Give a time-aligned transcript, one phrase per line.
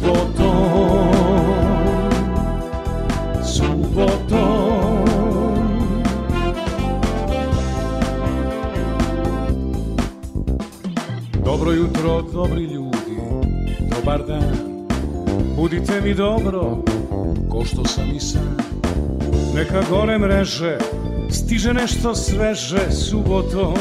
[0.00, 1.12] subotom,
[3.44, 5.04] subotom.
[11.44, 13.16] Dobro jutro, dobri ljudi,
[13.90, 14.42] dobar dan,
[15.56, 16.78] budite mi dobro,
[17.50, 18.56] ko što sam i sam.
[19.54, 20.78] Neka gore mreže,
[21.30, 22.90] stiže nešto sveže.
[22.90, 23.74] Subotom,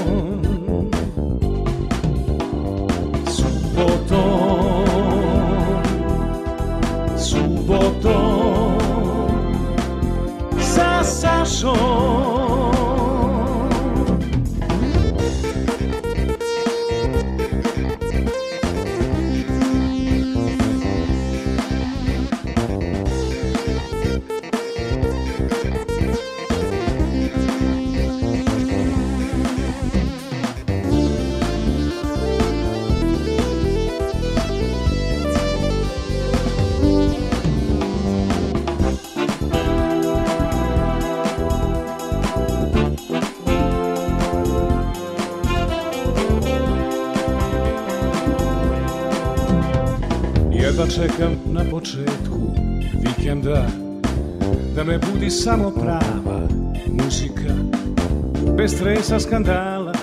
[59.09, 59.93] Stresa skandala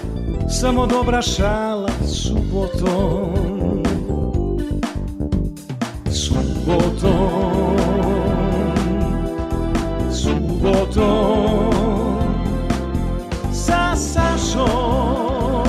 [0.50, 3.82] Samo dobra šala subotom
[6.10, 7.76] Subotom
[10.10, 11.72] Subotom
[13.52, 15.66] Sa Sašom.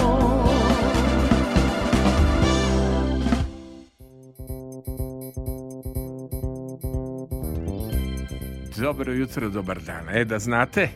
[8.78, 10.10] Dobro jutro, dobar dan.
[10.10, 10.90] E, da znate,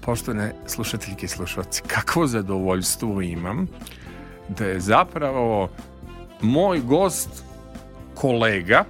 [0.00, 3.66] poštovane slušateljke i slušalci, kakvo zadovoljstvo imam
[4.48, 5.70] da je zapravo
[6.40, 7.44] moj gost
[8.14, 8.84] kolega,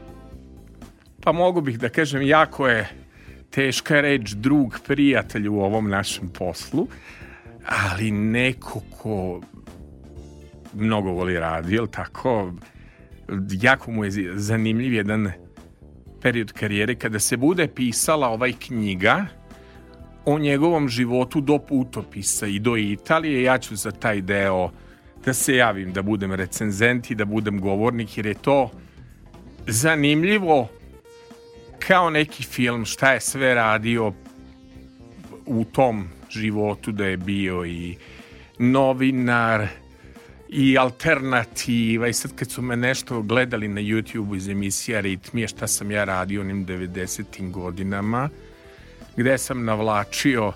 [1.23, 2.89] pa mogu bih da kažem jako je
[3.51, 6.89] teška reč drug prijatelj u ovom našem poslu,
[7.67, 9.41] ali neko ko
[10.75, 12.53] mnogo voli radi, jel tako?
[13.61, 15.33] Jako mu je zanimljiv jedan
[16.23, 19.27] period karijere kada se bude pisala ovaj knjiga
[20.25, 24.71] o njegovom životu do putopisa i do Italije, ja ću za taj deo
[25.25, 28.71] da se javim, da budem recenzent i da budem govornik, jer je to
[29.67, 30.69] zanimljivo
[31.79, 34.13] kao neki film, šta je sve radio
[35.47, 37.97] u tom životu da je bio i
[38.59, 39.67] novinar
[40.49, 45.67] i alternativa i sad kad su me nešto gledali na YouTube iz emisija Ritmije šta
[45.67, 47.51] sam ja radio onim 90.
[47.51, 48.29] godinama
[49.21, 50.53] gde sam navlačio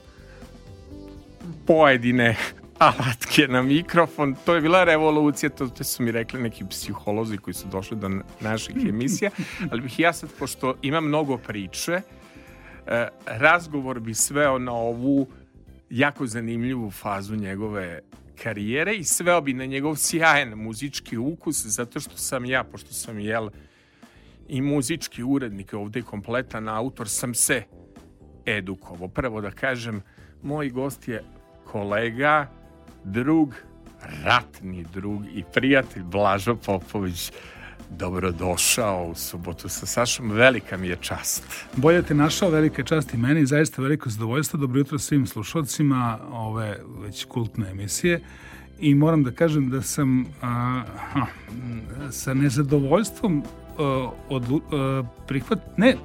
[1.66, 2.36] pojedine
[2.78, 7.69] alatke na mikrofon, to je bila revolucija, to, su mi rekli neki psiholozi koji su
[7.69, 8.10] došli do
[8.41, 9.30] naših emisija,
[9.70, 11.92] ali bih ja sad, pošto ima mnogo priče,
[12.86, 15.26] eh, razgovor bi sveo na ovu
[15.91, 18.00] jako zanimljivu fazu njegove
[18.42, 23.19] karijere i sveo bi na njegov sjajan muzički ukus, zato što sam ja, pošto sam
[23.19, 23.48] jel
[24.48, 27.62] i muzički urednik ovde kompletan autor, sam se
[28.47, 29.09] edukovo.
[29.09, 30.03] Prvo da kažem,
[30.43, 31.25] moj gost je
[31.65, 32.47] kolega,
[33.05, 33.55] drug,
[34.25, 37.32] ratni drug i prijatelj Blažo Popović.
[37.91, 41.44] Dobrodošao u subotu sa Sašom, velika mi je čast.
[41.77, 44.59] Bolje te našao, velika čast i meni, zaista veliko zadovoljstvo.
[44.59, 48.21] Dobro jutro svim slušalcima ove već kultne emisije.
[48.81, 50.82] I moram da kažem da sam a,
[51.15, 51.26] a,
[52.11, 53.43] sa nezadovoljstvom
[53.78, 55.97] a, od, a, prihvat, ne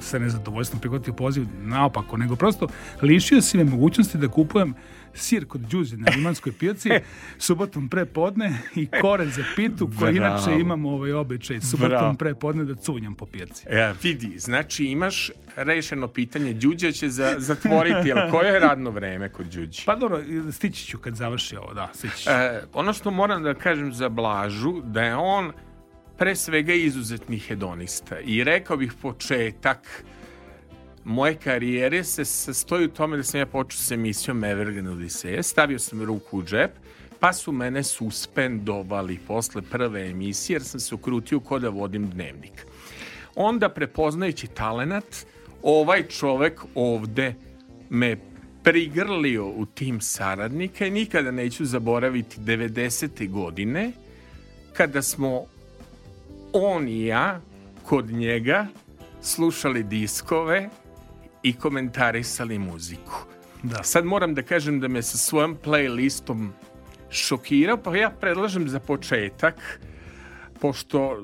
[0.00, 2.68] sa nezadovoljstvom prihvatio poziv naopako, nego prosto
[3.02, 4.74] lišio si me mogućnosti da kupujem
[5.14, 6.90] sir kod Đuzi na Limanskoj pijaci
[7.38, 12.14] subotom pre podne i koren za pitu koji inače imam ovaj običaj subotom Bravo.
[12.14, 13.64] pre podne da cunjam po pijaci.
[13.68, 19.28] E, vidi, znači imaš rešeno pitanje, Đuđa će za, zatvoriti, ali koje je radno vreme
[19.28, 19.82] kod Đuđi?
[19.86, 20.22] Pa dobro,
[20.52, 22.30] stići ću kad završi ovo, da, stići ću.
[22.30, 25.52] E, ono što moram da kažem za Blažu, da je on
[26.18, 30.04] pre svega izuzetni hedonista i rekao bih početak
[31.04, 35.78] moje karijere se sastoji u tome da sam ja počeo sa emisijom Evergreen Odiseje, stavio
[35.78, 36.70] sam ruku u džep,
[37.20, 42.66] pa su mene suspendovali posle prve emisije jer sam se ukrutio ko da vodim dnevnik.
[43.34, 45.26] Onda prepoznajući talenat,
[45.62, 47.34] ovaj čovek ovde
[47.90, 48.16] me
[48.62, 53.30] prigrlio u tim saradnika i nikada neću zaboraviti 90.
[53.30, 53.92] godine
[54.72, 55.46] kada smo
[56.52, 57.40] on i ja
[57.84, 58.66] kod njega
[59.20, 60.68] slušali diskove
[61.42, 63.24] i komentarisali muziku.
[63.62, 63.82] Da.
[63.82, 66.48] Sad moram da kažem da me sa svojom playlistom
[67.10, 69.80] šokirao, pa ja predlažem za početak
[70.60, 71.16] pošto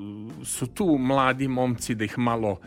[0.45, 2.59] su tu mladi momci da ih malo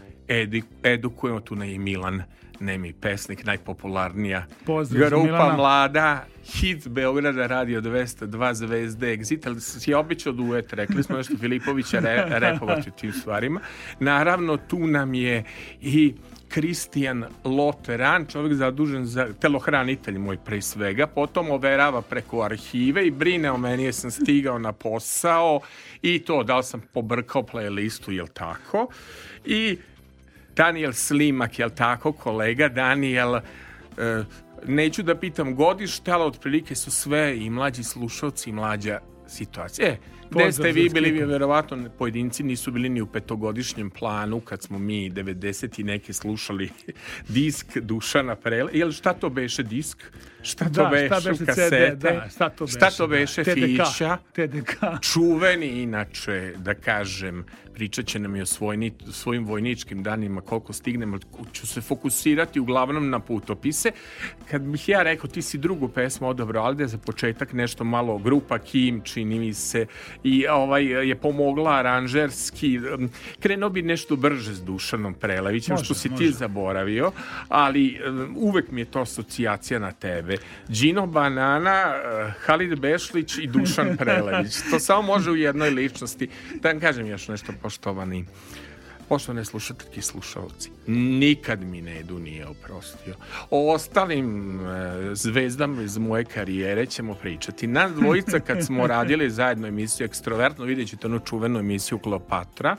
[0.83, 2.23] edukujemo, tu na i Milan
[2.59, 5.55] nemi pesnik, najpopularnija Pozdrav grupa Milana.
[5.55, 11.99] mlada, hit Beograda Radio 202 zvezde Exit, ali si običao duet, rekli smo nešto Filipovića
[11.99, 13.59] re, repovati tim stvarima.
[13.99, 15.43] Naravno, tu nam je
[15.81, 16.13] i
[16.49, 23.51] Kristijan Loteran, čovjek zadužen za telohranitelj moj pre svega, potom overava preko arhive i brine
[23.51, 25.59] o meni, jesam stigao na posao
[26.01, 28.87] i to, da li sam pobrkao playlistu, jel tako?
[29.45, 29.77] I
[30.57, 33.41] Daniel Slimak, jel tako, kolega Daniel, e,
[34.67, 39.87] neću da pitam godište, ali otprilike su sve i mlađi slušalci i mlađa situacija.
[39.87, 39.97] E,
[40.29, 44.79] gde ste vi bili, vi verovatno pojedinci nisu bili ni u petogodišnjem planu kad smo
[44.79, 46.69] mi 90 i neke slušali
[47.35, 48.71] disk Dušana Prele.
[48.73, 50.03] Jel šta to beše disk?
[50.47, 51.91] Šta to da, beše, šta beše kasete?
[51.95, 52.77] CD, da, šta to beše?
[52.77, 53.53] Šta to beše da.
[53.53, 54.17] TDK, fića?
[54.33, 55.01] TDK.
[55.01, 61.19] Čuveni, inače, da kažem, pričat će nam i o svojni, svojim vojničkim danima koliko stignemo,
[61.51, 63.91] ću se fokusirati uglavnom na putopise.
[64.51, 68.17] Kad bih ja rekao, ti si drugu pesmu odabrao, ali da za početak nešto malo
[68.17, 69.85] grupa Kim, čini mi se,
[70.23, 72.79] i ovaj je pomogla aranžerski.
[73.39, 76.23] Krenuo bi nešto brže s Dušanom Prelevićem, može, što si može.
[76.23, 77.11] ti zaboravio,
[77.49, 77.99] ali
[78.35, 80.36] uvek mi je to asocijacija na tebe.
[80.67, 81.93] Gino Banana,
[82.45, 84.55] Halid Bešlić i Dušan Prelević.
[84.71, 86.29] To samo može u jednoj ličnosti.
[86.61, 88.25] Da vam kažem još nešto, poštovani
[89.09, 93.15] poštovane slušateljki i slušalci, nikad mi Nedu nije oprostio.
[93.49, 97.67] O ostalim e, zvezdama iz moje karijere ćemo pričati.
[97.67, 102.75] Nas dvojica kad smo radili zajedno emisiju Ekstrovertno, vidjet ćete onu čuvenu emisiju Kleopatra,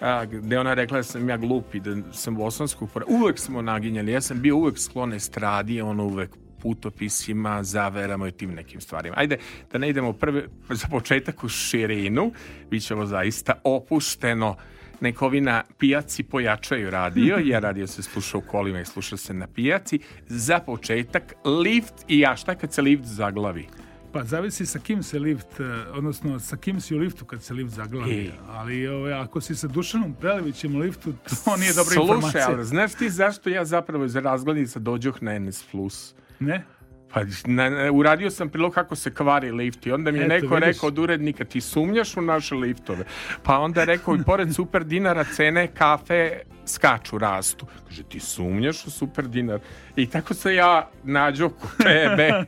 [0.00, 3.06] a, gde ona rekla da sam ja glup i da sam bosanskog pora.
[3.08, 6.30] Uvek smo naginjali, ja sam bio uvek sklon estradi, ono uvek
[6.62, 9.14] putopisima, zaverama i tim nekim stvarima.
[9.18, 9.38] Ajde,
[9.72, 12.32] da ne idemo prve, za početak u širinu,
[12.70, 14.56] bit ćemo zaista opušteno
[15.00, 19.34] nek ovi na pijaci pojačaju radio, jer radio se sluša u kolima i sluša se
[19.34, 19.98] na pijaci.
[20.26, 23.66] Za početak, lift i ja, šta kad se lift zaglavi?
[24.12, 25.60] Pa zavisi sa kim se lift,
[25.92, 28.12] odnosno sa kim si u liftu kad se lift zaglavi.
[28.12, 28.30] Ej.
[28.48, 31.12] Ali ove, ako si sa Dušanom Prelevićem u liftu,
[31.44, 32.44] to nije dobra Slušaj, informacija.
[32.44, 36.14] Slušaj, ali znaš ti zašto ja zapravo iz razglednica dođoh na NS Plus?
[36.40, 36.64] Ne?
[37.12, 40.54] Pa na, uradio sam prilog kako se kvari lift i onda mi je Eto, neko
[40.54, 40.66] vidiš.
[40.66, 43.04] rekao od urednika ti sumnjaš u naše liftove.
[43.42, 47.66] Pa onda rekao i pored super dinara cene kafe skaču, rastu.
[47.88, 49.60] Kaže ti sumnjaš u super dinar.
[49.96, 51.50] I tako se ja nađo
[51.82, 52.44] tebe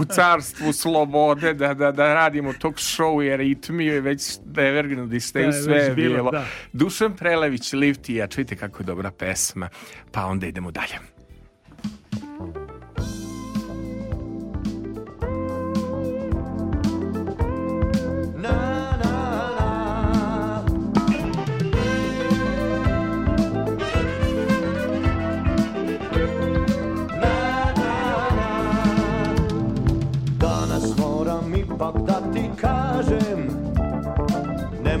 [0.00, 5.20] u carstvu slobode da, da, da radimo tog show i ritmiju i već Evergreen da
[5.20, 6.14] ste da, sve je bilo.
[6.14, 6.30] bilo.
[6.30, 6.44] Da.
[6.72, 9.68] Dušan Prelević, lift i ja, čujte kako je dobra pesma.
[10.12, 11.13] Pa onda idemo dalje.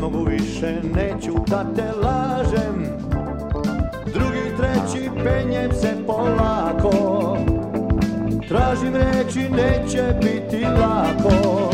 [0.04, 2.86] Mogu više, neću da te lažem.
[4.06, 7.36] Drugi, treći, penjem se polako.
[8.48, 11.70] Tražim reći, neće biti lako.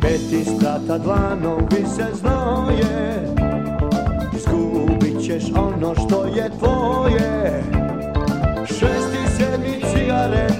[0.00, 3.24] Peti strata dlanovi se znoje.
[4.36, 7.62] Izgubit ćeš ono što je tvoje.
[8.66, 10.59] Šesti, sedmi cigaretu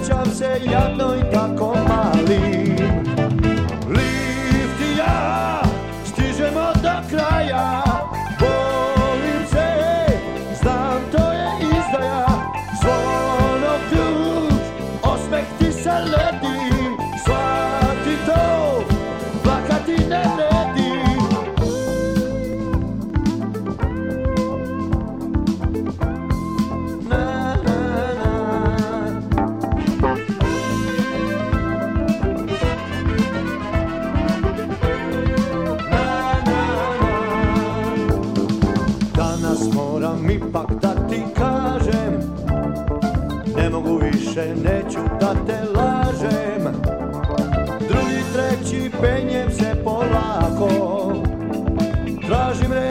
[0.00, 2.67] Osjećam se jadno i tako mali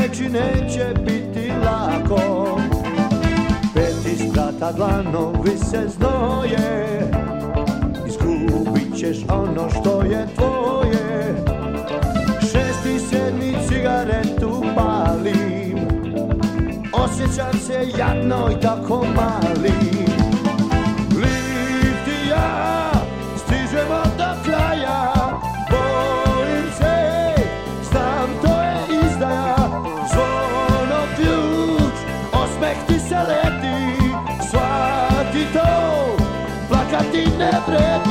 [0.08, 2.60] reći, neće biti lako.
[3.74, 6.88] Peti sprata dlanovi se znoje.
[8.08, 11.36] Izgubit ćeš ono što je tvoje.
[12.42, 15.78] Šesti, sedmi, cigaretu palim.
[16.94, 19.97] Osjećam se jadno i tako mali
[37.68, 38.07] ti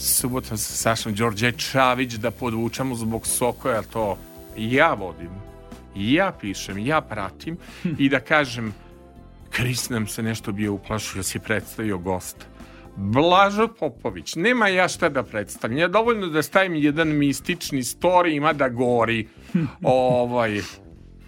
[0.00, 4.18] subota sa Sašom Đorđe Čavić da podvučemo zbog Sokoja, to
[4.56, 5.30] ja vodim,
[5.94, 7.56] ja pišem, ja pratim
[7.98, 8.74] i da kažem
[9.50, 12.46] Kris nam se nešto bio uplašio, si predstavio gosta.
[12.96, 15.78] Blažo Popović, nema ja šta da predstavljam.
[15.78, 19.28] Ja dovoljno da stavim jedan mistični story, ima da gori.
[19.82, 20.60] ovaj,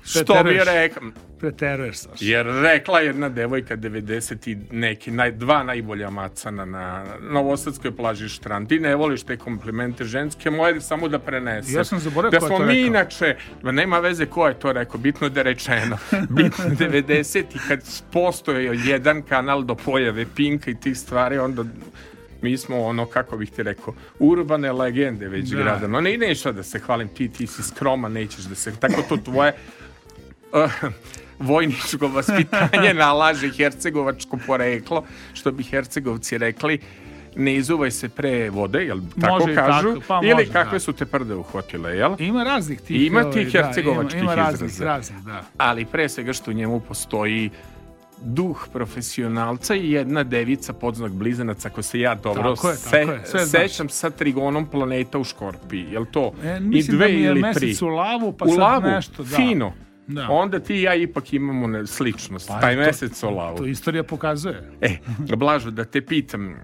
[0.05, 1.03] što bi rekao,
[1.43, 2.25] preteruješ, Saša.
[2.25, 8.69] Jer rekla jedna devojka 90 i neki, naj, dva najbolja macana na Novosadskoj plaži Štrand.
[8.69, 11.73] Ti ne voliš te komplimente ženske, moje samo da prenese.
[11.73, 12.87] Ja sam zaboravio da to mi rekao.
[12.87, 15.99] inače, ma nema veze ko je to rekao, bitno da je rečeno.
[16.39, 17.81] Bitno 90 i kad
[18.13, 21.65] postoje jedan kanal do pojave Pinka i tih stvari, onda
[22.43, 25.57] mi smo ono, kako bih ti rekao, urbane legende već Da.
[25.57, 25.87] grada.
[25.89, 29.17] No ne, neću da se hvalim, ti, ti si skroman, nećeš da se, tako to
[29.17, 29.53] tvoje
[31.41, 36.79] vojničko vaspitanje nalaže hercegovačko poreklo, što bi hercegovci rekli,
[37.37, 39.89] ne izuvaj se pre vode, jel tako Može kažu?
[39.89, 40.79] tako, pa Ili može, kakve da.
[40.79, 42.15] su te prde uhvatile, jel?
[42.19, 43.03] Ima raznih tih.
[43.03, 44.85] Ima ovaj, tih da, hercegovačkih ima, ima raznih, izraza.
[44.87, 45.43] raznih, da.
[45.59, 47.51] Ali pre svega što u njemu postoji
[48.19, 53.13] duh profesionalca i jedna devica podznak blizanac, ako se ja dobro Tako je, se- tako
[53.13, 53.63] je, sve znaš.
[53.63, 56.33] sećam sa trigonom planeta u Škorpiji, jel to?
[56.45, 57.75] E, I mislim dve da mi je ili tri.
[57.83, 59.37] u lavu, pa u sad lavu, nešto, da.
[59.37, 59.73] fino.
[60.13, 60.27] Da.
[60.31, 62.49] Onda ti i ja ipak imamo ne, sličnost.
[62.49, 63.57] Pa, Taj to- mesec lavu.
[63.59, 64.71] To istorija pokazuje.
[64.81, 64.97] E,
[65.37, 66.55] Blažo, da te pitam, e,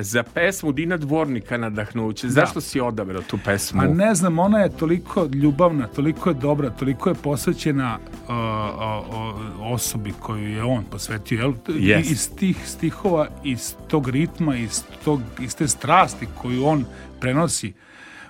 [0.00, 3.82] za pesmu Dina Dvornika nadahnuće, zašto si odabrao tu pesmu?
[3.82, 9.08] Ma ne znam, ona je toliko ljubavna, toliko je dobra, toliko je posvećena uh, uh,
[9.08, 11.38] uh, osobi koju je on posvetio.
[11.38, 11.52] Jel?
[11.68, 12.10] Jest.
[12.10, 16.84] I, iz tih stihova, iz tog ritma, iz, tog, iz te strasti koju on
[17.20, 17.72] prenosi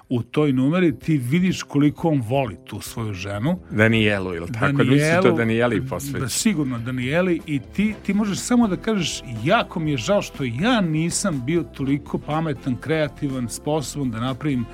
[0.08, 3.58] u toj numeri, ti vidiš koliko on voli tu svoju ženu.
[3.70, 4.66] Danijelu, ili tako?
[4.66, 6.20] Danijelu, Mislim to Danijeli posveći.
[6.20, 10.44] Da, sigurno Danijeli i ti, ti možeš samo da kažeš jako mi je žao što
[10.44, 14.64] ja nisam bio toliko pametan, kreativan, sposoban da napravim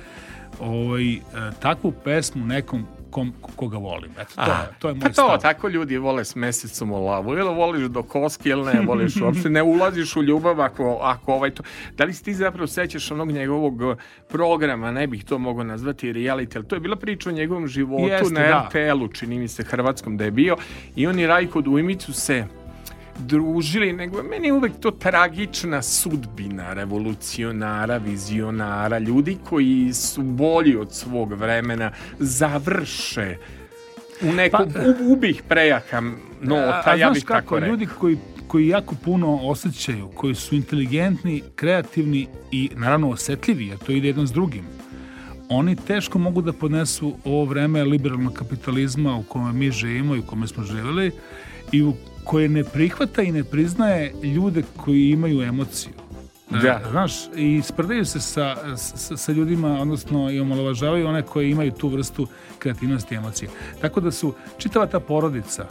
[0.59, 1.19] ovaj, e,
[1.61, 4.11] takvu pesmu nekom kom, koga volim.
[4.19, 5.41] Eto, to, je, to je moj pa to, stav.
[5.41, 7.33] tako ljudi vole s mesecom u lavu.
[7.33, 9.49] Ili voliš do koski, ili ne voliš uopšte.
[9.49, 11.63] Ne ulaziš u ljubav ako, ako ovaj to...
[11.97, 13.95] Da li si ti zapravo sećaš onog njegovog uh,
[14.29, 18.07] programa, ne bih to mogao nazvati reality, ali to je bila priča o njegovom životu
[18.07, 18.69] Jeste, na da.
[18.69, 20.57] RTL-u, čini mi se hrvatskom da je bio.
[20.95, 22.45] I on i Rajko Dujmicu se
[23.21, 30.93] družili, nego je meni uvek to tragična sudbina revolucionara, vizionara, ljudi koji su bolji od
[30.93, 33.37] svog vremena, završe
[34.21, 34.79] u nekom, Pa-
[35.13, 36.01] ubih prejaka
[36.41, 37.69] nota, a, a ja bih kako, tako rekao.
[37.69, 43.91] ljudi koji, koji jako puno osjećaju, koji su inteligentni, kreativni i naravno osetljivi, jer to
[43.91, 44.63] ide jedno s drugim,
[45.49, 50.23] oni teško mogu da podnesu ovo vreme liberalnog kapitalizma u kome mi živimo i u
[50.23, 51.11] kome smo živjeli
[51.71, 55.93] i u koje ne prihvata i ne priznaje ljude koji imaju emociju.
[56.49, 56.81] Da.
[56.85, 61.71] E, Znaš, i sprdaju se sa, sa, sa ljudima, odnosno i omalovažavaju one koji imaju
[61.71, 62.27] tu vrstu
[62.59, 63.49] kreativnosti i emocije.
[63.81, 65.65] Tako da su čitava ta porodica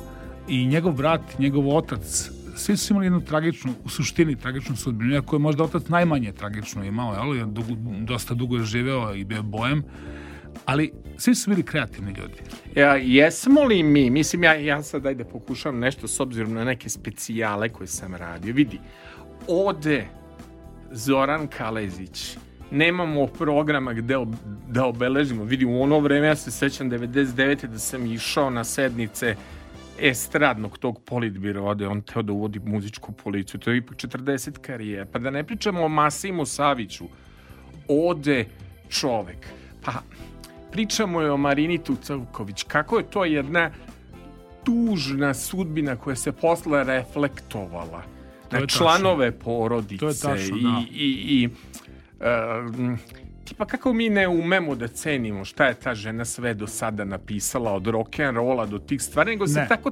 [0.48, 5.36] i njegov brat, njegov otac, svi su imali jednu tragičnu, u suštini tragičnu sudbinu, iako
[5.36, 7.46] je možda otac najmanje tragično imao, jel?
[8.04, 9.82] Dosta dugo je živeo i bio je bojem,
[10.64, 12.34] ali svi su bili kreativni ljudi.
[12.74, 16.88] Ja, jesmo li mi, mislim ja, ja sad ajde pokušavam nešto s obzirom na neke
[16.88, 18.54] specijale koje sam radio.
[18.54, 18.78] Vidi,
[19.48, 20.06] ode
[20.90, 22.36] Zoran Kalezić,
[22.70, 24.34] nemamo programa gde ob,
[24.68, 25.44] da obeležimo.
[25.44, 27.66] Vidi, u ono vreme ja se sećam 99.
[27.66, 29.36] da sam išao na sednice
[30.00, 35.06] estradnog tog politbira ode, on teo da uvodi muzičku policiju, to je ipak 40 karijera.
[35.12, 37.04] Pa da ne pričamo o Masimu Saviću,
[37.88, 38.44] ode
[38.88, 39.46] čovek.
[39.84, 39.92] Pa
[40.72, 42.62] pričamo je o Marini Tucavković.
[42.62, 43.70] Kako je to jedna
[44.64, 48.02] tužna sudbina koja se posle reflektovala
[48.48, 50.82] To na članove porodice To je tačno, i, da.
[50.90, 51.48] i, i
[52.68, 52.98] um,
[53.44, 57.72] tipa kako mi ne umemo da cenimo šta je ta žena sve do sada napisala
[57.72, 59.68] od rock'n'rolla do tih stvari, nego se Ne.
[59.68, 59.90] tako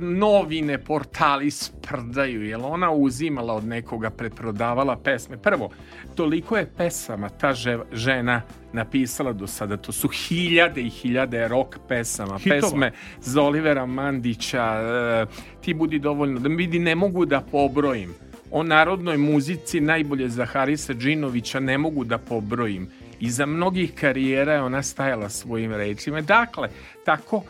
[0.00, 5.36] novine, portali sprdaju, jer ona uzimala od nekoga, preprodavala pesme.
[5.36, 5.70] Prvo,
[6.14, 7.54] toliko je pesama ta
[7.92, 12.60] žena napisala do sada, to su hiljade i hiljade rock pesama, Hitova.
[12.60, 15.26] pesme za Olivera Mandića, e,
[15.60, 18.14] ti budi dovoljno, da vidi, ne mogu da pobrojim.
[18.50, 22.88] O narodnoj muzici najbolje za Harisa Džinovića ne mogu da pobrojim.
[23.20, 26.20] Iza mnogih karijera je ona stajala svojim rečima.
[26.20, 26.68] Dakle,
[27.04, 27.42] tako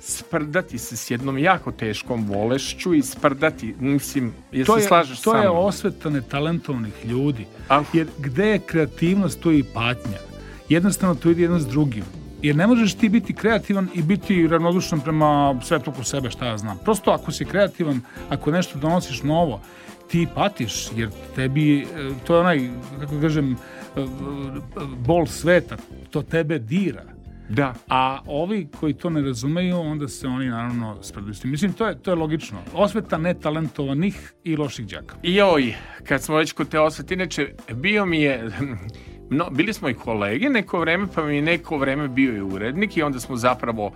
[0.00, 5.20] sprdati se s jednom jako teškom bolešću i sprdati, mislim, jel to se je, slažeš
[5.20, 7.46] To je osveta netalentovnih ljudi.
[7.68, 7.82] Ah.
[7.92, 10.18] Jer gde je kreativnost, to je i patnja.
[10.68, 12.04] Jednostavno to ide jedno s drugim.
[12.42, 16.58] Jer ne možeš ti biti kreativan i biti ravnodušan prema svetu oko sebe, šta ja
[16.58, 16.78] znam.
[16.84, 19.60] Prosto ako si kreativan, ako nešto donosiš novo,
[20.10, 23.56] ti patiš, jer tebi, e, to je onaj, kako kažem, e,
[24.96, 25.76] bol sveta,
[26.10, 27.17] to tebe dira.
[27.48, 27.74] Da.
[27.88, 31.50] A ovi koji to ne razumeju, onda se oni naravno spredaju s tim.
[31.50, 32.58] Mislim, to je, to je logično.
[32.74, 35.16] Osveta netalentovanih i loših đaka.
[35.22, 35.74] Joj,
[36.04, 38.50] kad smo već kod te osvete, inače, bio mi je...
[39.30, 42.96] No, bili smo i kolege neko vreme, pa mi je neko vreme bio i urednik
[42.96, 43.92] i onda smo zapravo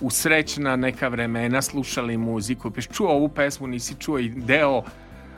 [0.00, 2.70] u srećna neka vremena slušali muziku.
[2.70, 4.82] Peš čuo ovu pesmu, nisi čuo i deo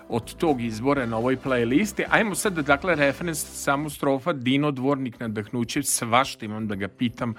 [0.08, 2.04] od tog izbora na ovoj playlisti.
[2.10, 7.34] Ajmo sad, dakle, referens samo strofa Dino Dvornik nadahnuće, svašta imam da ga pitam.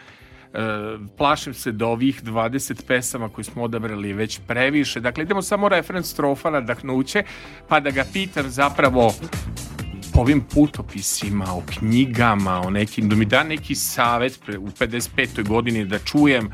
[0.53, 0.59] E,
[1.17, 4.99] plašim se da ovih 20 pesama koje smo odabrali već previše.
[4.99, 7.23] Dakle, idemo samo referens strofa nadahnuće,
[7.67, 9.13] pa da ga pitam zapravo
[10.13, 15.47] ovim putopisima, o knjigama, o nekim, da mi da neki savet pre, u 55.
[15.47, 16.49] godini da čujem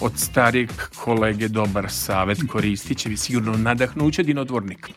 [0.00, 0.70] od starijeg
[1.04, 4.90] kolege dobar savet, koristit će vi sigurno nadahnuće dinodvornik.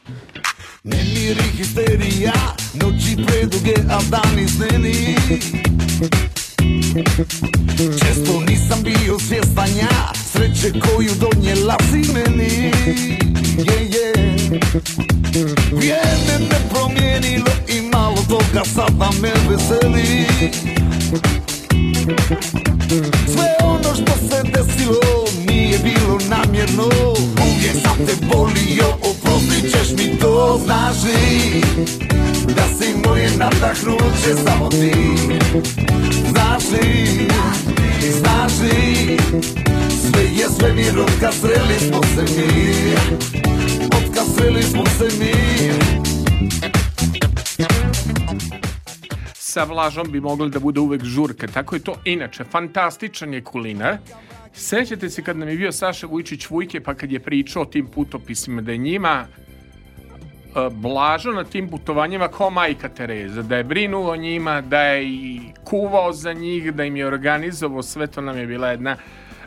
[0.83, 2.33] Nemiri, histerija,
[2.73, 5.15] noći preduge, a dani sneni
[7.77, 12.71] Često nisam bio svjestan ja Sreće koju donijela si meni
[13.65, 14.19] yeah, yeah.
[15.71, 20.25] Vrijeme me promijenilo i malo toga sada me veseli.
[23.27, 26.89] Sve ono što se desilo nije bilo namjerno.
[27.41, 31.61] Uvijek sam te volio, oprostit ćeš mi to Znaš li
[32.55, 34.93] da si moje nadahnuće samo ti
[36.29, 37.27] Znaš li,
[38.11, 39.17] znaš li
[39.89, 42.93] Sve je sve mir od kad sreli smo se mi
[43.85, 45.33] Od kad sreli smo se mi
[49.59, 51.47] sa vlažom bi mogli da bude uvek žurka.
[51.47, 51.95] Tako je to.
[52.05, 53.97] Inače, fantastičan je kulinar.
[54.53, 57.87] Sećate se kad nam je bio Saša Vujčić Vujke, pa kad je pričao o tim
[57.87, 59.27] putopisima, da je njima
[60.69, 66.13] blažo na tim putovanjima kao majka Tereza, da je brinuo njima, da je i kuvao
[66.13, 68.95] za njih, da im je organizovao, sve to nam je bila jedna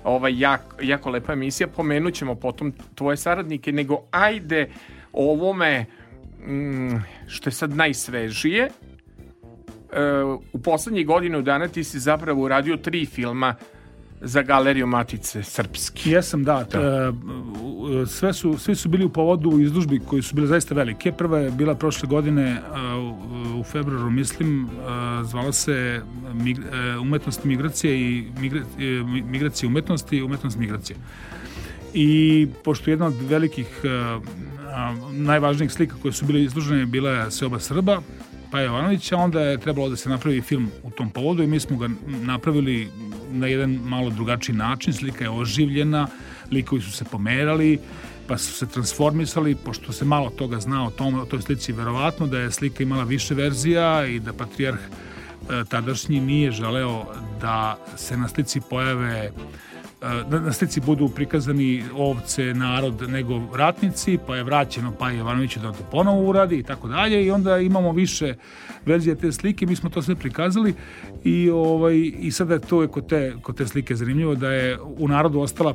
[0.04, 1.68] ovaj, jako, jako lepa emisija.
[1.68, 4.70] Pomenut ćemo potom tvoje saradnike, nego ajde
[5.12, 5.86] o ovome
[6.46, 6.96] mm,
[7.26, 8.68] što je sad najsvežije,
[10.52, 13.54] u poslednjih godinu dana ti si zapravo uradio tri filma
[14.24, 16.10] za galeriju Matice Srpske.
[16.10, 16.64] Jesam, da.
[16.72, 16.78] da.
[16.78, 21.12] E, sve su, svi su bili u povodu izlužbi koji su bile zaista velike.
[21.12, 22.60] Prva je bila prošle godine e,
[23.60, 24.68] u februaru, mislim, e,
[25.24, 26.02] zvala se
[27.00, 28.24] Umetnost migracije i
[29.24, 30.96] migracije umetnosti i umetnost migracije.
[31.94, 33.66] I pošto jedna od velikih
[35.12, 38.02] najvažnijih slika koje su bile izložene bila je Seoba Srba,
[38.52, 41.76] pa Jovanovića, onda je trebalo da se napravi film u tom povodu i mi smo
[41.78, 42.88] ga napravili
[43.30, 46.06] na jedan malo drugačiji način, slika je oživljena,
[46.50, 47.78] likovi su se pomerali,
[48.26, 52.26] pa su se transformisali, pošto se malo toga zna o, tom, o toj slici, verovatno
[52.26, 57.04] da je slika imala više verzija i da patrijarh e, tadašnji nije želeo
[57.40, 59.71] da se na slici pojave da
[60.30, 65.72] na slici budu prikazani ovce, narod, nego ratnici, pa je vraćeno pa je Jovanoviću da
[65.72, 67.24] to ponovo uradi i tako dalje.
[67.24, 68.34] I onda imamo više
[68.86, 70.74] verzije te slike, mi smo to sve prikazali.
[71.24, 74.78] I, ovaj, i sada je to je kod te, kod te slike zanimljivo da je
[74.80, 75.74] u narodu ostala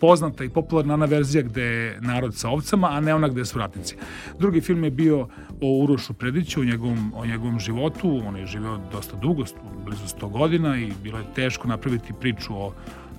[0.00, 3.58] poznata i popularna ona verzija gde je narod sa ovcama, a ne ona gde su
[3.58, 3.96] ratnici.
[4.38, 5.28] Drugi film je bio
[5.60, 9.44] o Urošu Prediću, o njegovom, o njegovom životu, on je živeo dosta dugo,
[9.84, 12.72] blizu 100 godina i bilo je teško napraviti priču o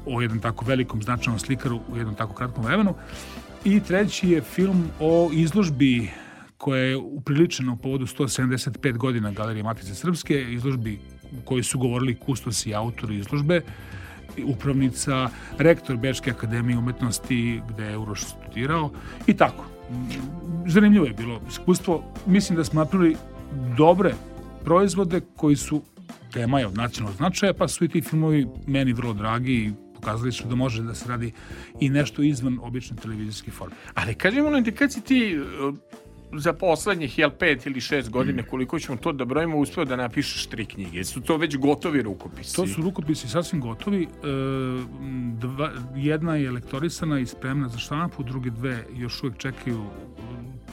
[0.08, 2.96] o jednom tako velikom značajnom slikaru u jednom tako kratkom vremenu.
[3.66, 6.10] I treći je film o izložbi
[6.58, 11.00] koja je upriličena u povodu 175 godina Galerije Matice Srpske, izložbi
[11.32, 13.62] u kojoj su govorili kustosi i autori izložbe,
[14.46, 18.92] upravnica, rektor Bečke akademije umetnosti gde je Uroš studirao
[19.28, 19.66] i tako.
[20.68, 22.04] Zanimljivo je bilo iskustvo.
[22.26, 23.16] Mislim da smo napravili
[23.78, 24.14] dobre
[24.64, 25.82] proizvode koji su
[26.34, 29.72] tema je od nacionalnog značaja, pa su i ti filmovi meni vrlo dragi i
[30.06, 31.32] pokazali su da može da se radi
[31.80, 33.76] i nešto izvan obične televizijske forme.
[33.94, 35.76] Ali kaži mi, ono, kad si ti uh,
[36.40, 40.46] za poslednjih, jel, pet ili šest godine, koliko ćemo to da brojimo, uspeo da napišeš
[40.46, 41.04] tri knjige?
[41.04, 42.56] Su to već gotovi rukopisi?
[42.56, 44.04] To su rukopisi sasvim gotovi.
[44.04, 44.08] E,
[45.40, 49.86] dva, jedna je lektorisana i spremna za štampu, druge dve još uvek čekaju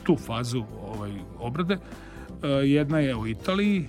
[0.03, 1.75] tu fazu ovaj, obrade.
[1.75, 3.87] E, jedna je u Italiji, e,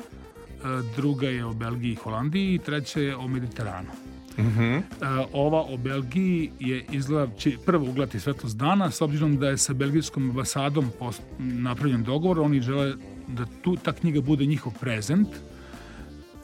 [0.95, 4.03] druga je o Belgiji i Holandiji i treća je o Mediteranu.
[4.38, 4.82] Mm -hmm.
[5.34, 9.74] ova o Belgiji je izgleda, će prvo ugledati svetlost dana, s obzirom da je sa
[9.74, 10.91] belgijskom ambasadom
[11.39, 12.96] napravljen dogovor, oni žele
[13.28, 15.28] da tu ta knjiga bude njihov prezent,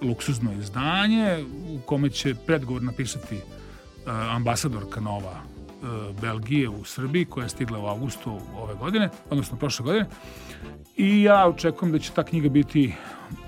[0.02, 7.44] luksuzno izdanje u kome će predgovor napisati uh, ambasadorka nova uh, Belgije u Srbiji koja
[7.44, 10.06] je stigla u avgustu ove godine, odnosno prošle godine.
[10.98, 12.94] I ja očekujem da će ta knjiga biti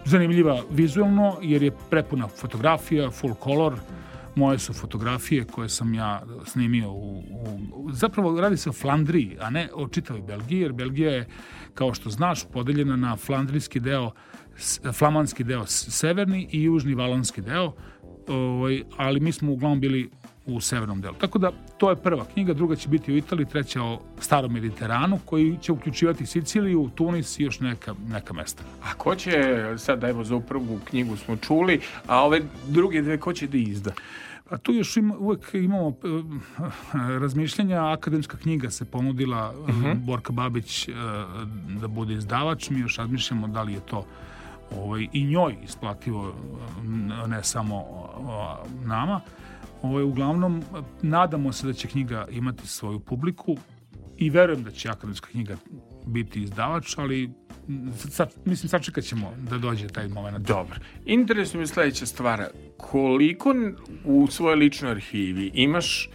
[0.06, 3.80] zanimljiva vizualno jer je prepuna fotografija, full color,
[4.35, 7.23] moje su fotografije koje sam ja snimio u,
[7.73, 11.27] u, zapravo radi se o Flandriji, a ne o čitavoj Belgiji, jer Belgija je,
[11.73, 14.11] kao što znaš, podeljena na flandrijski deo,
[14.93, 17.73] flamanski deo severni i južni valonski deo,
[18.27, 20.09] ovaj, ali mi smo uglavnom bili
[20.45, 21.15] u severnom delu.
[21.15, 25.19] Tako da to je prva knjiga, druga će biti u Italiji, treća o starom Mediteranu
[25.25, 28.63] koji će uključivati Siciliju, Tunis i još neka, neka mesta.
[28.84, 33.34] A ko će, sad evo za prvu knjigu smo čuli, a ove druge dve ko
[33.34, 33.91] će da izda?
[34.49, 35.95] A tu još ima, uvek imamo uh,
[36.93, 39.86] razmišljanja, akademska knjiga se ponudila uh mhm.
[39.86, 39.95] -huh.
[39.95, 40.95] Borka Babić uh,
[41.82, 44.06] da bude izdavač, mi još razmišljamo da li je to
[44.77, 46.34] ovaj, i njoj isplativo,
[47.27, 47.86] ne samo
[48.86, 49.21] nama.
[49.81, 50.63] Ovaj, uglavnom,
[51.01, 53.57] nadamo se da će knjiga imati svoju publiku
[54.17, 55.55] i verujem da će akademska knjiga
[56.05, 57.29] biti izdavač, ali
[58.09, 60.47] sad, mislim, sačekat ćemo da dođe taj moment.
[60.47, 60.75] Dobro.
[61.05, 62.45] Interesuje mi sledeća stvar.
[62.77, 63.55] Koliko
[64.05, 66.09] u svojoj ličnoj arhivi imaš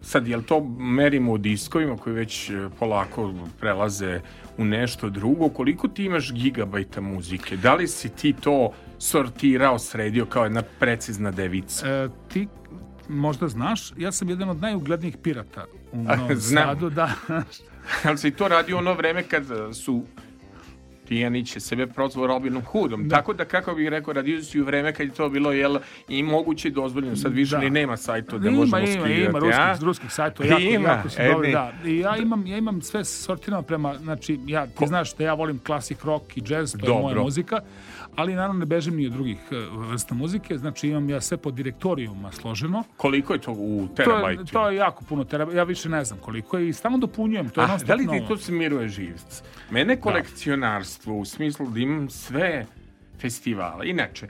[0.00, 4.20] sad, jel to merimo u diskovima koji već e, polako prelaze
[4.58, 7.56] u nešto drugo, koliko ti imaš gigabajta muzike?
[7.56, 11.88] Da li si ti to sortirao, sredio kao jedna precizna devica?
[11.88, 12.48] E, ti
[13.08, 16.90] možda znaš, ja sam jedan od najuglednijih pirata u Novom Sadu.
[16.90, 17.10] Da.
[18.04, 20.04] Ali si to radio ono vreme kad su
[21.08, 23.08] Tijanić je sebe prozvao Robinom Hoodom.
[23.08, 23.16] Da.
[23.16, 26.22] Tako da, kako bih rekao, radio si u vreme kad je to bilo jel, i
[26.22, 27.16] moguće i dozvoljeno.
[27.16, 27.60] Sad više da.
[27.60, 29.12] ni nema sajta gde možemo ima, skidati.
[29.12, 30.48] Ima, ima ruskih, ruskih sajtova.
[30.48, 31.72] Jako, ima, jako su dobri, da.
[31.84, 34.86] I ja imam, ja imam sve sortirano prema, znači, ja, ti Ko?
[34.86, 36.94] znaš da ja volim klasik rock i jazz, to Dobro.
[36.94, 37.60] je moja muzika
[38.18, 39.56] ali naravno ne bežim ni od drugih e,
[39.90, 42.84] vrsta muzike, znači imam ja sve po direktorijuma složeno.
[42.96, 44.44] Koliko je to u terabajtu?
[44.44, 47.48] To to je jako puno terabajta, ja više ne znam koliko je i stalno dopunjujem.
[47.48, 49.42] To je A, da li ti to smiruje živc?
[49.70, 50.00] Mene da.
[50.00, 51.20] kolekcionarstvo da.
[51.20, 52.66] u smislu da imam sve
[53.20, 53.88] festivale.
[53.88, 54.28] Inače,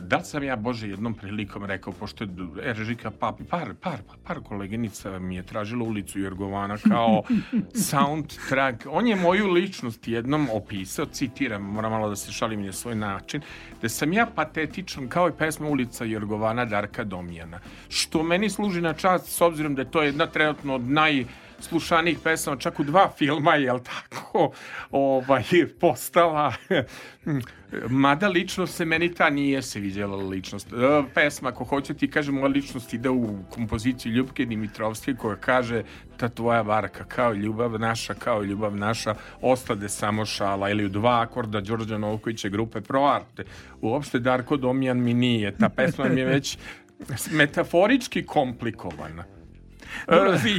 [0.00, 2.30] da li sam ja, Bože, jednom prilikom rekao, pošto je
[2.62, 7.22] Eržika Papi, par, par, par koleginica mi je tražila ulicu Jorgovana kao
[7.90, 8.86] soundtrack.
[8.90, 13.40] On je moju ličnost jednom opisao, citiram, moram malo da se šalim na svoj način,
[13.82, 17.60] da sam ja patetičan kao i pesma ulica Jorgovana Darka Domijana.
[17.88, 21.24] Što meni služi na čast, s obzirom da je to jedna trenutno od naj
[21.60, 24.52] slušanih pesama, čak u dva filma, jel tako,
[24.90, 25.44] ovaj,
[25.80, 26.52] postala,
[27.88, 30.72] mada lično se meni ta nije se vidjela ličnost.
[30.72, 35.82] E, pesma, ako hoće ti kažem, moja ličnost ide u kompoziciju Ljubke Dimitrovske koja kaže
[36.16, 41.20] ta tvoja varka kao ljubav naša, kao ljubav naša, ostade samo šala ili u dva
[41.20, 43.44] akorda Đorđa Novkovića grupe Proarte.
[43.80, 45.56] Uopšte Darko Domjan mi nije.
[45.56, 46.58] Ta pesma mi je već
[47.38, 49.24] metaforički komplikovana.
[50.08, 50.14] Uh,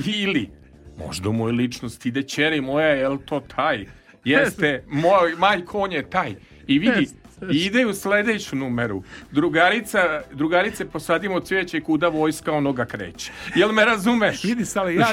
[0.06, 0.50] ili
[0.98, 3.86] Možda u mojoj ličnosti ide čeri moja, je li to taj?
[4.24, 6.36] Jeste, moj, maj konj je taj.
[6.68, 7.10] I vidi,
[7.52, 9.04] ide u sledeću numeru.
[9.32, 13.32] Drugarica, drugarice posadimo cvijeće kuda vojska onoga kreće.
[13.56, 14.44] Jel me razumeš?
[14.44, 15.08] Vidi, Sale, ja,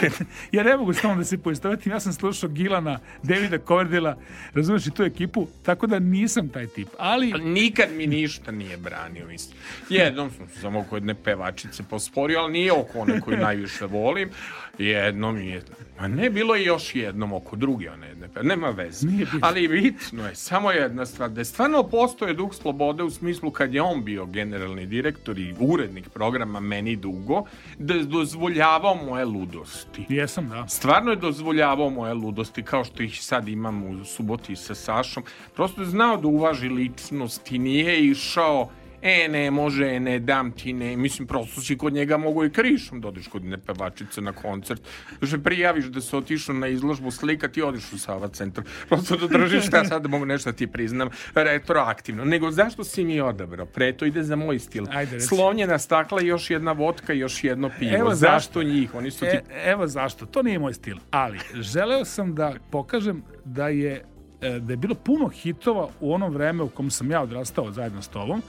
[0.52, 1.92] ja ne mogu samo da se poistovetim.
[1.92, 4.16] Ja sam slušao Gilana, Davida Coverdela,
[4.54, 6.88] razumeš i tu ekipu, tako da nisam taj tip.
[6.98, 7.32] Ali...
[7.32, 9.58] Nikad mi ništa nije branio, mislim.
[9.88, 14.30] Jednom sam samo oko jedne pevačice posporio, ali nije oko one koju najviše volim.
[14.78, 15.62] Jednom je,
[15.98, 19.06] a ne bilo je još jednom oko druge one jedne, nema veze.
[19.40, 23.74] Ali bitno je, samo jedna stvar, da je stvarno postoje duh slobode u smislu kad
[23.74, 27.44] je on bio generalni direktor i urednik programa meni dugo,
[27.78, 30.06] da je dozvoljavao moje ludosti.
[30.08, 30.68] Jesam, da.
[30.68, 35.22] Stvarno je dozvoljavao moje ludosti, kao što ih sad imam u suboti sa Sašom.
[35.54, 38.70] Prosto je znao da uvaži ličnost i nije išao
[39.02, 43.00] e ne može, ne dam ti, ne, mislim prosto si kod njega mogu i krišom
[43.00, 44.82] da odeš kod nepevačice na koncert,
[45.22, 49.26] že prijaviš da se otišao na izložbu slika, ti odeš u Sava centar, prosto da
[49.26, 53.92] držiš šta sad mogu nešto da ti priznam retroaktivno, nego zašto si mi odabrao, pre
[53.92, 58.14] to ide za moj stil, Ajde, slonjena stakla, još jedna vodka, još jedno pivo, Evo
[58.14, 58.62] zašto zašto.
[58.62, 60.96] njih, oni su ti E, evo zašto, to nije moj stil.
[61.10, 64.04] Ali, želeo sam da pokažem da je
[64.40, 68.02] e, da je bilo puno hitova u onom vreme u kom sam ja odrastao zajedno
[68.02, 68.42] s tobom,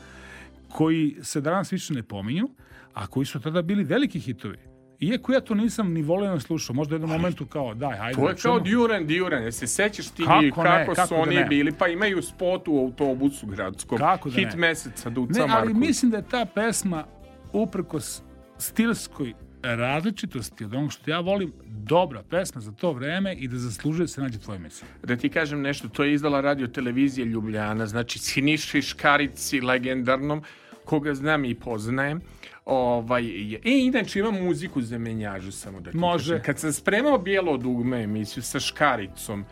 [0.73, 2.49] koji se danas više ne pominju,
[2.93, 4.57] a koji su tada bili veliki hitovi.
[4.99, 8.15] Iako ja to nisam ni voljeno slušao, možda u jednom momentu kao, daj, hajde.
[8.15, 8.59] To je da kao.
[8.59, 11.45] Duran Duran, jel se sećaš ti Kako ne, kako kako su da oni ne.
[11.45, 14.57] bili, pa imaju spot u autobusu gradskom, Kako da hit ne.
[14.57, 15.87] meseca Duca Ne, ali Marković.
[15.87, 17.05] mislim da je ta pesma
[17.53, 18.21] uprkos
[18.57, 19.33] stilskoj
[19.63, 24.07] različitosti od onog što ja volim, dobra pesma za to vreme i da zaslužuje da
[24.07, 24.87] se nađe tvoje emisije.
[25.03, 30.43] Da ti kažem nešto, to je izdala radio televizija Ljubljana, znači Siniši Škarici legendarnom,
[30.85, 32.21] koga znam i poznajem.
[32.65, 33.23] Ovaj,
[33.55, 36.33] e, inače imam muziku za menjažu, samo da ti Može.
[36.33, 36.45] kažem.
[36.45, 39.45] Kad sam spremao Bijelo dugme emisiju sa Škaricom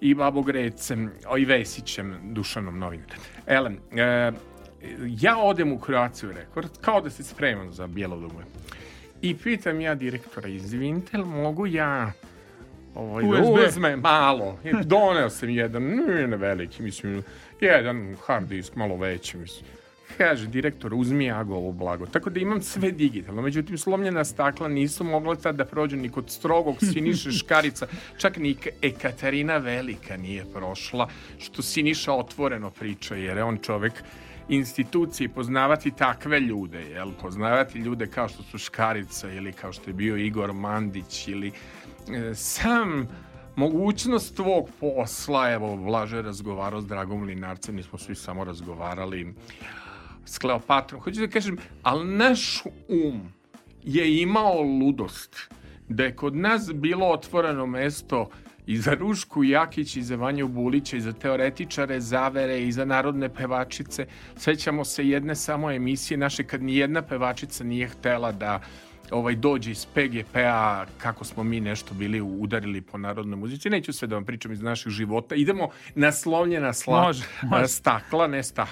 [0.00, 3.24] i Babogrecem, o, i Vesićem, Dušanom novinarom.
[3.46, 4.32] Elem, e,
[5.20, 8.44] ja odem u Croatia Record, kao da se spremam za Bijelo dugme.
[9.22, 12.12] I pitam ja direktora, izvinite, li mogu ja
[12.94, 13.68] ovaj, da USB.
[13.68, 14.58] uzmem malo.
[14.64, 15.82] I doneo sam jedan,
[16.28, 17.22] ne veliki, mislim,
[17.60, 19.79] jedan hard disk, malo veći, mislim.
[20.18, 22.06] Kaže, direktor, uzmi Agovo blago.
[22.06, 23.42] Tako da imam sve digitalno.
[23.42, 27.86] Međutim, slomljena stakla nisu mogla tad da prođu ni kod strogog Siniše Škarica.
[28.18, 33.92] Čak ni Ekaterina Velika nije prošla, što Siniša otvoreno priča, jer je on čovek
[34.48, 37.12] institucije poznavati takve ljude, jel?
[37.20, 41.52] Poznavati ljude kao što su Škarica ili kao što je bio Igor Mandić ili
[42.08, 43.08] e, sam
[43.56, 49.34] mogućnost tvog posla, evo, Blaže je razgovarao s Dragom Linarcem, nismo svi samo razgovarali
[50.30, 51.00] s Kleopatrom.
[51.00, 53.32] Hoću da kažem, ali naš um
[53.82, 55.36] je imao ludost
[55.88, 58.30] da je kod nas bilo otvoreno mesto
[58.66, 63.28] i za Rušku Jakić, i za Vanju Bulića, i za teoretičare zavere, i za narodne
[63.28, 64.06] pevačice.
[64.36, 68.60] Sećamo se jedne samo emisije naše kad ni jedna pevačica nije htela da
[69.10, 73.70] ovaj dođe iz PGP-a kako smo mi nešto bili udarili po narodnoj muzici.
[73.70, 75.34] Neću sve da vam pričam iz naših života.
[75.34, 77.68] Idemo na slomljena sla, Može, može.
[77.78, 78.66] stakla, ne sta,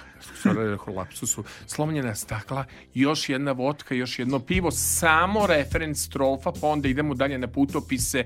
[0.96, 7.14] lapsusu, slomljena stakla, još jedna vodka, još jedno pivo, samo referenc strofa, pa onda idemo
[7.14, 8.24] dalje na putopise.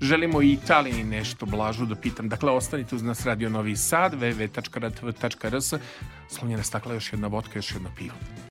[0.00, 2.28] Želimo i Italiji nešto blažu da pitam.
[2.28, 5.74] Dakle, ostanite uz nas Radio Novi Sad, www.rtv.rs,
[6.28, 8.45] slomljena stakla, još jedna vodka, još jedno pivo.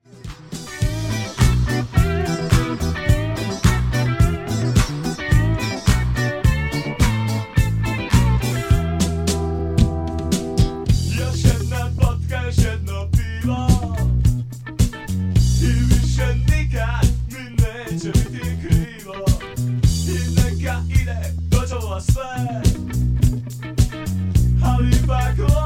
[25.05, 25.64] Ali ipak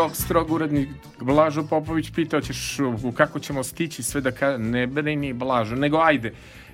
[0.00, 0.88] strog, strog urednik
[1.20, 2.76] Blažo Popović pitao ćeš
[3.14, 6.32] kako ćemo stići sve da kaže, ne brini Blažo, nego ajde,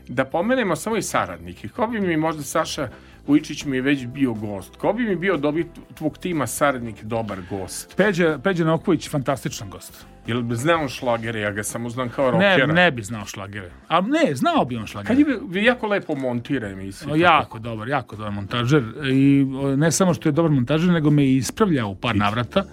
[0.09, 1.69] da pomenemo samo i saradnike.
[1.69, 2.89] Ko bi mi možda Saša
[3.27, 4.77] Vujčić mi je već bio gost?
[4.77, 7.95] Ko bi mi bio dobi tvog tima saradnik dobar gost?
[7.97, 10.05] Peđa, Peđa Noković, fantastičan gost.
[10.27, 12.73] Jel bi znao šlagere, ja ga samo znam kao Ne, rockera.
[12.73, 13.71] ne bi znao šlagere.
[13.89, 15.15] A ne, znao bi on šlagere.
[15.17, 17.13] Kad je bi- jako lepo montira emisiju.
[17.13, 21.25] O, jako dobar, jako dobar montažer i ne samo što je dobar montažer, nego me
[21.25, 22.65] i ispravlja u par navrata.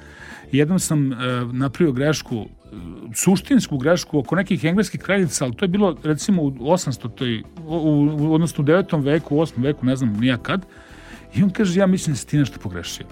[0.53, 1.15] Jednom sam e,
[1.51, 2.75] napravio grešku, e,
[3.15, 7.75] suštinsku grešku oko nekih engleskih kraljica, ali to je bilo recimo u 800, toj, u,
[8.19, 9.03] u, odnosno u 9.
[9.03, 9.63] veku, u 8.
[9.63, 10.65] veku, ne znam nija kad.
[11.35, 13.05] I on kaže, ja mislim da si ti nešto pogrešio.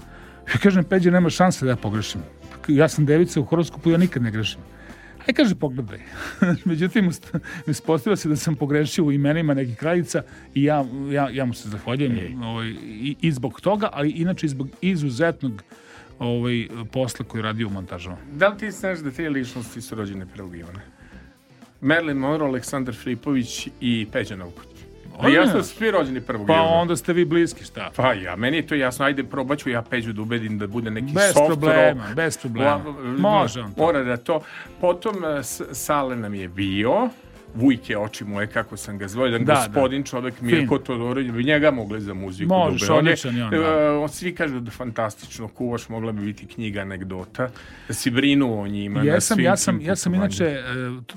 [0.54, 2.22] Ja kažem, Peđe, nema šanse da ja pogrešim.
[2.68, 4.62] Ja sam devica u horoskopu, ja nikad ne grešim.
[5.28, 6.00] Aj kaže, pogledaj.
[6.66, 7.12] Međutim,
[7.68, 10.24] ispostavilo se da sam pogrešio u imenima nekih kraljica
[10.54, 14.50] i ja, ja, ja mu se zahvaljujem ovaj, i, i zbog toga, ali inače i
[14.50, 15.64] zbog izuzetnog
[16.22, 18.18] ovaj, posla koji je radio u montažama.
[18.32, 20.80] Da li ti znaš da te ličnosti su rođene preligivane?
[21.82, 24.68] Marilyn Monroe, Aleksandar Filipović i Peđa Novković.
[25.20, 26.26] A ja sam svi rođeni 1.
[26.48, 26.64] Pa juna.
[26.64, 27.92] onda ste vi bliski, šta?
[27.96, 29.06] Pa ja, meni je to jasno.
[29.06, 32.16] Ajde, probat ću ja Peđu da ubedim da bude neki Bez soft problema, rock.
[32.16, 32.76] bez problema.
[32.76, 33.82] La- Može on to.
[33.82, 34.42] Mora da to.
[34.82, 37.10] Potom e, S- Sale nam je bio.
[37.56, 41.72] Vujke oči moje, kako sam ga zvao, jedan Da, gospodin čovek Mirko Todorović, bi njega
[41.72, 42.94] mogli za muziku Možeš, da ube.
[42.94, 43.52] On odličan je on,
[44.02, 44.08] da.
[44.08, 47.50] svi kažu da fantastično kuvaš, mogla bi biti knjiga anegdota,
[47.88, 49.02] da si brinuo o njima.
[49.02, 50.64] Jesam, svim ja sam, ja sam inače, e,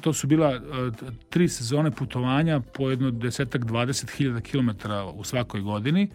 [0.01, 0.61] to- su bila e,
[0.99, 6.03] t- tri sezone putovanja po jedno desetak, dvadeset hiljada kilometara u svakoj godini.
[6.03, 6.11] E,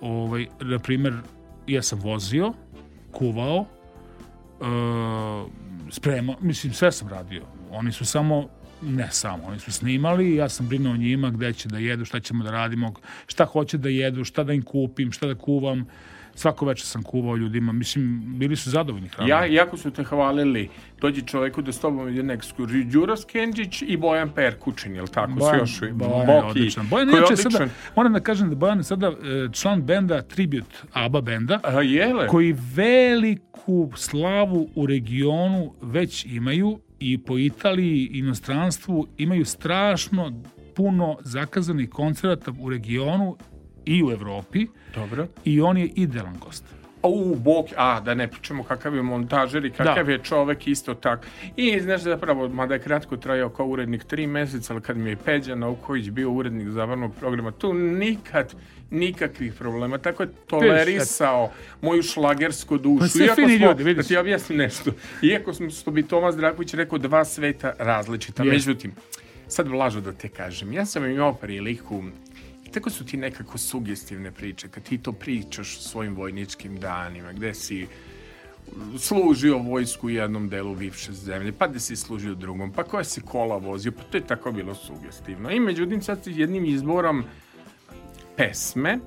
[0.00, 1.14] ovaj, na primer,
[1.66, 2.52] ja sam vozio,
[3.12, 3.66] kuvao,
[4.60, 4.64] e,
[5.90, 7.42] spremao, mislim, sve sam radio.
[7.70, 8.48] Oni su samo
[8.82, 12.20] ne samo, oni su snimali, ja sam brinuo o njima, gde će da jedu, šta
[12.20, 12.94] ćemo da radimo,
[13.26, 15.86] šta hoće da jedu, šta da im kupim, šta da kuvam.
[16.34, 19.28] Svako večer sam kuvao ljudima, mislim, bili su zadovoljni hranom.
[19.28, 20.68] Ja, jako su te hvalili,
[21.00, 25.32] dođi čoveku da s tobom ide na ekskurziju, Đuro Skenđić i Bojan Perkučin, jel tako?
[25.32, 26.88] Bojan, još, Bojan je Boki, odličan.
[26.88, 27.52] Bojan koji je odličan.
[27.52, 31.82] sada, moram da kažem da Bojan je sada e, član benda Tribute ABBA benda, A,
[31.82, 32.26] jele?
[32.26, 40.32] koji veliku slavu u regionu već imaju i po Italiji i inostranstvu imaju strašno
[40.74, 43.36] puno zakazanih koncerata u regionu
[43.84, 45.26] i u Evropi Dobro.
[45.44, 46.77] i on je idealan gost.
[47.02, 50.12] U, bok, a, da ne pričamo kakav je montažer i kakav Da.
[50.12, 51.26] je čovek isto tak.
[51.56, 55.16] I znaš zapravo, mada je kratko trajao kao urednik tri meseca, ali kad mi je
[55.16, 58.54] Peđa Nauković bio urednik zabavnog programa, tu nikad
[58.90, 59.98] nikakvih problema.
[59.98, 63.18] Tako je tolerisao moju šlagersku dušu.
[63.18, 64.04] Pa Iako fini smo- ljudi, vidiš.
[64.04, 64.90] Da ti objasnim nešto.
[65.22, 68.44] Iako smo, što bi Tomas Draković rekao, dva sveta različita.
[68.44, 68.92] Međutim,
[69.48, 72.02] sad vlažo da te kažem, ja sam imao priliku
[72.74, 77.54] tako su ti nekako sugestivne priče, kad ti to pričaš o svojim vojničkim danima, gde
[77.54, 77.86] si
[78.98, 83.04] služio vojsku u jednom delu bivše zemlje, pa da si služio u drugom, pa koja
[83.04, 85.50] si kola vozio, pa to je tako bilo sugestivno.
[85.50, 87.24] I međutim, sad jednim izborom
[88.36, 88.98] pesme,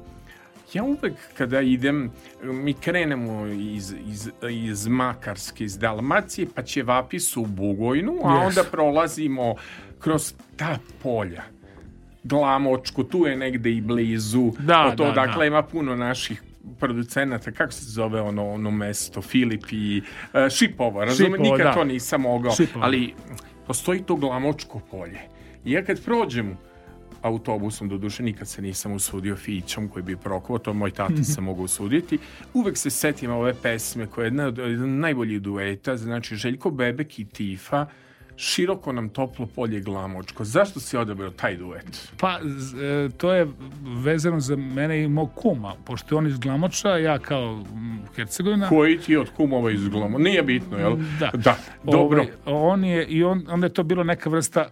[0.74, 2.12] ja uvek kada idem,
[2.44, 8.48] mi krenemo iz, iz, iz Makarske, iz Dalmacije, pa će vapis u Bugojnu, a Yes.
[8.48, 9.56] onda prolazimo
[10.00, 11.44] kroz ta polja.
[12.24, 14.52] Glamočku, tu je negde i blizu.
[14.60, 15.46] Da, to, da, dakle, da.
[15.46, 16.44] ima puno naših
[16.80, 20.02] producenata, kako se zove ono, ono mesto, Filip i
[20.34, 21.74] uh, Šipova, razumem, Šipova, nikad da.
[21.74, 22.86] to nisam mogao, Šipova.
[22.86, 23.14] ali
[23.68, 25.20] postoji to glamočko polje.
[25.66, 26.58] I ja kad prođem
[27.22, 31.42] autobusom, do duše nikad se nisam usudio fićom koji bi prokuo, to moj tati se
[31.42, 32.18] mogu usuditi,
[32.54, 36.72] uvek se setim ove pesme koja je jedna od jedna od najboljih dueta, znači Željko
[36.72, 37.86] Bebek i Tifa,
[38.42, 40.44] Široko nam toplo polje glamočko.
[40.44, 42.12] Zašto si odabrao taj duet?
[42.20, 43.48] Pa, e, to je
[44.04, 47.64] vezano za mene i mog kuma, pošto je on iz Glamoča, ja kao
[48.16, 48.70] Hercegovina.
[48.70, 50.18] Koji ti je od kumova iz glamo?
[50.18, 50.96] Nije bitno, jel?
[51.20, 51.32] Da.
[51.34, 52.26] Da, dobro.
[52.46, 54.70] Ovaj, on je, i on, onda je to bilo neka vrsta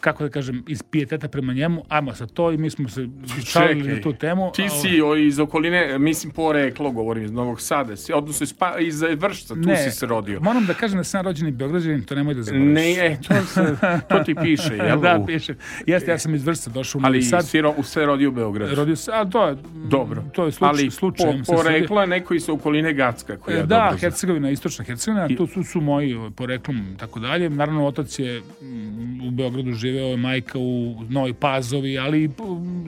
[0.00, 3.08] kako da kažem, iz pijeteta prema njemu, ajmo sa to i mi smo se
[3.46, 4.52] šalili na tu temu.
[4.54, 8.78] Ti si o, iz okoline, mislim poreklo, govorim iz Novog Sada, si, odnosno iz, pa,
[8.78, 10.40] iz Vršca, tu ne, si se rodio.
[10.40, 12.74] Moram da kažem da sam rođeni Beograđanin, to nemoj da zaboraviš.
[12.74, 13.76] Ne, e, to, se,
[14.08, 15.00] to ti piše, jel?
[15.00, 15.54] da, piše.
[15.86, 17.46] Jeste, ja sam iz Vršca došao u Ali Novi Sad.
[17.48, 18.74] si ro, se rodio u Beogradu.
[18.74, 20.22] Rodio se, a to je, Dobro.
[20.32, 23.96] to je slučaj, Ali slučajem po, poreklo je neko iz okoline Gacka, koja E, Da.
[24.00, 27.50] Hercegovina, istočna Hercegovina, tu su, su moji poreklom i tako dalje.
[27.50, 32.30] Naravno, otac je mm, u Beogradu živeo, je majka u Novoj Pazovi, ali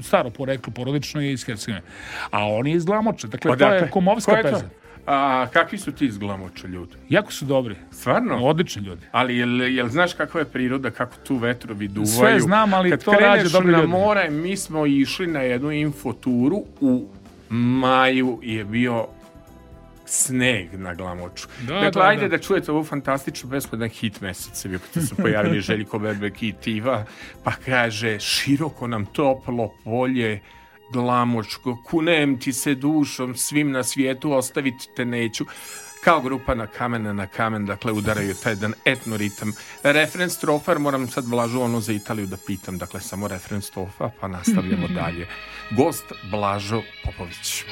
[0.02, 1.82] staro poreklo, porodično je iz Hercegovine.
[2.30, 3.76] A on je iz Glamoča, dakle, to Odakle?
[3.76, 4.50] je komovska Ko je to?
[4.50, 4.68] peza.
[5.06, 6.92] A, kakvi su ti iz Glamoča ljudi?
[7.08, 8.36] Jako su dobri, Stvarno?
[8.38, 9.02] odlični ljudi.
[9.12, 12.06] Ali jel, jel znaš kakva je priroda, kako tu vetrovi duvaju?
[12.08, 13.88] Sve znam, ali Kad to rađe kreneš dobri na ljudi.
[13.88, 17.06] more, mi smo išli na jednu infoturu u
[17.50, 19.06] maju je bio
[20.08, 21.48] sneg na glamoču.
[21.60, 22.36] Da, dakle, da, ajde da.
[22.36, 22.42] da.
[22.42, 26.42] čujete ovu fantastičnu pesmu, jedan hit mesec je bio kad su se pojavili Željko Bebek
[26.42, 27.04] i Tiva,
[27.44, 30.40] pa kaže, široko nam toplo polje,
[30.92, 35.44] glamočko, kunem ti se dušom, svim na svijetu ostaviti te neću.
[36.04, 39.52] Kao grupa na kamena na kamen, dakle udaraju taj jedan etno ritam.
[39.82, 44.28] Refren strofar, moram sad Blažu ono za Italiju da pitam, dakle samo refren strofa, pa
[44.28, 45.26] nastavljamo dalje.
[45.70, 47.64] Gost Blažo Popović.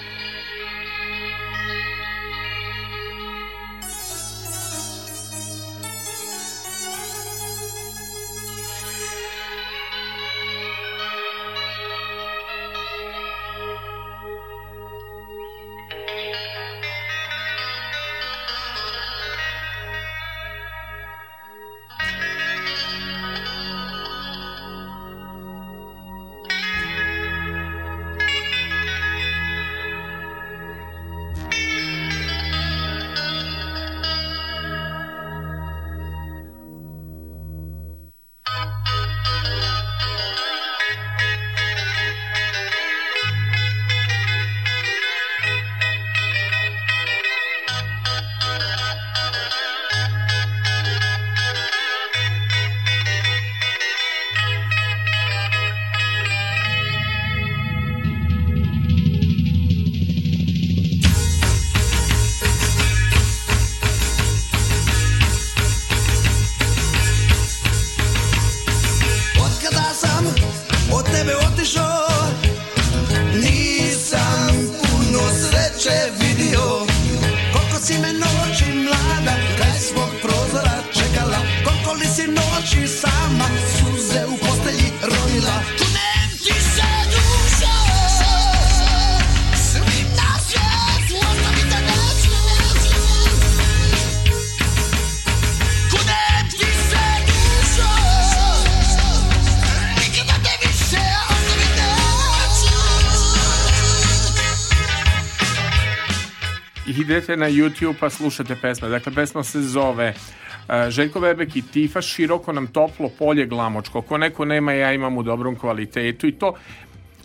[107.27, 108.88] Idete na YouTube pa slušate pesme.
[108.88, 114.02] Dakle, pesma se zove uh, Željko Bebek i Tifa, široko nam toplo polje glamočko.
[114.02, 116.54] Ko neko nema, ja imam u dobrom kvalitetu i to,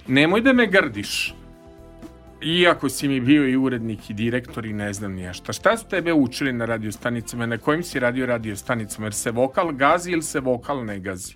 [0.08, 1.36] nemoj da me grdiš.
[2.42, 5.78] Iako si mi bio i urednik i direktor i ne znam nije šta.
[5.78, 7.46] Su tebe učili na radio stanicama?
[7.46, 9.06] Na kojim si radio radio stanicama?
[9.06, 11.36] Jer se vokal gazi ili se vokal ne gazi?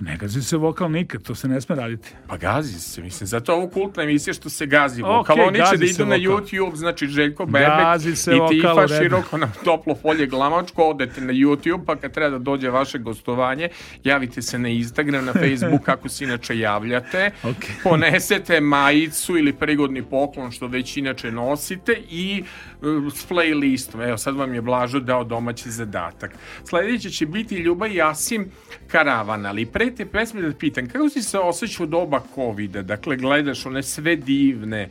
[0.00, 2.08] Ne gazi se vokal nikad, to se ne sme raditi.
[2.26, 3.26] Pa gazi se, mislim.
[3.26, 5.40] Zato ovo kultna emisija što se gazi vokal.
[5.40, 6.16] Oni će da idu na.
[6.24, 7.70] YouTube, znači Željko Bebek
[8.06, 12.70] i Tifa široko na toplo polje glamačko, odete na YouTube, pa kad treba da dođe
[12.70, 13.68] vaše gostovanje,
[14.04, 17.74] javite se na Instagram, na Facebook, kako se inače javljate, Okej.
[17.82, 22.44] ponesete majicu ili prigodni poklon, što već inače nosite i
[22.80, 24.08] uh, s playlistom.
[24.08, 26.30] Evo, sad vam je Blažo dao domaći zadatak.
[26.64, 28.50] Sledeće će biti Ljuba Jasim
[28.88, 32.82] Karavan, ali pre te pesme da pitam, kako si se osjećao doba COVID-a?
[32.82, 34.90] Dakle, gledaš one sve divne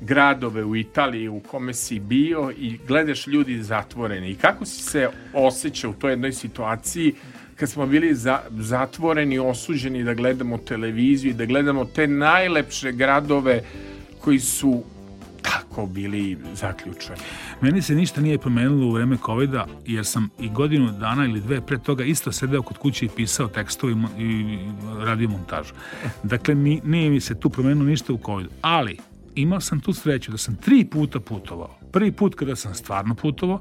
[0.00, 4.30] gradove u Italiji u kome si bio i gledaš ljudi zatvoreni.
[4.30, 7.14] I kako si se osjećao u toj jednoj situaciji
[7.56, 13.62] kad smo bili za, zatvoreni, osuđeni da gledamo televiziju i da gledamo te najlepše gradove
[14.20, 14.82] koji su
[15.42, 17.18] tako bili zaključeni.
[17.60, 21.60] Meni se ništa nije promenilo u vreme covida, jer sam i godinu dana ili dve
[21.60, 24.58] pre toga isto sedeo kod kuće i pisao tekstove i, i
[24.98, 25.74] radio montažu.
[26.22, 28.50] Dakle, ni, nije mi se tu promenilo ništa u covidu.
[28.62, 28.98] Ali,
[29.34, 31.78] imao sam tu sreću da sam tri puta putovao.
[31.92, 33.60] Prvi put kada sam stvarno putovao,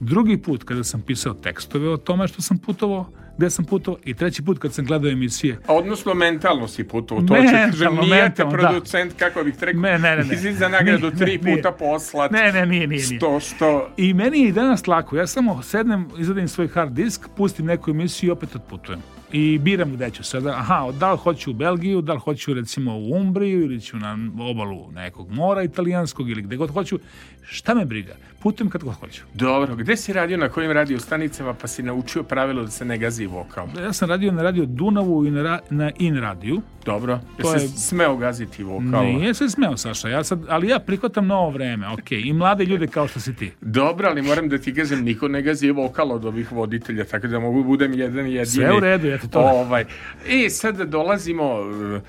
[0.00, 4.14] drugi put kada sam pisao tekstove o tome što sam putovao, gde sam putovao i
[4.14, 5.58] treći put kad sam gledao emisije.
[5.68, 7.26] Odnosno, mentalno si putovao.
[7.26, 8.50] To Mentalno, kažem, nije te da.
[8.50, 10.52] producent, kako bih rekao, Ne, ne, ne, ne.
[10.52, 11.56] za nagradu Nije, tri ne, nije.
[11.56, 12.30] puta poslat.
[12.30, 13.18] Ne, ne, nije, nije, nije.
[13.18, 15.16] Što, što, I meni je i danas lako.
[15.16, 19.00] Ja samo sednem, izvadim svoj hard disk, pustim neku emisiju i opet otputujem.
[19.32, 20.50] I biram gde ću sada.
[20.50, 24.18] Aha, da li hoću u Belgiju, da li hoću recimo u Umbriju ili ću na
[24.40, 26.98] obalu nekog mora italijanskog ili gde god hoću.
[27.42, 28.14] Šta me briga?
[28.46, 29.22] Putujem kad god hoću.
[29.34, 32.98] Dobro, gde si radio, na kojim radio stanicama, pa si naučio pravilo da se ne
[32.98, 33.66] gazi vokal?
[33.82, 36.60] Ja sam radio na radio Dunavu i na, na In radiju.
[36.84, 39.04] Dobro, To je smeo gaziti vokal?
[39.04, 40.08] Nije se smeo, Saša.
[40.08, 42.12] Ja sad, ali ja prihvatam novo vreme, ok.
[42.12, 43.52] I mlade ljude kao što si ti.
[43.60, 47.40] Dobro, ali moram da ti kažem, niko ne gazi vokal od ovih voditelja, tako da
[47.40, 48.46] mogu budem jedan jedini.
[48.46, 49.84] Sve u redu, ja to- Ovaj.
[50.28, 51.60] I sad dolazimo...
[51.60, 52.00] Uh,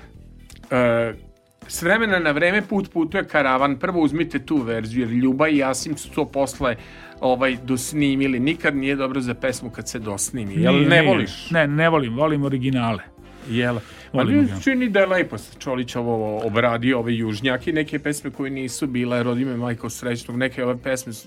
[0.64, 1.27] uh,
[1.68, 3.76] s vremena na vreme put putuje karavan.
[3.76, 6.76] Prvo uzmite tu verziju, jer Ljuba i Jasim su to posle
[7.20, 8.40] ovaj, dosnimili.
[8.40, 10.54] Nikad nije dobro za pesmu kad se dosnimi.
[10.54, 11.50] Jel Nije, ne voliš?
[11.50, 12.16] Ne, ne volim.
[12.16, 13.02] Volim originale.
[13.50, 13.78] Jel?
[14.12, 14.60] Ali ga.
[14.64, 19.22] čini da je lepo se Čolić ovo obradio, ove južnjake, neke pesme koje nisu bile,
[19.22, 21.26] rodi me majko srećnog, neke ove pesme s,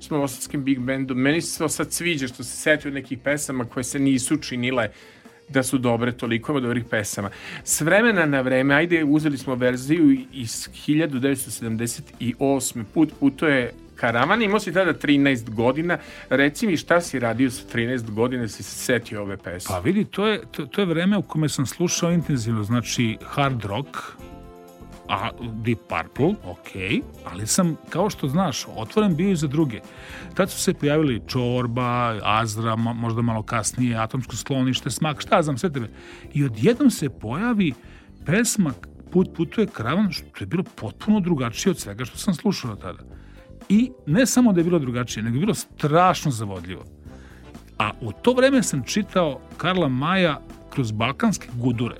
[0.00, 1.18] s novosadskim big bandom.
[1.18, 4.88] Meni se to sad sviđa što se setio nekih pesama koje se nisu činile
[5.48, 7.30] da su dobre, toliko ima dobrih pesama.
[7.64, 12.84] S vremena na vreme, ajde, uzeli smo verziju iz 1978.
[12.94, 15.98] put putuje Karavan, imao si tada 13 godina.
[16.30, 19.74] Reci mi šta si radio sa 13 godina, si se setio ove pesme?
[19.74, 23.64] Pa vidi, to je, to, to je vreme u kome sam slušao intenzivno, znači hard
[23.64, 23.88] rock,
[25.08, 25.30] a
[25.64, 29.80] Deep Purple, ok, ali sam, kao što znaš, otvoren bio i za druge.
[30.34, 35.58] Tad su se pojavili Čorba, Azra, mo- možda malo kasnije, Atomsko sklonište, Smak, šta znam,
[35.58, 35.88] sve tebe.
[36.34, 37.74] I odjednom se pojavi
[38.26, 38.72] pesma
[39.12, 43.02] Put putuje kravan, što je bilo potpuno drugačije od svega što sam slušao tada.
[43.68, 46.84] I ne samo da je bilo drugačije, nego je bilo strašno zavodljivo.
[47.78, 50.40] A u to vreme sam čitao Karla Maja
[50.70, 51.96] kroz balkanske gudure.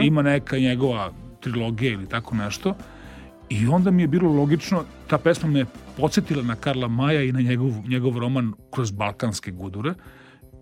[0.00, 1.12] Ima neka njegova
[1.42, 2.74] trilogija ili tako nešto.
[3.48, 5.64] I onda mi je bilo logično, ta pesma me
[5.96, 9.94] podsjetila na Karla Maja i na njegov, njegov roman kroz balkanske gudure.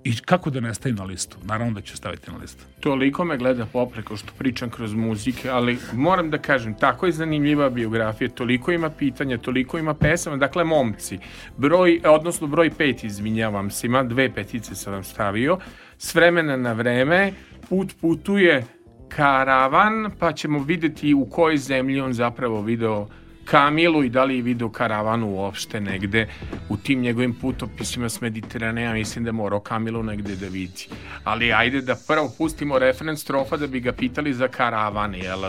[0.04, 1.36] I kako da ne stavim na listu?
[1.44, 2.64] Naravno da ću staviti na listu.
[2.80, 7.70] Toliko me gleda popreko što pričam kroz muzike, ali moram da kažem, tako je zanimljiva
[7.70, 11.18] biografija, toliko ima pitanja, toliko ima pesama, dakle, momci,
[11.56, 15.58] broj, odnosno broj pet, izvinjavam se, ima dve petice sam vam stavio,
[15.98, 17.32] s vremena na vreme,
[17.68, 18.64] put putuje
[19.16, 23.08] karavan, pa ćemo videti u kojoj zemlji on zapravo video
[23.44, 26.28] Kamilu i da li je video karavanu uopšte negde
[26.68, 30.88] u tim njegovim putopisima s Mediteranea, mislim da morao Kamilu negde da vidi.
[31.24, 35.40] Ali ajde da prvo pustimo referens strofa da bi ga pitali za karavan, jel?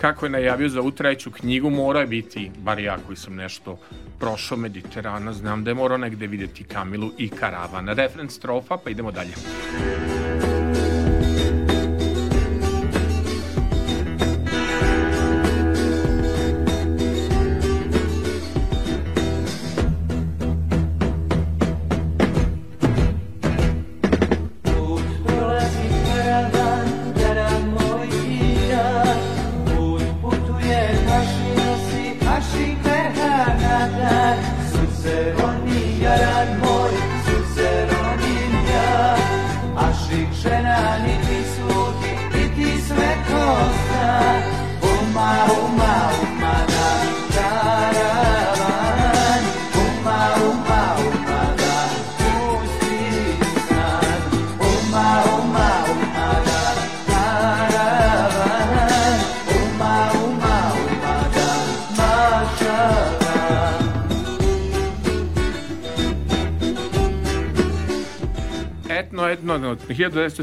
[0.00, 3.78] Kako je najavio za ovu treću knjigu, mora je biti, bar ja koji sam nešto
[4.20, 7.88] prošao Mediterana, znam da je morao negde videti Kamilu i karavan.
[7.88, 9.32] Referens strofa, pa idemo dalje.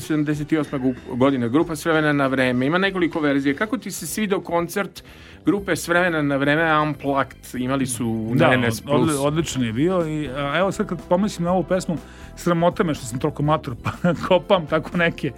[0.10, 0.78] 1978.
[0.78, 2.66] gu- godine, grupa S vremena na vreme.
[2.66, 3.56] Ima nekoliko verzije.
[3.56, 5.04] Kako ti se svidao koncert
[5.46, 7.28] grupe S vremena na vreme Unplugged?
[7.56, 8.82] Imali su Da, na NS+.
[8.82, 11.98] od, odli- odličan je bio i a, evo sad kad pomislim na ovu pesmu,
[12.36, 13.92] sramota me što sam toliko matur, pa
[14.28, 15.32] kopam tako neke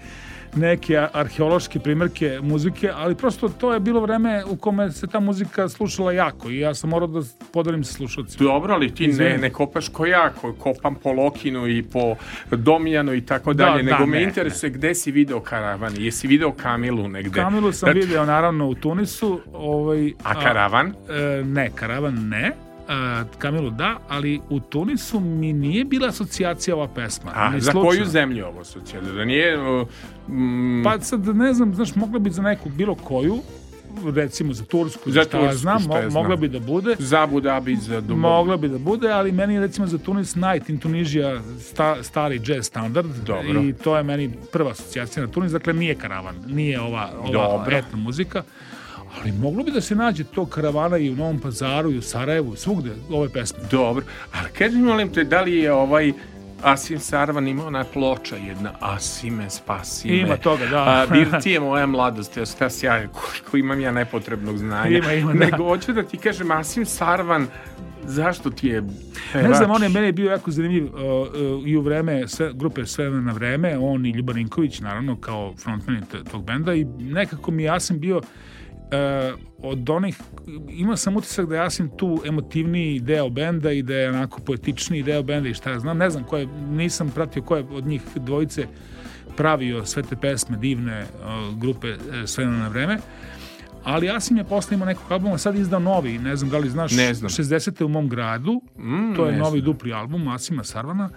[0.55, 5.69] neke arheološke primjerke muzike, ali prosto to je bilo vreme u kome se ta muzika
[5.69, 7.19] slušala jako i ja sam morao da
[7.53, 8.51] podelim sa slušalcima.
[8.51, 12.15] Dobro, ali ti ne, ne kopaš ko ja, ko, kopam po Lokinu i po
[12.51, 16.27] Domijanu i tako Da, dalje, da, nego me ne, interesuje gde si video karavan, jesi
[16.27, 17.41] video Kamilu negde?
[17.41, 19.41] Kamilu sam Znači, video naravno u Tunisu.
[19.53, 20.93] Ovaj, A karavan?
[21.09, 22.51] e, ne, karavan ne.
[22.91, 27.31] A, Kamilu da, ali u Tunisu mi nije bila asocijacija ova pesma.
[27.35, 27.89] A, za slučajno.
[27.89, 29.03] koju zemlju ovo socijal?
[29.05, 29.57] Da nije...
[30.27, 33.37] mm, Pa sad ne znam, znaš, mogla bi za neku bilo koju,
[34.05, 36.13] recimo za Tursku, Za šta ja Tursku, znam, šta ja znam.
[36.13, 36.95] mogla bi da bude.
[36.99, 38.17] za Abu Dhabi, za Dubai.
[38.17, 42.41] Mogla bi da bude, ali meni je recimo za Tunis Night in Tunisia sta, stari
[42.45, 43.61] jazz standard Dobro.
[43.61, 47.77] i to je meni prva asocijacija na Tunis, dakle nije karavan, nije ova, ova Dobro.
[47.77, 48.43] etno muzika,
[49.19, 52.55] ali moglo bi da se nađe to karavana i u Novom Pazaru i u Sarajevu,
[52.55, 53.59] svugde ove pesme.
[53.71, 56.13] Dobro, ali kaži mi, molim te, da li je ovaj
[56.63, 60.17] Asim Sarvan ima ona ploča jedna Asime, spasi me.
[60.17, 60.83] Ima toga, da.
[60.83, 64.97] A, Birti je moja mladost, ja šta si ja, koliko imam ja nepotrebnog znanja.
[64.97, 65.39] Ima, ima, da.
[65.39, 67.47] Nego hoću da ti kažem, Asim Sarvan,
[68.03, 68.89] zašto ti je Ne
[69.33, 69.75] znam, pevač?
[69.75, 73.31] on je meni bio jako zanimljiv uh, uh, i u vreme sve, grupe Sve na
[73.31, 78.17] vreme, on i Ljuban Ninković, naravno, kao frontman tog benda i nekako mi Jasim bio
[78.17, 78.23] uh,
[79.57, 80.17] od onih,
[80.69, 85.23] imao sam utisak da je tu emotivniji deo benda i da je onako poetičniji deo
[85.23, 88.01] benda i šta ja znam, ne znam ko je, nisam pratio ko je od njih
[88.15, 88.67] dvojice
[89.37, 92.97] pravio sve te pesme divne uh, grupe uh, Sve na vreme,
[93.83, 96.91] ali Asim je posle imao nekog albuma, sad izdao novi, ne znam da li znaš,
[96.91, 97.29] Ne znam.
[97.29, 97.83] 60.
[97.85, 99.65] u mom gradu, Mm, to je novi znam.
[99.65, 101.09] dupli album Asima Sarvana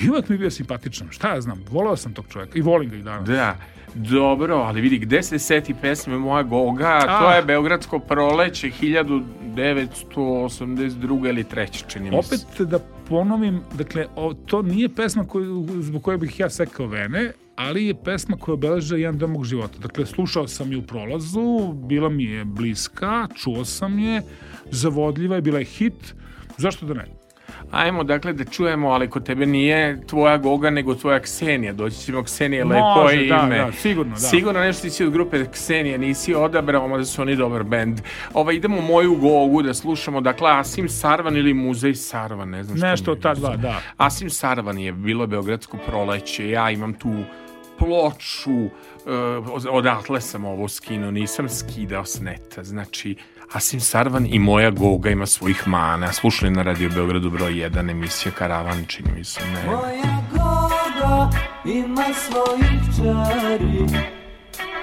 [0.00, 1.08] i uvek mi je bio simpatičan.
[1.10, 3.28] Šta ja znam, voleo sam tog čovjeka i volim ga i danas.
[3.28, 3.56] Da,
[3.94, 7.20] dobro, ali vidi, gde se seti pesme Moja Goga, A.
[7.20, 11.28] to je Beogradsko proleće 1982.
[11.28, 11.84] ili 3.
[11.88, 12.34] čini mi se.
[12.34, 12.78] Opet da
[13.08, 18.02] ponovim, dakle, o, to nije pesma koju, zbog koje bih ja sekao vene, ali je
[18.04, 19.78] pesma koja obeleža jedan deo mog života.
[19.78, 24.22] Dakle, slušao sam je u prolazu, bila mi je bliska, čuo sam je,
[24.70, 26.14] zavodljiva je, bila je hit,
[26.56, 27.15] zašto da ne?
[27.70, 31.72] Ajmo dakle da čujemo, ali kod tebe nije tvoja Goga, nego tvoja Ksenija.
[31.72, 33.58] Doći ćemo Ksenije, lepo Može, je da, ime.
[33.58, 34.18] da, sigurno, da.
[34.18, 38.00] Sigurno nešto ti si od grupe Ksenije, nisi odabrao, mada su oni dobar bend.
[38.34, 42.86] Ova, idemo moju Gogu da slušamo, dakle Asim Sarvan ili Muzej Sarvan, ne znam što
[42.86, 43.80] Nešto od ta dva, da.
[43.96, 47.14] Asim Sarvan je bilo Beogradsko proleće, ja imam tu
[47.78, 48.70] ploču, uh,
[49.70, 53.16] odatle sam ovo skinuo, nisam skidao s neta, znači
[53.52, 56.12] Asim Sarvan i moja Goga ima svojih mana.
[56.12, 59.64] Slušali na Radio Beogradu broj 1 emisija Karavan, čini mi se, ne.
[59.64, 61.30] Moja goga
[61.64, 64.02] ima svojih čari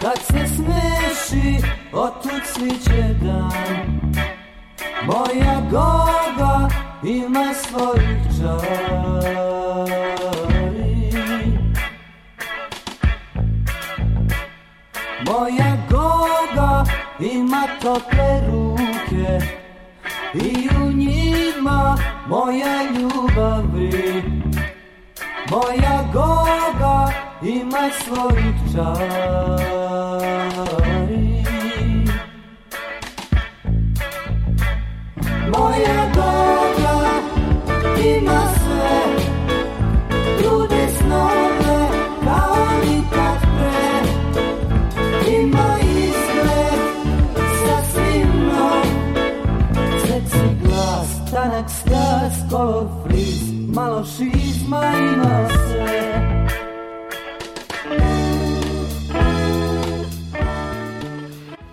[0.02, 4.02] Kad se smeši, otud sviće dan
[5.06, 6.70] Moja goga
[7.04, 9.44] ima svojih čari
[15.26, 19.40] Moja goga Ima tople ruke
[20.34, 21.98] i u njima
[22.28, 24.24] moja ljubavi.
[25.50, 27.12] Moja goga
[27.44, 30.04] ima svojih čari.
[35.58, 36.96] Moja goga
[38.06, 38.53] ima
[52.54, 56.14] color freeze Malo šizma ima sve.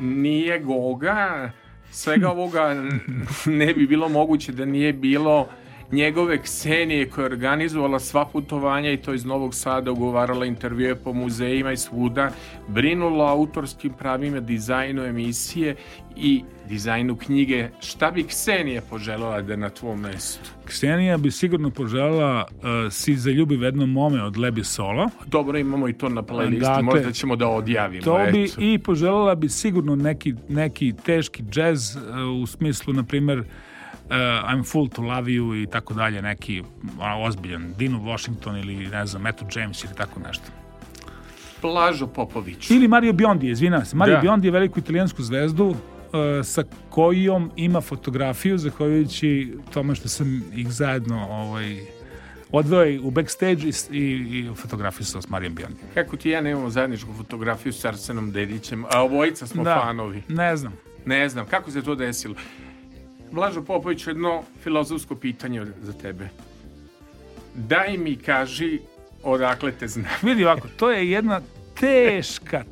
[0.00, 1.50] Nije Goga,
[1.90, 2.74] svega ovoga
[3.60, 5.48] ne bi bilo moguće da nije bilo
[5.92, 11.12] njegove Ksenije koja je organizovala sva putovanja i to iz Novog Sada ugovarala intervjue po
[11.12, 12.30] muzejima i svuda,
[12.68, 15.76] brinula o autorskim pravima, dizajnu emisije
[16.16, 17.68] i dizajnu knjige.
[17.80, 20.50] Šta bi Ksenija poželjela da je na tvom mestu?
[20.64, 25.08] Ksenija bi sigurno poželjela uh, Si za ljubiv jedno mome od Lebi Solo.
[25.26, 28.02] Dobro, imamo i to na playlisti, Dakle, možda ćemo da odjavimo.
[28.02, 28.60] To bi eto.
[28.60, 33.44] i poželjela bi sigurno neki, neki teški džez uh, u smislu, na primer,
[34.10, 36.62] I'm Full to Love You i tako dalje, neki
[36.98, 40.44] ono, ozbiljan Dino Washington ili ne znam, Eto James ili tako nešto.
[41.62, 42.70] Blažo Popović.
[42.70, 43.96] Ili Mario Biondi, izvinjavam se.
[43.96, 44.20] Mario Da.
[44.20, 45.76] Biondi je veliku italijansku zvezdu uh,
[46.44, 51.80] sa kojom ima fotografiju, zahvaljujući tome što sam ih zajedno ovaj,
[52.52, 55.80] odveo u backstage i, i, i fotografisao s Marijom Biondi.
[55.94, 60.22] Kako ti ja nemamo zajedničku fotografiju s Arsenom Dedićem, a obojica smo fanovi.
[60.28, 60.72] Ne znam.
[61.06, 62.34] Ne znam, kako se to desilo?
[63.32, 66.28] Blažo Popović, jedno filozofsko pitanje za tebe.
[67.54, 68.78] Daj mi kaži
[69.22, 70.06] odakle te znam.
[70.22, 71.40] Vidi ovako, to je jedna
[71.80, 72.64] teška,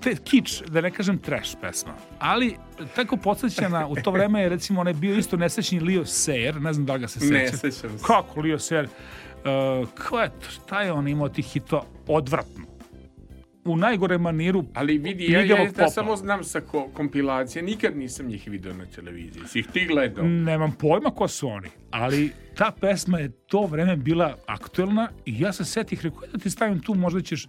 [0.00, 1.92] te, kič, da ne kažem trash pesma.
[2.18, 2.56] Ali
[2.94, 6.86] tako podsjećana, u to vreme je recimo onaj bio isto nesrećni Leo Sayer, ne znam
[6.86, 7.32] da li ga se seća.
[7.32, 8.04] Ne sećam se.
[8.06, 8.84] Kako Leo Sayer?
[8.84, 10.50] Uh, ko je to?
[10.50, 11.82] Šta je on imao tih hitova?
[12.06, 12.73] Odvratno.
[13.64, 15.88] U najgore maniru Ali vidi, ja, ja, ja popa.
[15.88, 19.42] samo znam sa ko, kompilacije, nikad nisam njih video na televiziji.
[19.46, 20.24] Si ih ti gledao?
[20.24, 25.52] Nemam pojma ko su oni, ali ta pesma je to vreme bila aktuelna i ja
[25.52, 27.46] se setih, rekao da ti stavim tu, možda ćeš...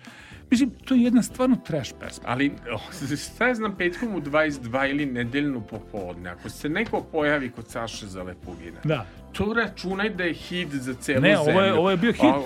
[0.52, 2.24] Mislim, to je jedna stvarno trash pesma.
[2.26, 2.82] Ali, oh,
[3.26, 8.08] šta ja znam, petkom u 22 ili nedeljnu popodne, ako se neko pojavi kod Saše
[8.08, 9.06] Zalepugina, Da.
[9.32, 11.52] to računaj da je hit za celu Ne, zemlju.
[11.52, 12.24] ovo je, ovo je bio hit.
[12.24, 12.42] A,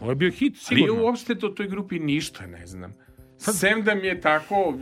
[0.00, 1.02] Ovo je bio hit, Ali sigurno.
[1.02, 2.94] uopšte to toj grupi ništa ne znam.
[3.38, 4.74] Sem da mi je tako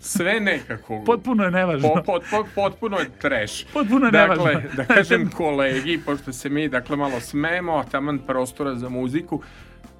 [0.00, 1.02] sve nekako...
[1.06, 1.88] Potpuno je nevažno.
[1.88, 3.66] Po, pot, pot, potpuno je trash.
[3.72, 4.70] Potpuno je dakle, nevažno.
[4.76, 9.42] da kažem kolegi, pošto se mi dakle malo smemo, a taman prostora za muziku,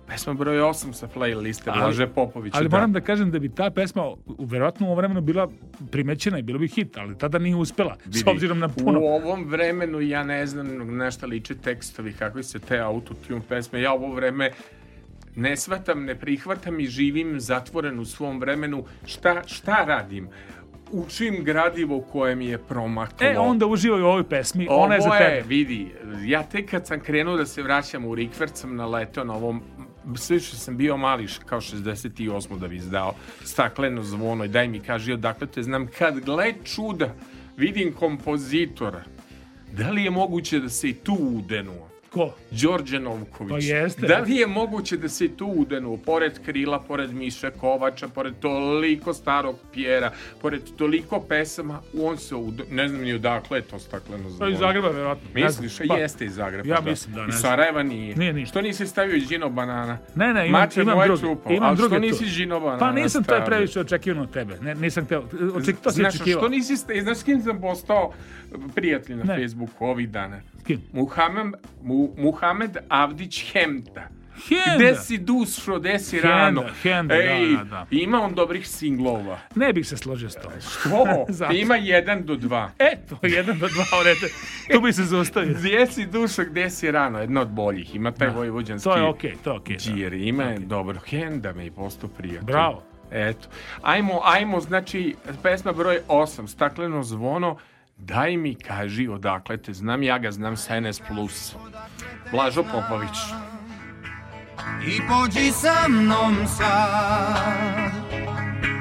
[0.07, 2.59] pesma broj 8 sa playliste Blaže Popovića.
[2.59, 5.49] Ali moram da kažem da bi ta pesma u verovatno u ovom vremenu bila
[5.91, 9.01] primećena i bilo bi hit, ali tada nije uspela, s Vidi, obzirom na puno.
[9.01, 13.81] U ovom vremenu ja ne znam na šta liče tekstovi, kakvi se te autotune pesme.
[13.81, 14.51] Ja ovo vreme
[15.37, 18.85] ne shvatam, ne prihvatam i živim zatvoren u svom vremenu.
[19.07, 20.28] Šta, šta radim?
[20.93, 23.26] Učim gradivo koje mi je promaklo.
[23.26, 25.35] E, onda uživaj u ovoj pesmi, ona je za Ovo tebe.
[25.35, 29.35] je, vidi, ja tek kad sam krenuo da se vraćam u Rikvert sam naletao na
[29.35, 29.62] ovom
[30.16, 32.59] sve što sam bio mali, kao 68.
[32.59, 33.14] da bi izdao
[33.45, 35.87] stakleno zvono i daj mi kaži odakle te znam.
[35.99, 37.14] Kad gle čuda,
[37.57, 39.03] vidim kompozitora,
[39.72, 41.89] da li je moguće da se i tu udenuo?
[42.15, 42.35] Ko?
[42.53, 43.51] Đorđe Novković.
[43.51, 44.07] Pa jeste.
[44.07, 49.15] Da li je moguće da se tu udenuo, pored Krila, pored Miše Kovača, pored toliko
[49.15, 50.11] starog Pjera,
[50.41, 54.47] pored toliko pesama, on se udenuo, ne znam ni odakle je to stakleno zvono.
[54.47, 55.29] je iz Zagreba, verovatno.
[55.35, 56.69] Misliš, Pa, jeste iz Zagreba.
[56.69, 57.35] Ja mislim da, ne Iz.
[57.35, 58.17] Sarajeva nije.
[58.17, 58.51] Nije ništa.
[58.51, 59.99] Što nisi stavio Đino banana?
[60.15, 61.21] Ne, ne, imam, Mače imam druge.
[61.21, 63.47] čupo, Imam ali druge što nisi Đino banana Pa nisam, to je stavio?
[63.47, 64.59] previše očekivano od tebe.
[64.59, 66.41] Ne, nisam teo, oček, to si Znaš, očekivao.
[66.41, 68.12] što nisi, znaš s kim sam postao
[68.75, 69.37] prijatelj na Ne.
[69.37, 70.41] Facebooku ovih dana?
[70.67, 70.83] Kim?
[70.93, 71.53] Muhammed,
[71.83, 74.09] Mu, Muhamed Avdić Hemta.
[74.49, 74.77] Henda.
[74.77, 76.65] Gde si dušo, gde si Henda, rano?
[76.83, 77.87] Henda, Ej, da, da, da.
[77.91, 79.39] ima on dobrih singlova.
[79.55, 80.53] Ne bih se složio s tom.
[80.61, 81.27] Što?
[81.62, 82.71] Ima jedan do dva.
[82.79, 84.27] Eto, jedan do dva orete.
[84.73, 85.55] Tu bi se zaustavio.
[85.55, 87.19] Gdje si dušo, gde si rano?
[87.19, 87.95] Jedna od boljih.
[87.95, 89.77] Ima taj vojvođanski To je okej, to je okej.
[89.77, 89.81] da.
[89.83, 90.12] džir.
[90.12, 91.01] Ima je dobro.
[91.07, 92.47] Henda me i postao prijatelj.
[92.47, 92.83] Bravo.
[93.11, 93.49] Eto.
[93.83, 97.57] Ajmo, ajmo, znači, pesma broj 8, Stakleno zvono,
[97.97, 101.01] daj mi kaži odakle te znam, ja ga znam sa NS+.
[102.33, 103.19] Blažo Popović.
[104.87, 107.93] I pođi sa mnom sad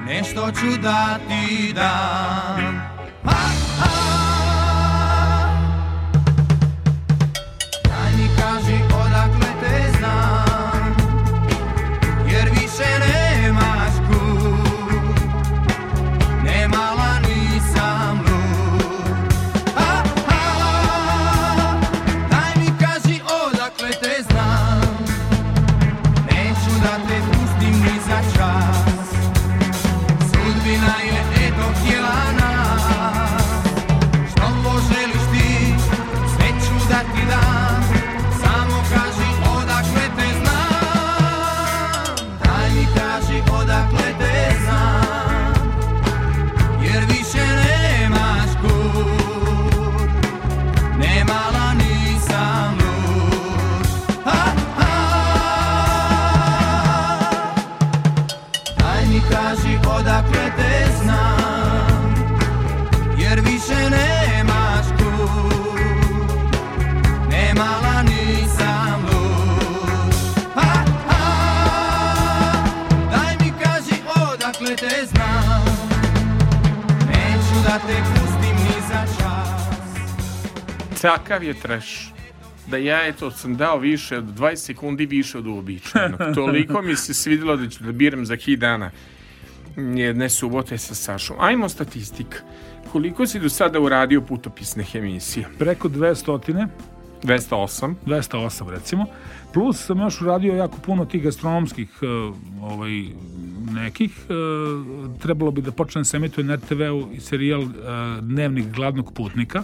[0.05, 2.81] Nešto ću da ti dam
[3.25, 3.31] a,
[3.83, 3.89] a.
[7.83, 10.95] Daj mi kaži odakle te znam
[12.31, 13.12] Jer više nemaš
[81.03, 82.11] takav je treš
[82.67, 86.19] da ja eto sam dao više od 20 sekundi više od uobičajenog.
[86.35, 88.91] Toliko mi se svidjelo da ću da biram za hi dana
[89.77, 91.35] jedne subote sa Sašom.
[91.39, 92.37] Ajmo statistika.
[92.91, 95.49] Koliko si do sada uradio putopisnih emisija?
[95.59, 96.67] Preko 200
[97.23, 97.95] 208.
[98.05, 99.05] 208 recimo.
[99.53, 102.05] Plus sam još uradio jako puno tih gastronomskih e,
[102.61, 103.03] ovaj,
[103.71, 104.11] nekih.
[104.29, 104.33] E,
[105.19, 107.67] trebalo bi da počne se emituje na RTV-u i serijal e,
[108.21, 109.63] Dnevnik gladnog putnika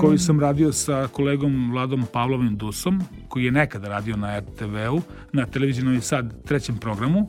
[0.00, 5.00] koji sam radio sa kolegom Vladom Pavlovim Dusom, koji je nekada radio na RTV-u,
[5.32, 7.28] na televiziji Novi Sad, trećem programu,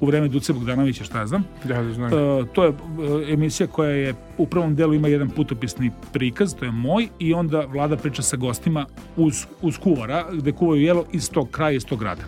[0.00, 1.44] u vreme Duce Bogdanovića, šta ja znam.
[1.68, 2.08] Ja da znam.
[2.08, 6.64] E, to je e, emisija koja je u prvom delu ima jedan putopisni prikaz, to
[6.64, 11.30] je moj, i onda vlada priča sa gostima uz, uz kuvara, gde kuvaju jelo iz
[11.30, 12.22] tog kraja, iz tog grada.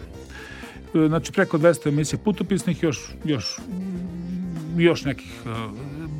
[0.94, 3.58] E, Znači, preko 200 emisija putopisnih, još, još,
[4.76, 5.48] još nekih e,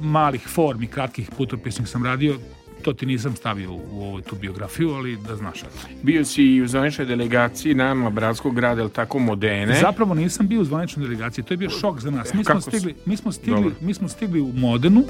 [0.03, 2.37] malih formi, kratkih putopisnih sam radio,
[2.85, 5.61] to ti nisam stavio u, ovu tu biografiju, ali da znaš.
[6.03, 9.80] Bio si i u zvaničnoj delegaciji nama Bratskog grada, ili tako Modene.
[9.80, 12.35] Zapravo nisam bio u zvaničnoj delegaciji, to je bio šok za nas.
[12.35, 15.05] Mi smo stigli, mi smo stigli, mi smo stigli u Modenu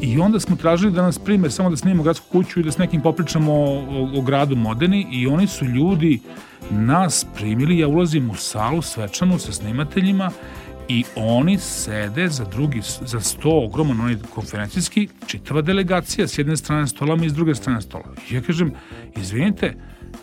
[0.00, 2.78] i onda smo tražili da nas prime samo da snimimo gradsku kuću i da s
[2.78, 6.20] nekim popričamo o, o, o gradu Modeni i oni su ljudi
[6.70, 10.30] nas primili, ja ulazim u salu svečanu sa snimateljima
[10.88, 16.86] i oni sede za drugi, za sto ogroman onaj konferencijski, čitava delegacija s jedne strane
[16.86, 18.04] stola, mi s druge strane stola.
[18.30, 18.72] I ja kažem,
[19.16, 19.74] izvinite,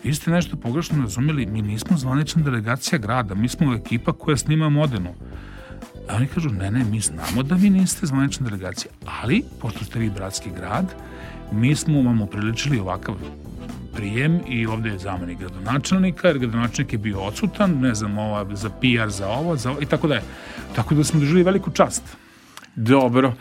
[0.04, 4.68] vi ste nešto pogrešno razumeli, mi nismo zvanična delegacija grada, mi smo ekipa koja snima
[4.68, 5.14] Modenu.
[6.08, 8.92] A oni kažu, ne, ne, mi znamo da vi niste zvanična delegacija,
[9.22, 10.94] ali, pošto ste vi bratski grad,
[11.52, 13.14] mi smo vam upriličili ovakav
[13.94, 18.70] prijem i ovde je zamenik gradonačelnika, jer gradonačelnik je bio odsutan, ne znam, ova, za
[18.70, 20.22] PR, za ovo, za ovo, i tako da je.
[20.74, 22.02] Tako da smo doživili veliku čast.
[22.76, 23.32] Dobro.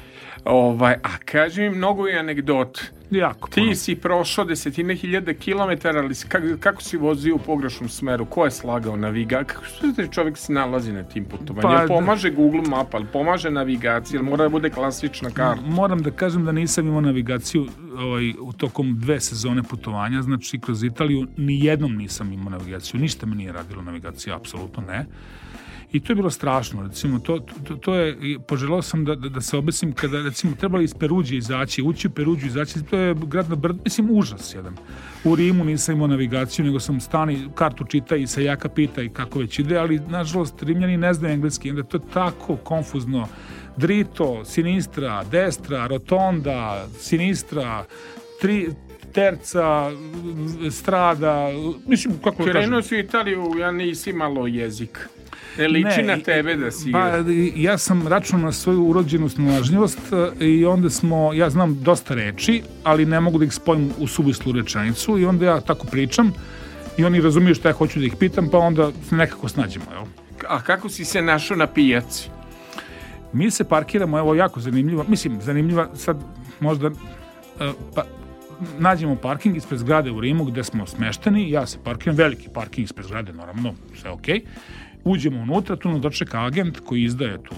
[0.45, 2.81] Ovaj, a kaži mi mnogo i anegdot.
[3.11, 3.69] Jako puno.
[3.69, 8.25] Ti si prošao desetine hiljada kilometara, ali kako, kako si vozio u pogrešnom smeru?
[8.25, 9.43] Ko je slagao naviga?
[9.43, 11.73] Kako se čovjek se nalazi na tim putovanjima?
[11.73, 15.61] Pa, da- pomaže Google Map, ali pomaže navigacija, jel mora da bude klasična karta?
[15.61, 20.83] Moram da kažem da nisam imao navigaciju ovaj, u tokom dve sezone putovanja, znači kroz
[20.83, 25.05] Italiju ni jednom nisam imao navigaciju, ništa mi nije radilo navigaciju, apsolutno ne.
[25.91, 29.41] I to je bilo strašno, recimo, to, to, to je, poželao sam da, da, da
[29.41, 33.49] se obesim kada, recimo, trebali iz Peruđe izaći, ući u Peruđu izaći, to je grad
[33.49, 34.75] na brd, mislim, užas jedan.
[35.23, 39.09] U Rimu nisam imao navigaciju, nego sam stani, kartu čita i sa jaka pita i
[39.09, 43.27] kako već ide, ali, nažalost, Rimljani ne znaju engleski, onda to je tako konfuzno.
[43.77, 47.85] Drito, sinistra, destra, rotonda, sinistra,
[48.41, 48.69] tri,
[49.13, 49.91] terca,
[50.71, 51.47] strada,
[51.87, 52.61] mislim, kako da kažem.
[52.61, 55.09] Krenuo si u Italiju, ja nisi malo jezik.
[55.57, 56.91] Ne liči na i- tebe da si...
[56.91, 57.11] Pa,
[57.55, 59.99] ja sam računao na svoju urođenu snalažljivost
[60.39, 64.07] e, i onda smo, ja znam dosta reči, ali ne mogu da ih spojim u
[64.07, 66.31] suvislu rečenicu i onda ja tako pričam
[66.97, 70.03] i oni razumiju šta ja hoću da ih pitam, pa onda se nekako snađemo, jel?
[70.49, 72.29] A kako si se našao na pijaci?
[73.33, 76.17] Mi se parkiramo, evo jako zanimljivo, mislim zanimljiva sad
[76.59, 76.91] možda e,
[77.95, 78.03] pa,
[78.79, 83.05] nađemo parking ispred zgrade u Rimu gde smo smešteni, ja se parkiram, veliki parking ispred
[83.07, 84.41] zgrade, naravno, sve okej.
[85.03, 87.55] Uđemo unutra, tu nas dočeka agent koji izdaje tu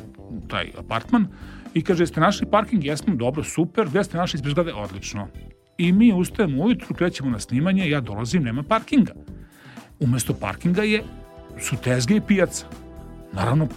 [0.48, 1.28] taj apartman
[1.74, 2.86] i kaže, jeste našli parking?
[2.86, 4.68] Jesmo, dobro, super, gde ste našli ispred?
[4.76, 5.28] Odlično.
[5.78, 9.14] I mi ustajemo ujutru, krećemo na snimanje, ja dolazim, nema parkinga.
[10.00, 11.04] Umesto parkinga je,
[11.60, 12.66] su tezge i pijaca.
[13.34, 13.68] Naravno,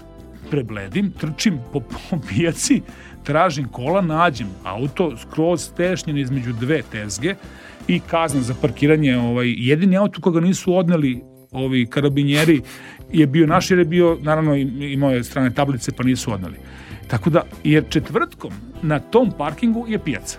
[0.50, 2.82] prebledim, trčim po, po pijaci,
[3.24, 7.34] tražim kola, nađem auto skroz stešnjen između dve tezge
[7.88, 9.16] i kazna za parkiranje.
[9.18, 11.22] Ovaj, jedini auto koga nisu odneli
[11.52, 12.62] ovi karabinjeri
[13.12, 16.56] je bio naš jer je bio, naravno i- imao je strane tablice pa nisu odneli.
[17.08, 18.50] Tako da, jer četvrtkom
[18.82, 20.38] na tom parkingu je pijaca.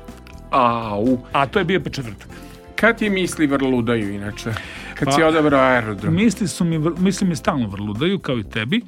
[0.52, 1.18] Au.
[1.32, 2.28] A to je bio pa četvrtak.
[2.76, 4.52] Kad ti misli vrludaju inače?
[4.96, 6.16] Kad Pa- si odabrao aerodrom?
[6.16, 8.82] Misli su mi, misli mi stalno vrludaju, kao i tebi,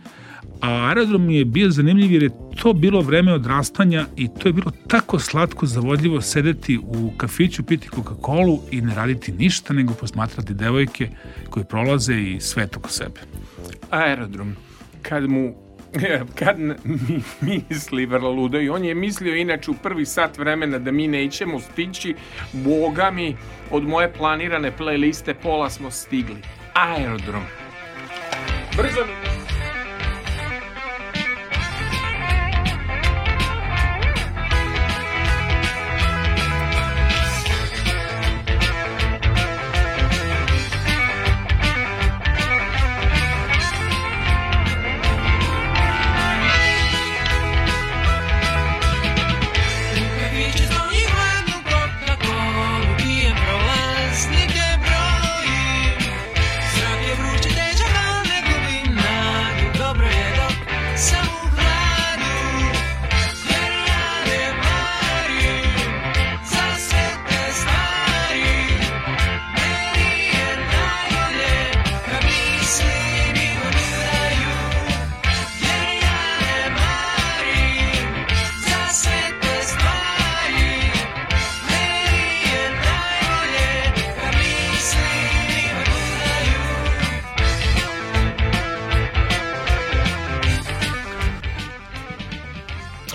[0.62, 2.30] a aerodrom mi je bio zanimljiv jer je
[2.62, 7.90] to bilo vreme odrastanja i to je bilo tako slatko zavodljivo sedeti u kafiću, piti
[7.90, 11.10] Coca-Cola i ne raditi ništa, nego posmatrati devojke
[11.50, 13.20] koje prolaze i svet oko sebe.
[13.90, 14.56] aerodrom,
[15.02, 15.54] kad mu
[16.40, 20.92] kad mi misli vrlo ludo i on je mislio inače u prvi sat vremena da
[20.92, 22.16] mi nećemo stići
[22.54, 23.38] boga mi
[23.72, 26.42] od moje planirane playliste pola smo stigli
[26.74, 27.44] aerodrom
[28.78, 29.49] brzo mi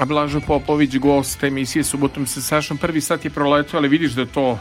[0.04, 4.26] A Blažo Popović, gost emisije Subotom sa Sašom, prvi sat je proletao, ali vidiš da
[4.26, 4.58] to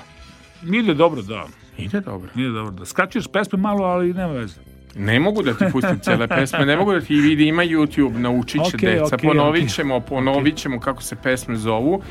[0.73, 1.47] Ide dobro, da.
[1.77, 2.29] ide dobro.
[2.35, 2.85] Ide dobro, da.
[2.85, 4.59] Skraćuješ pesme malo, ali nema veze.
[4.95, 8.61] Ne mogu da ti pustim cele pesme, ne mogu da ti vidi, ima YouTube, naučit
[8.69, 12.01] će Okej, deca, okej, ponovit ćemo, ponovit ćemo kako se pesme zovu.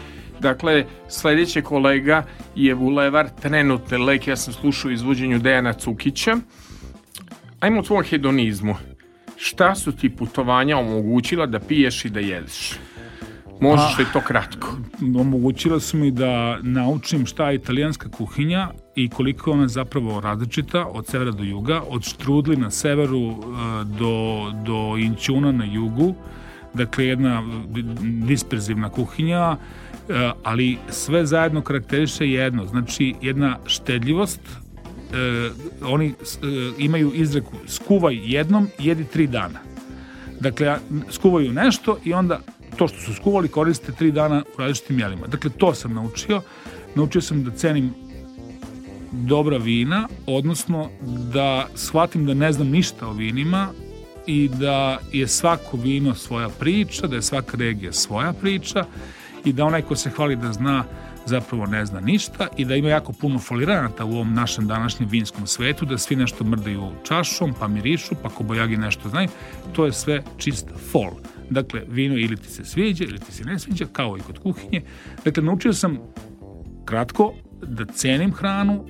[0.40, 2.24] Dakle, sledeći kolega
[2.54, 6.36] je Bulevar trenutne lek, ja sam slušao u izvođenju Dejana Cukića.
[7.60, 8.76] Ajmo o tvom hedonizmu.
[9.36, 12.72] Šta su ti putovanja omogućila da piješ i da jedeš?
[13.62, 14.76] Možeš li to kratko?
[15.20, 20.86] omogućila su mi da naučim šta je italijanska kuhinja i koliko je ona zapravo različita
[20.86, 23.34] od severa do juga, od štrudli na severu e,
[23.84, 26.14] do, do inćuna na jugu,
[26.74, 27.42] dakle jedna
[28.26, 29.56] disperzivna kuhinja,
[30.08, 35.50] e, ali sve zajedno karakteriše jedno, znači jedna štedljivost, e,
[35.84, 36.14] oni
[36.78, 39.58] imaju izreku skuvaj jednom, jedi tri dana.
[40.40, 40.76] Dakle,
[41.10, 42.40] skuvaju nešto i onda
[42.76, 45.26] to što su skuvali koriste tri dana u različitim jelima.
[45.26, 46.42] Dakle, to sam naučio.
[46.94, 47.94] Naučio sam da cenim
[49.12, 50.88] dobra vina, odnosno
[51.32, 53.68] da shvatim da ne znam ništa o vinima
[54.26, 58.84] i da je svako vino svoja priča, da je svaka regija svoja priča
[59.44, 60.84] i da onaj ko se hvali da zna
[61.26, 65.46] zapravo ne zna ništa i da ima jako puno foliranata u ovom našem današnjem vinskom
[65.46, 69.28] svetu, da svi nešto mrdaju čašom, pa mirišu, pa kobojagi nešto znaju.
[69.72, 71.10] To je sve čist fol.
[71.52, 74.82] Dakle, vino ili ti se sviđa ili ti se ne sviđa, kao i kod kuhinje.
[75.24, 75.98] Dakle, naučio sam
[76.84, 78.86] kratko da cenim hranu,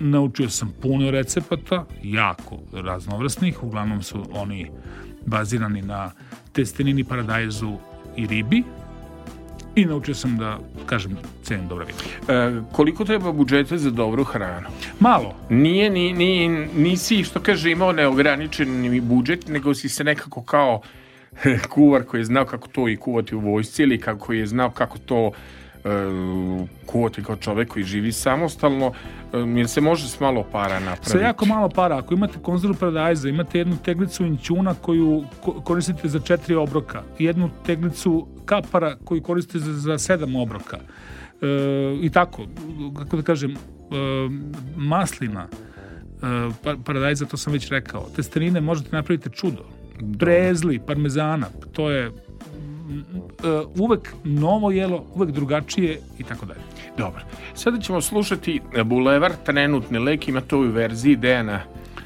[0.00, 4.70] naučio sam puno recepata, jako raznovrsnih, uglavnom su oni
[5.26, 6.10] bazirani na
[6.52, 7.76] testenini, paradajzu
[8.16, 8.62] i ribi
[9.74, 12.38] i naučio sam da, kažem, cenim dobra vina.
[12.40, 14.68] E, koliko treba budžeta za dobru hranu?
[15.00, 20.80] Malo, Nije, ni, ni, nisi, što kaže, imao neograničeni budžet, nego si se nekako kao
[21.72, 24.98] kuvar koji je znao kako to i kuvati u vojsci ili kako je znao kako
[24.98, 25.30] to
[25.84, 25.88] e,
[26.86, 28.92] kuvati kao čovek koji živi samostalno,
[29.32, 31.10] e, jer se može s malo para napraviti.
[31.10, 31.98] sa jako malo para.
[31.98, 37.50] Ako imate konzervu paradajza, imate jednu teglicu inćuna koju ko- koristite za četiri obroka, jednu
[37.66, 40.76] teglicu kapara koju koristite za, za sedam obroka.
[41.42, 41.46] E,
[42.02, 42.42] I tako,
[42.98, 43.56] kako da kažem, e,
[44.76, 45.46] maslina,
[46.22, 48.06] e, pa- paradajza, to sam već rekao.
[48.16, 49.64] Testenine možete napraviti čudo.
[50.00, 52.12] Brezli, parmezana, to je e,
[53.78, 56.60] uvek novo jelo, uvek drugačije i tako dalje.
[56.98, 57.20] Dobro.
[57.54, 61.60] Sada ćemo slušati Bulevar, trenutni lek, ima to u verziji Dejana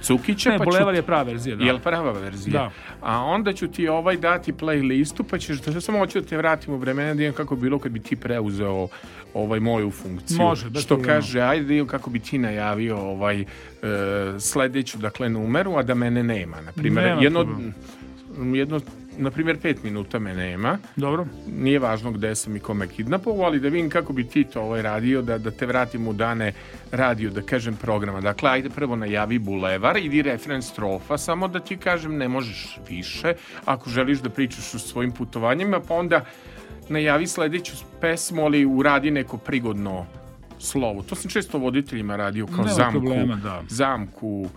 [0.08, 0.50] Cukića.
[0.50, 1.64] Ne, pa ću- Bolevar je prava verzija, da.
[1.64, 2.52] Jel prava verzija?
[2.52, 2.70] Da.
[3.02, 6.74] A onda ću ti ovaj dati playlistu, pa ćeš da samo hoću da te vratim
[6.74, 8.88] u vremena da imam kako bi bilo kad bi ti preuzeo
[9.34, 10.36] ovaj moju funkciju.
[10.38, 11.14] Može, bez Što problema.
[11.14, 13.46] kaže, ajde da kako bi ti najavio ovaj e,
[14.38, 16.56] sledeću, dakle, numeru, a da mene nema.
[16.60, 17.46] Na primjer, jedno,
[18.52, 18.80] jedno,
[19.18, 21.26] na primjer, pet minuta me nema Dobro.
[21.46, 24.82] nije važno gde sam i kome kidnapovao, ali da vidim kako bi ti to ovaj
[24.82, 26.52] radio, da, da te vratim u dane
[26.92, 28.20] radio, da kažem, programa.
[28.20, 33.34] Dakle, ajde prvo najavi bulevar, idi refren strofa, samo da ti kažem ne možeš više,
[33.64, 36.24] ako želiš da pričaš o svojim putovanjima, pa onda
[36.88, 40.06] najavi sledeću pesmu, ali uradi neko prigodno
[40.58, 41.02] slovo.
[41.02, 42.92] To sam često voditeljima radio kao Nema zamku.
[43.00, 43.62] problema, da.
[43.68, 44.48] Zamku,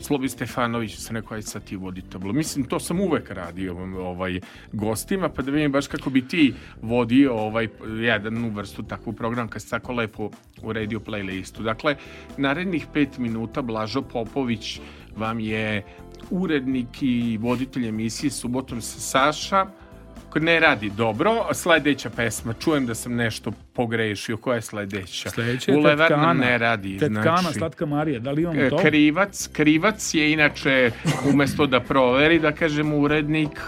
[0.00, 2.32] Slobi Stefanović se neko aj sad ti vodi tablo.
[2.32, 4.40] Mislim, to sam uvek radio ovaj,
[4.72, 7.68] gostima, pa da vidim baš kako bi ti vodio ovaj,
[8.00, 10.30] jednu vrstu takvu program kad se tako lepo
[10.62, 11.62] uredio playlistu.
[11.62, 11.96] Dakle,
[12.36, 14.80] narednih pet minuta Blažo Popović
[15.16, 15.84] vam je
[16.30, 19.66] urednik i voditelj emisije Subotom sa Saša,
[20.40, 21.46] ne radi dobro.
[21.52, 24.36] Sledeća pesma, čujem da sam nešto pogrešio.
[24.36, 25.30] Koja je sledeća?
[25.30, 26.32] Sledeća je Tetkana.
[26.32, 26.98] ne radi.
[26.98, 28.76] Tetkana, znači, Slatka Marija, da li imamo e, to?
[28.76, 30.90] krivac, krivac je inače
[31.32, 33.60] umesto da proveri, da kažem urednik,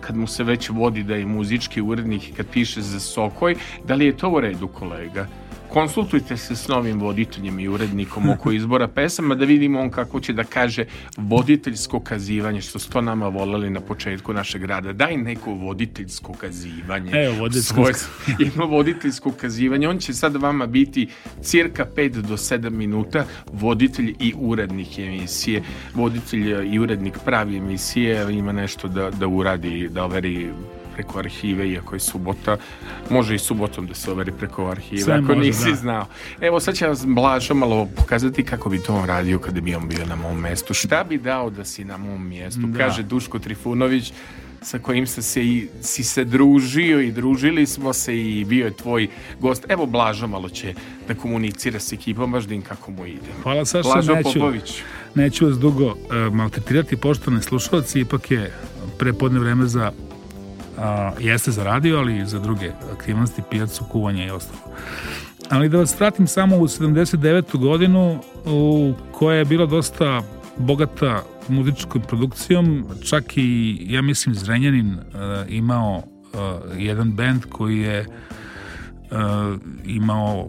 [0.00, 3.54] kad mu se već vodi da je muzički urednik i kad piše za Sokoj,
[3.84, 5.26] da li je to u redu kolega?
[5.68, 10.32] Konsultujte se s novim voditeljem i urednikom oko izbora pesama da vidimo on kako će
[10.32, 10.84] da kaže
[11.16, 14.92] voditeljsko kazivanje što su to nama volali na početku našeg rada.
[14.92, 17.10] Daj neko voditeljsko kazivanje.
[17.14, 17.94] Evo, voditeljsko- Svoje-
[18.38, 19.88] jedno voditeljsko kazivanje.
[19.88, 21.08] On će sad vama biti
[21.42, 25.62] cirka 5 do 7 minuta voditelj i urednik emisije.
[25.94, 27.86] Voditelj i urednik pravi emisije
[28.32, 30.48] ima nešto da, da uradi, da overi
[30.96, 32.56] preko arhive, iako je subota.
[33.10, 35.74] Može i subotom da se overi preko arhive, Sve ako može, nisi da.
[35.76, 36.06] znao.
[36.40, 39.88] Evo, sad će vas Blažo malo pokazati kako bi to on radio kada bi on
[39.88, 40.74] bio na mom mestu.
[40.74, 42.60] Šta bi dao da si na mom mjestu?
[42.60, 42.78] Da.
[42.78, 44.12] Kaže Duško Trifunović,
[44.62, 48.72] sa kojim sam se i, si se družio i družili smo se i bio je
[48.72, 49.08] tvoj
[49.40, 49.66] gost.
[49.68, 50.74] Evo Blažo malo će
[51.08, 53.30] da komunicira s ekipom, baš im kako mu ide.
[53.42, 54.82] Hvala Saša, Blažo neću, Popović.
[55.14, 55.96] neću vas dugo uh,
[56.32, 58.52] maltretirati, poštovani slušalci, ipak je
[58.98, 59.92] prepodne vreme za
[60.78, 64.60] a, jeste za radio, ali i za druge aktivnosti, pijacu, kuvanje i ostalo.
[65.50, 67.58] Ali da vas vratim samo u 79.
[67.58, 70.22] godinu u koja je bila dosta
[70.56, 75.00] bogata muzičkom produkcijom, čak i, ja mislim, Zrenjanin uh,
[75.48, 76.42] imao uh,
[76.78, 78.06] jedan band koji je
[79.10, 79.18] uh,
[79.84, 80.48] imao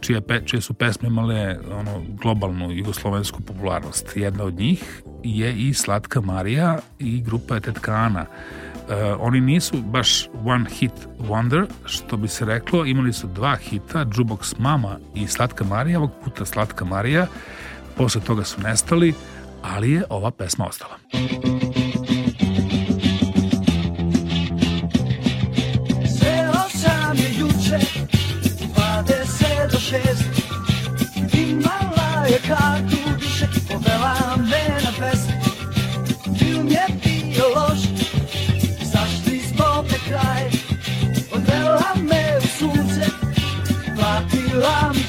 [0.00, 4.16] čije, pe, čije su pesme imale ono, globalnu jugoslovensku popularnost.
[4.16, 8.20] Jedna od njih je i Slatka Marija i grupa je Tetkana.
[8.20, 8.69] Uh,
[9.18, 14.54] oni nisu baš one hit wonder, što bi se reklo, imali su dva hita, Jukebox
[14.58, 17.26] Mama i Slatka Marija, ovog puta Slatka Marija,
[17.96, 19.14] posle toga su nestali,
[19.62, 20.96] ali je ova pesma ostala.
[26.18, 27.78] Seo sam je juče,
[28.76, 30.40] 20 do 6
[31.34, 32.99] Imala je kartu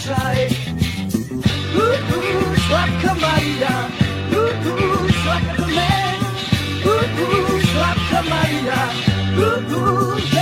[0.02, 0.48] platila mi čaj
[1.76, 3.76] Uh, uh, slatka Marija,
[4.32, 5.12] uh, uh,
[7.74, 8.42] slatka me
[9.72, 10.41] Uh,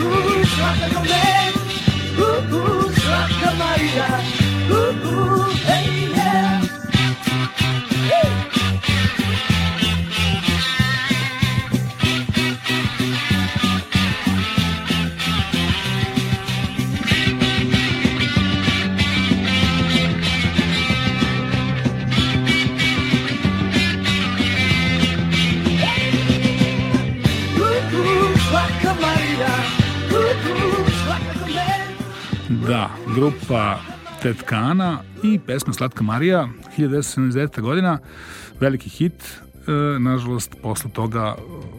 [0.00, 1.24] uh, uh, slatka me
[2.18, 2.24] Uh,
[2.56, 4.06] uh, slatka Marija,
[4.70, 6.19] uh, uh, hey,
[33.50, 33.78] grupa
[34.22, 36.48] Tetkana i pesma Slatka Marija,
[36.78, 37.60] 1979.
[37.60, 37.98] godina,
[38.60, 39.22] veliki hit.
[39.66, 41.34] E, nažalost, posle toga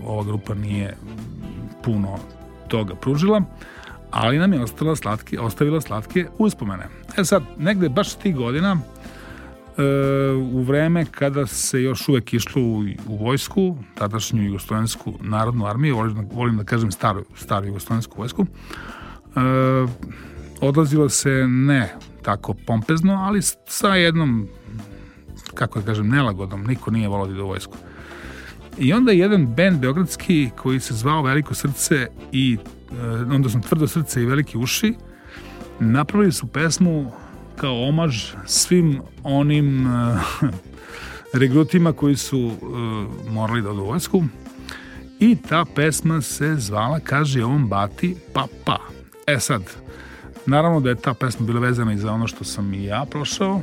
[0.05, 0.97] ova grupa nije
[1.83, 2.17] puno
[2.67, 3.41] toga pružila,
[4.11, 6.87] ali nam je ostala slatke, ostavila slatke uspomene.
[7.17, 8.77] E sad, negde baš tih godina,
[9.77, 9.83] e,
[10.51, 16.29] u vreme kada se još uvek išlo u, u vojsku, tadašnju jugoslovensku narodnu armiju, volim,
[16.33, 18.45] volim da kažem staru, staru jugoslovensku vojsku,
[19.35, 20.21] e,
[20.61, 24.47] odlazilo se ne tako pompezno, ali sa jednom,
[25.53, 26.63] kako da kažem, nelagodom.
[26.63, 27.77] Niko nije volao da ide u vojsku.
[28.77, 32.57] I onda je jedan band beogradski koji se zvao Veliko srce i
[32.91, 33.05] e,
[33.35, 34.93] onda sam tvrdo srce i veliki uši
[35.79, 37.11] napravili su pesmu
[37.55, 40.17] kao omaž svim onim e,
[41.33, 44.23] regrutima koji su e, morali da odu vojsku
[45.19, 48.77] i ta pesma se zvala Kaže ovom bati pa pa.
[49.27, 49.61] E sad,
[50.45, 53.61] naravno da je ta pesma bila vezana i za ono što sam i ja prošao,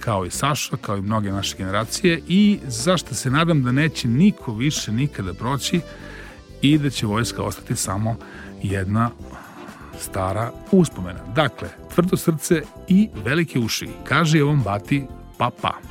[0.00, 4.52] kao i Saša, kao i mnoge naše generacije i zašto se nadam da neće niko
[4.54, 5.80] više nikada proći
[6.62, 8.16] i da će vojska ostati samo
[8.62, 9.10] jedna
[9.98, 11.20] stara uspomena.
[11.34, 13.88] Dakle, tvrdo srce i velike uši.
[14.04, 15.04] Kaže ovom bati
[15.38, 15.85] pa pa.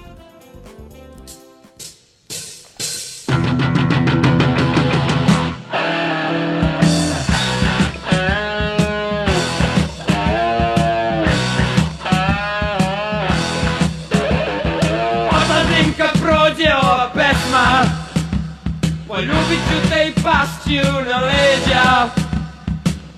[19.16, 22.10] Poljubit ću te i pašću na leđa.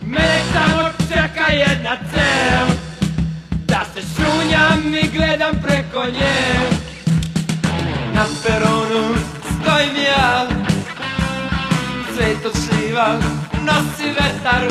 [0.02, 2.68] Mene samo čeka jedna cel.
[3.66, 6.36] Da se šunjam i gledam preko nje.
[8.14, 10.48] Na peronu stojim ja.
[12.16, 13.08] Sveto šljiva
[13.66, 14.68] nosi vetar.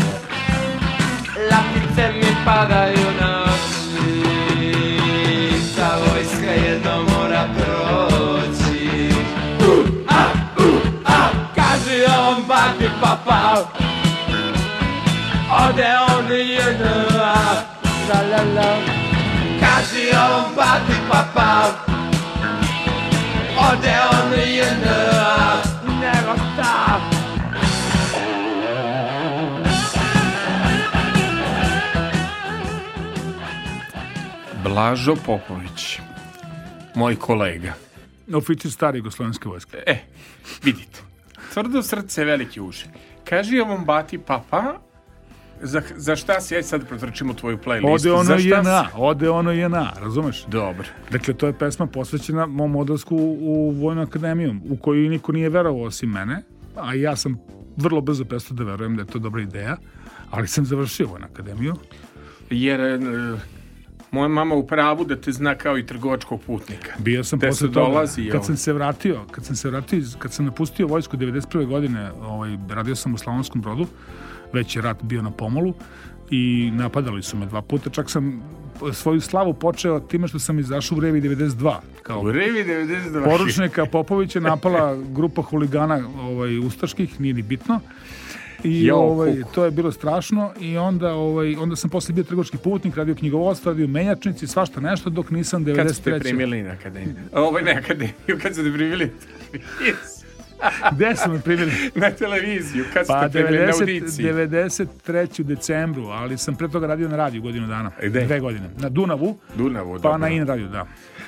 [1.50, 3.35] Lapice mi padaju na
[13.00, 13.64] bati papa
[15.50, 17.54] Ode on jedno a,
[18.08, 18.76] la la la
[19.60, 21.72] Kaže on bati papa
[23.70, 25.62] Ode on jedno a,
[26.00, 27.00] nego šta
[34.64, 36.00] Blažo Popović,
[36.94, 37.72] moj kolega.
[38.34, 39.82] Oficir stare jugoslovenske vojske.
[39.86, 39.96] E,
[40.62, 41.15] vidite.
[41.56, 42.86] Tvrdo srce, veliki uši.
[43.24, 44.74] Kaži ovom bati papa,
[45.62, 47.94] Za, za šta si, aj sad protrčimo tvoju playlistu.
[47.94, 50.44] Ode ono za šta JNA, si- ode ono JNA, razumeš?
[50.44, 50.84] Dobro.
[51.10, 55.82] Dakle, to je pesma posvećena mom odlasku u Vojnu akademiju, u koju niko nije verovao
[55.82, 56.42] osim mene,
[56.76, 57.38] a ja sam
[57.76, 59.76] vrlo brzo prestao da verujem da je to dobra ideja,
[60.30, 61.74] ali sam završio Vojnu akademiju.
[62.50, 62.98] Jer e,
[64.16, 66.92] moja mama u pravu da te zna kao i trgovačkog putnika.
[66.98, 70.02] Bio sam Gde posle se toga, dolazi, kad sam se vratio, kad sam se vratio,
[70.18, 71.66] kad sam napustio vojsku 91.
[71.66, 73.86] godine, ovaj, radio sam u Slavonskom brodu,
[74.52, 75.74] već je rat bio na pomolu
[76.30, 78.42] i napadali su me dva puta, čak sam
[78.92, 83.24] svoju slavu počeo time što sam izašao u Revi 92, kao U Revi 92.
[83.24, 87.80] poručnika Popovića napala grupa huligana ovaj, ustaških, nije ni bitno.
[88.64, 89.54] I Jao, ovaj, kuku.
[89.54, 93.72] to je bilo strašno i onda ovaj onda sam posle bio trgovački putnik, radio knjigovodstvo,
[93.72, 95.76] radio menjačnici, svašta nešto dok nisam 93.
[95.76, 97.14] Kad ste primili na akademiju?
[97.32, 99.10] Ovo ne akademiju, kad ste primili
[100.92, 101.72] Gde su me primili?
[101.94, 104.26] na televiziju, kad Pa ste primili na 90, audiciji.
[104.26, 105.40] 93.
[105.40, 107.90] u decembru, ali sam pre toga radio na radiju godinu dana.
[108.02, 108.24] Gde?
[108.24, 108.70] Dve godine.
[108.78, 110.18] Na Dunavu, Dunavu, pa dobro.
[110.18, 110.86] na In radiju, da.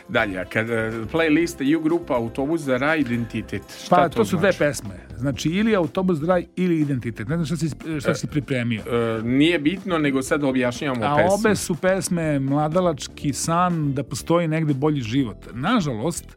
[0.08, 4.36] Dalje, kad e, playlista U grupa Autobus za raj identitet, šta Pa to, to, su
[4.36, 4.58] dve znači?
[4.58, 5.07] pesme.
[5.18, 7.28] Znači, ili autobus draj ili identitet.
[7.28, 7.68] Ne znam šta si,
[8.00, 8.82] šta si pripremio.
[8.82, 11.34] E, nije bitno, nego sad objašnjavamo A pesmu.
[11.34, 15.36] obe su pesme mladalački san da postoji negde bolji život.
[15.52, 16.36] Nažalost,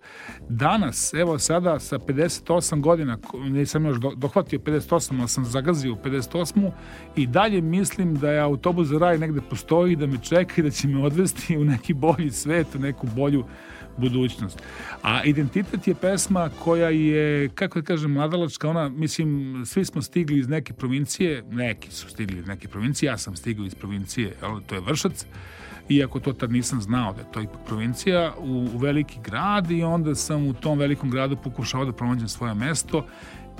[0.49, 2.41] danas, evo sada sa 58
[2.79, 6.71] godina, nisam još do- dohvatio 58, ali sam zagazio u 58
[7.15, 10.69] i dalje mislim da je autobus za raj negde postoji, da me čeka i da
[10.69, 13.43] će me odvesti u neki bolji svet, u neku bolju
[13.97, 14.61] budućnost.
[15.03, 20.39] A Identitet je pesma koja je, kako da kažem, mladalačka, ona, mislim, svi smo stigli
[20.39, 24.33] iz neke provincije, neki su stigli iz neke provincije, ja sam stigao iz provincije,
[24.67, 25.25] to je Vršac,
[25.89, 29.83] iako to tad nisam znao da je to ipak provincija, u, u veliki grad i
[29.83, 33.05] onda sam u tom velikom gradu pokušao da pronađem svoje mesto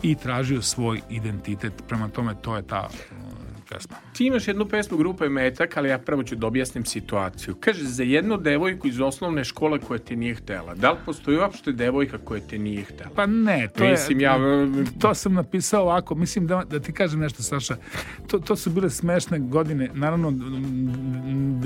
[0.02, 1.74] i tražio svoj identitet.
[1.88, 2.90] Prema tome, to je ta
[3.72, 3.96] pesma.
[4.14, 7.56] Ti imaš jednu pesmu grupe Metak, ali ja prvo ću da objasnim situaciju.
[7.60, 10.76] Kaže, za jednu devojku iz osnovne škole koja te nije htela.
[10.76, 13.10] Da li postoji uopšte devojka koja te nije htela?
[13.16, 14.24] Pa ne, to Mislim, je...
[14.24, 14.38] ja...
[15.00, 17.76] To sam napisao ovako, mislim da, da ti kažem nešto, Saša.
[18.28, 20.34] To, to su bile smešne godine, naravno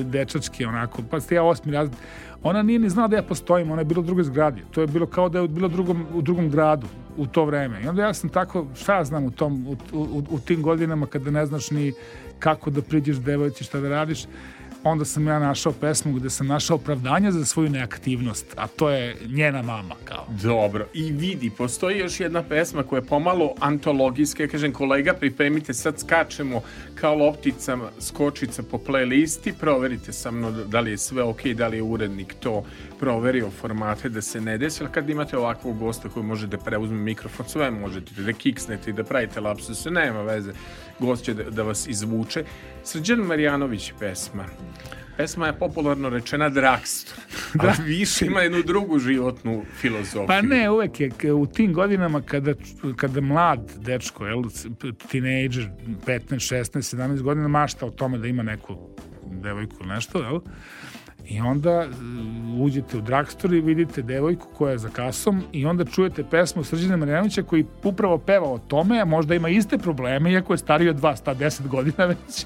[0.03, 1.97] dečačke onako, pa ste ja osmi razred.
[2.45, 4.61] Ona nije ni znala da ja postojim, ona je bila u drugoj zgradi.
[4.71, 7.81] To je bilo kao da je bila drugom, u drugom gradu u to vreme.
[7.83, 11.05] I onda ja sam tako, šta ja znam u, tom, u, u, u tim godinama
[11.05, 11.93] kada ne znaš ni
[12.39, 14.25] kako da priđeš devojci, šta da radiš,
[14.89, 19.17] onda sam ja našao pesmu gde sam našao opravdanje za svoju neaktivnost, a to je
[19.27, 20.25] njena mama, kao.
[20.43, 25.73] Dobro, i vidi, postoji još jedna pesma koja je pomalo antologijska, ja kažem kolega, pripremite,
[25.73, 26.61] sad skačemo
[26.95, 31.77] kao loptica, skočica po playlisti, proverite sa mnom da li je sve ok, da li
[31.77, 32.63] je urednik to
[32.99, 36.97] proverio formate da se ne desi, ali kad imate ovakvog gosta koji može da preuzme
[36.97, 40.53] mikrofon, sve možete da kiksnete i da pravite lapsuse, nema veze,
[40.99, 42.43] gost će da, da vas izvuče.
[42.83, 44.45] Srđan Marjanović pesma.
[45.17, 47.17] Pesma je popularno rečena Drakstor,
[47.59, 50.27] ali više ima jednu drugu životnu filozofiju.
[50.27, 52.53] Pa ne, uvek je u tim godinama kada,
[52.95, 54.43] kada mlad dečko, jel,
[55.09, 55.69] tinejdžer,
[56.05, 58.77] 15, 16, 17 godina mašta o tome da ima neku
[59.25, 60.39] devojku ili nešto, jel?
[61.27, 65.85] I onda uh, uđete u drugstore i vidite devojku koja je za kasom i onda
[65.85, 70.53] čujete pesmu Srđana Marjanovića koji upravo peva o tome, a možda ima iste probleme, iako
[70.53, 72.45] je stariji od vas, ta 10 godina već.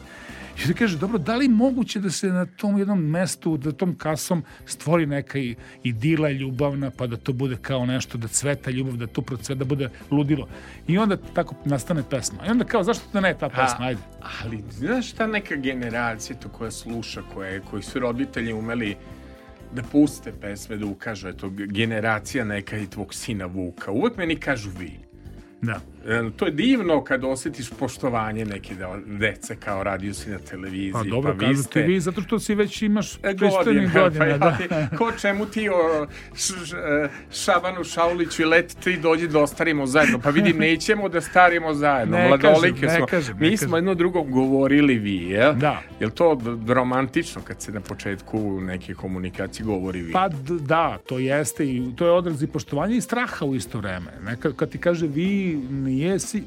[0.60, 3.72] I da kaže, dobro, da li je moguće da se na tom jednom mestu, da
[3.72, 8.72] tom kasom stvori neka i- idila ljubavna, pa da to bude kao nešto, da cveta
[8.72, 10.48] ljubav, da to procveta, da bude ludilo.
[10.88, 12.46] I onda tako nastane pesma.
[12.48, 14.02] I onda kao, zašto da ne ta pesma, ajde.
[14.44, 18.96] Ali, znaš šta neka generacija to koja sluša, koje, koji su roditelji umeli
[19.76, 23.92] da puste pesme, da ukažu, eto, generacija neka i tvog sina Vuka.
[23.92, 25.00] Uvek meni kažu vi.
[25.62, 25.82] Da.
[26.02, 30.92] E, To je divno kad osjetiš poštovanje neke de- dece kao radio si na televiziji.
[30.94, 34.20] Pa dobro, vi kažu ti ste- vi, zato što si već imaš E, pristojnih godina,
[34.20, 34.58] pa ja da.
[34.58, 39.40] ti- ko čemu ti o š, š, e, Šabanu Šauliću i Let ti dođi da
[39.40, 40.20] ostarimo zajedno.
[40.20, 42.18] Pa vidi, nećemo da starimo zajedno.
[42.18, 43.06] Ne Mladolike kažem, ne smo.
[43.08, 43.76] kažem, ne Mi smo kažem.
[43.78, 45.54] jedno drugom govorili vi, jel?
[45.56, 45.82] Da.
[46.00, 50.12] Jel to romantično kad se na početku neke komunikacije govori vi?
[50.12, 54.12] Pa da, to jeste i to je odraz i poštovanja i straha u isto vreme.
[54.22, 55.60] Neka, kad ti kaže vi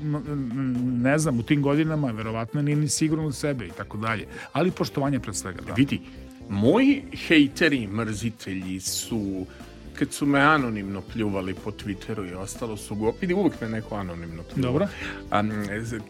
[0.02, 4.26] m- ne znam, u tim godinama verovatno nije ni sigurno u sebe i tako dalje.
[4.52, 5.74] Ali poštovanje pre svega, da.
[5.74, 6.00] Vidi,
[6.48, 9.46] moji hejteri, mrzitelji su
[9.94, 13.12] kad su me anonimno pljuvali po Twitteru i ostalo su go...
[13.20, 14.68] Vidi, uvijek me neko anonimno pljuva.
[14.70, 14.88] Dobro.
[15.30, 15.42] A,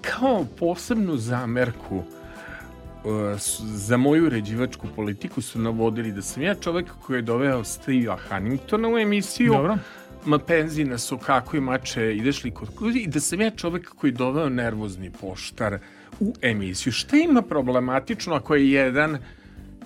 [0.00, 2.04] kao posebnu zamerku uh,
[3.60, 8.88] za moju uređivačku politiku su navodili da sam ja čovek koji je doveo Steve Hanningtona
[8.88, 9.78] u emisiju Dobro.
[10.24, 13.88] Ma penzina su kako i mače, ideš li kod kuće i da sam ja čovek
[13.88, 15.78] koji doveo nervozni poštar
[16.20, 16.92] u emisiju.
[16.92, 19.18] Šta ima problematično ako je jedan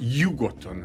[0.01, 0.85] jugoton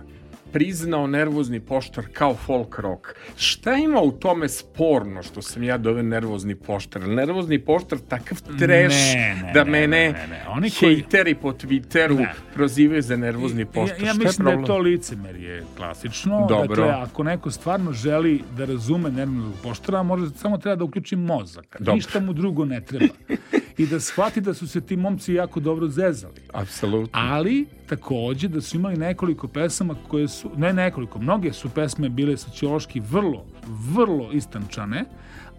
[0.54, 3.08] priznao nervozni poštar kao folk rock.
[3.38, 7.02] Šta ima u tome sporno što sam ja dove nervozni poštar?
[7.02, 10.44] Nervozni poštar takav treš Ne, ne, da ne, mene ne, ne, ne.
[10.50, 12.34] Oni koji- hejteri po Twitteru Ne.
[12.54, 14.02] prozivaju za nervozni poštar.
[14.02, 16.46] Ja, ja mislim da je to licemerje klasično.
[16.50, 16.68] Dobro.
[16.76, 21.76] Dakle, ako neko stvarno želi da razume nervnog poštara, može samo treba da uključi mozak.
[21.80, 21.94] Dobro.
[21.94, 23.14] Ništa mu drugo ne treba.
[23.78, 26.42] I da shvati da su se ti momci jako dobro zezali.
[26.54, 27.10] Apsolutno.
[27.14, 32.38] Ali, takođe, da su imali nekoliko pesama koje su, ne nekoliko, mnoge su pesme bile
[32.38, 33.46] sociološki vrlo,
[33.90, 35.06] vrlo istančane,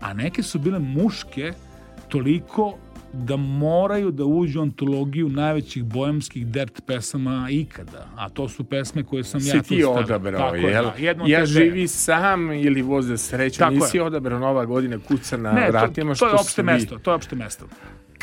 [0.01, 1.53] a neke su bile muške
[2.09, 2.75] toliko
[3.15, 8.07] da moraju da uđu u antologiju najvećih bojemskih dert pesama ikada.
[8.17, 9.91] A to su pesme koje sam ja Si tu ti stavio.
[9.93, 10.85] odabrao, Tako je, jel?
[10.85, 11.53] da, jednu od ja te dve.
[11.55, 13.59] živi sam ili voze srećan.
[13.65, 14.03] Tako Nisi je.
[14.03, 16.05] odabrao nova godina kuca na Ne, to, vratima.
[16.07, 17.67] to je što opšte svi- mesto, to je opšte mesto.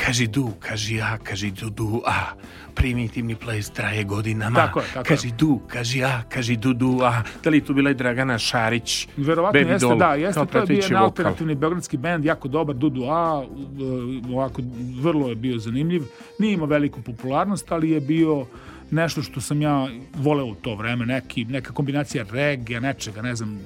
[0.06, 2.34] Kaži du, kaži a, kaži du, du, a.
[2.76, 4.56] Primitivni ples traje godinama.
[4.56, 5.34] Tako je, tako kaži je.
[5.38, 7.24] du, kaži a, kaži du, du, a.
[7.44, 9.08] Da li tu bila i Dragana Šarić?
[9.18, 12.76] Verovatno Baby jeste, doll, da, jeste, to je bio jedan alternativni beogradski bend, jako dobar,
[12.76, 14.62] Dudu A, uh, ovako,
[15.02, 16.04] vrlo je bio zanimljiv.
[16.40, 18.46] Nije imao veliku popularnost, ali je bio
[18.92, 23.60] nešto što sam ja voleo u to vreme, neki, neka kombinacija reggae, nečega, ne znam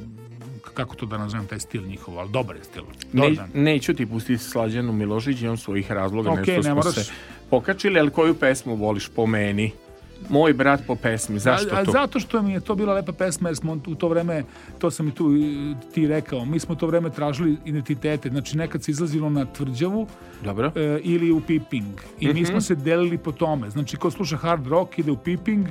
[0.73, 2.83] kako to da nazovem taj stil njihov, ali dobar je stil.
[3.13, 6.95] Ne, neću ti pustiti Slađanu Milošić, imam svojih razloga, Okej, nešto ne smo moraš.
[6.95, 7.11] se
[7.49, 9.71] pokačili, ali koju pesmu voliš po meni?
[10.29, 11.91] Moj brat po pesmi, zašto a, a to?
[11.91, 14.43] Zato što mi je to bila lepa pesma, jer smo u to vreme,
[14.79, 15.29] to sam i tu
[15.93, 20.07] ti rekao, mi smo to vreme tražili identitete, znači nekad se izlazilo na tvrđavu,
[20.43, 20.71] Dobro.
[20.75, 21.85] e, ili u Piping.
[22.19, 22.33] I Mhm.
[22.33, 23.69] mi smo se delili po tome.
[23.69, 25.67] Znači, ko sluša hard rock ide u Piping,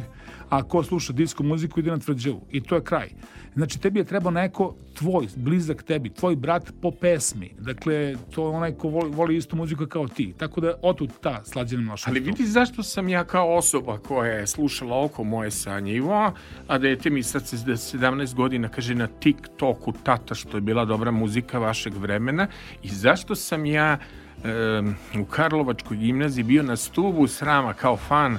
[0.52, 2.40] a ko sluša disco muziku ide na tvrđavu.
[2.50, 3.08] I to je kraj.
[3.54, 7.54] Znači, tebi je trebao neko tvoj, blizak tebi, tvoj brat po pesmi.
[7.58, 10.34] Dakle, to je onaj ko voli, voli istu muziku kao ti.
[10.38, 12.08] Tako da, otud ta slađena Milošević.
[12.08, 16.32] Ali vidi zašto sam ja kao osoba koja je slušala oko moje sanjivo,
[16.68, 21.10] a dete mi sad se 17 godina kaže na TikToku tata što je bila dobra
[21.10, 22.46] muzika vašeg vremena
[22.82, 23.98] i zašto sam ja
[24.44, 28.38] em, u Karlovačkoj gimnaziji bio na stubu srama kao fan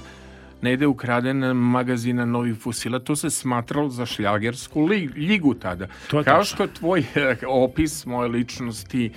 [0.63, 4.81] Nede ukraden magazina Novi Fusila, to se smatralo za šljagersku
[5.15, 5.87] ligu tada.
[6.09, 9.11] To je Kao što tvoj eh, opis moje ličnosti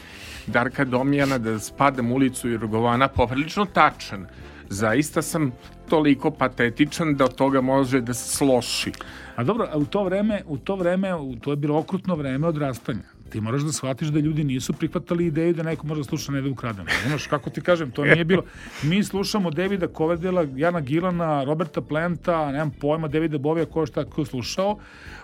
[0.47, 4.27] Darka Domjana da spadam u ulicu Jurgovana poprilično tačan.
[4.69, 5.53] Zaista sam
[5.89, 8.93] toliko patetičan da od toga može da se sloši.
[9.37, 12.47] A dobro, a u to vreme, u to vreme, u, to je bilo okrutno vreme
[12.47, 13.16] odrastanja.
[13.31, 16.43] Ti moraš da shvatiš da ljudi nisu prihvatali ideju da neko može da sluša ne
[16.43, 16.85] da.
[17.07, 18.43] Znaš, kako ti kažem, to nije bilo.
[18.83, 24.05] Mi slušamo Davida Coverdela, Jana Gilana, Roberta Planta, nemam pojma, Davida Bovija, ko je šta
[24.05, 24.79] ko je slušao.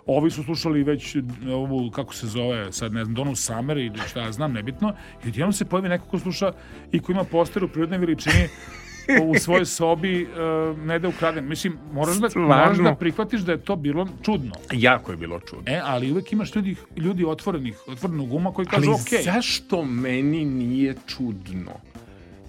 [0.06, 1.16] Ovi su slušali već
[1.52, 4.94] ovu, kako se zove, sad ne znam, Donu Summer ili šta ja znam, nebitno.
[5.24, 6.52] I odjednom se pojavi neko ko sluša
[6.92, 8.48] i ko ima poster u prirodnoj veličini
[9.28, 11.48] u svojoj sobi uh, ne da ukradem.
[11.48, 14.52] Mislim, moraš da, moraš da prihvatiš da je to bilo čudno.
[14.72, 15.64] Jako je bilo čudno.
[15.66, 19.24] E, ali uvek imaš ljudi, ljudi otvorenih, otvorenog uma koji Ali kažu ok.
[19.24, 21.72] zašto meni nije čudno?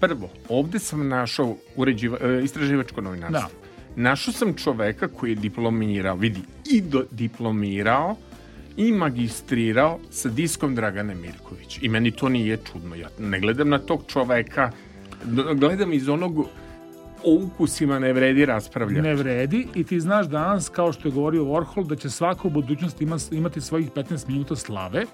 [0.00, 3.50] Prvo, ovde sam našao uređiva, e, istraživačko novinarstvo.
[3.96, 4.02] Da.
[4.02, 6.40] Našao sam čoveka koji je diplomirao, vidi,
[6.70, 8.16] i do, diplomirao
[8.76, 11.78] i magistrirao sa diskom Dragane Mirković.
[11.82, 12.94] I meni to nije čudno.
[12.94, 14.70] Ja ne gledam na tog čoveka,
[15.54, 16.38] gledam iz onog
[17.24, 19.02] o ukusima ne vredi raspravljati.
[19.02, 22.50] Ne vredi i ti znaš danas, kao što je govorio Warhol, da će svaka u
[22.50, 25.04] budućnosti ima, imati svojih 15 minuta slave,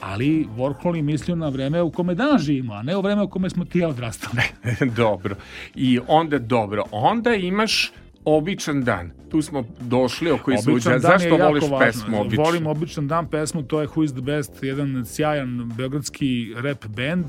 [0.00, 3.28] ali Warhol je mislio na vreme u kome danas živimo, a ne u vreme u
[3.28, 4.42] kome smo ti ja odrastali.
[4.96, 5.36] dobro.
[5.74, 6.84] I onda dobro.
[6.90, 7.92] Onda imaš
[8.24, 9.10] običan dan.
[9.30, 11.78] Tu smo došli oko dan Zašto voliš važno.
[11.78, 12.44] pesmu običan?
[12.44, 17.26] Volim običan dan pesmu, to je Who is the Best, jedan sjajan beogradski rap band,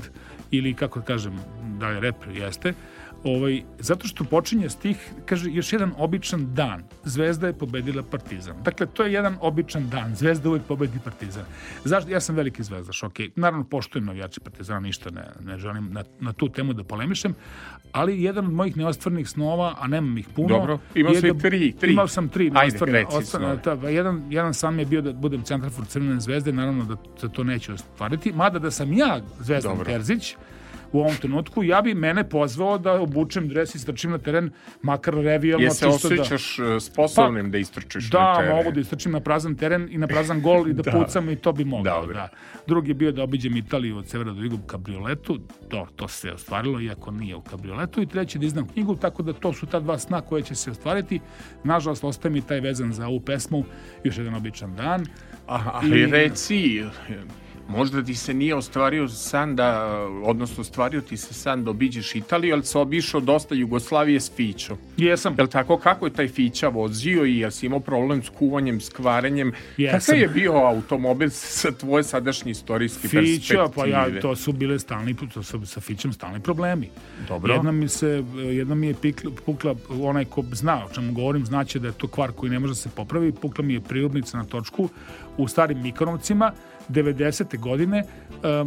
[0.50, 1.38] ili kako da kažem,
[1.78, 2.74] da je rap jeste,
[3.24, 8.56] ovaj, zato što počinje stih, kaže, još jedan običan dan, Zvezda je pobedila Partizan.
[8.64, 11.44] Dakle, to je jedan običan dan, Zvezda uvek pobedi Partizan.
[11.84, 12.10] Zašto?
[12.10, 13.18] Ja sam veliki zvezdaš, ok.
[13.36, 17.34] Naravno, poštujem navijače Partizana, ništa ne, ne želim na, na tu temu da polemišem,
[17.92, 21.72] ali jedan od mojih neostvarnih snova, a nemam ih puno, Dobro, imao si da- tri,
[21.72, 21.92] tri.
[21.92, 22.98] Imao sam tri Ajde, neostvarne.
[22.98, 23.80] reci ostvarne, snove.
[23.80, 27.28] ta, jedan, jedan sam je bio da budem centar for Crvene zvezde, naravno da, da
[27.28, 29.84] to neće ostvariti, mada da sam ja Zvezdan Dobro.
[29.84, 30.36] Terzić,
[30.92, 34.50] u ovom trenutku, ja bi mene pozvao da obučem dres i strčim na teren,
[34.82, 35.64] makar revijalno.
[35.64, 38.56] Je se da- osjećaš e, sposobnim da istrčiš na da, teren?
[38.56, 40.90] mogu da istrčim na prazan teren i na prazan gol i da, Da.
[40.92, 42.06] pucam i to bi mogao.
[42.06, 42.28] Da.
[42.66, 45.38] Drugi je bio da obiđem Italiju od severa do u kabrioletu,
[45.68, 48.02] to, to se ostvarilo, iako nije u kabrioletu.
[48.02, 50.70] I treći da izdam knjigu, tako da to su ta dva sna koje će se
[50.70, 51.20] ostvariti.
[51.64, 53.64] Nažalost, ostaje mi taj vezan za ovu pesmu,
[54.04, 55.06] još jedan običan dan.
[55.46, 56.82] Aha, I- reci,
[57.70, 59.90] možda ti se nije ostvario san da,
[60.24, 64.78] odnosno ostvario ti se san da obiđeš Italiju, ali se obišao dosta Jugoslavije s Fićom.
[64.96, 65.34] Jesam.
[65.38, 68.88] Jel tako, kako je taj Fića vozio i jel si imao problem s kuvanjem, s
[68.88, 69.52] kvarenjem?
[69.76, 70.00] Jesam.
[70.00, 73.68] Kakav je bio automobil sa tvoje sadašnje istorijske Fića, perspektive?
[73.74, 76.88] pa ja, to su bile stalni, to su sa Fićem stalni problemi.
[77.28, 77.54] Dobro.
[77.54, 81.78] Jedna mi se, jedna mi je pikla, pukla, onaj ko zna o čemu govorim, znaće
[81.78, 84.88] da je to kvar koji ne može se popravi, pukla mi je prirodnica na točku
[85.42, 86.52] u starim Mikronovcima,
[86.88, 87.58] 90.
[87.58, 88.04] godine.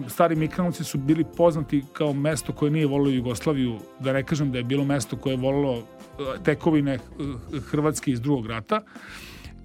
[0.07, 4.57] Stari Mikronovci su bili poznati kao mesto koje nije volilo Jugoslaviju, da ne kažem da
[4.57, 5.85] je bilo mesto koje je volilo uh,
[6.43, 8.81] tekovine uh, Hrvatske iz drugog rata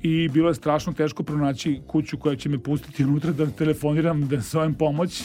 [0.02, 4.40] i bilo je strašno teško pronaći kuću koja će me pustiti unutra da telefoniram, da
[4.40, 5.22] zovem pomoć.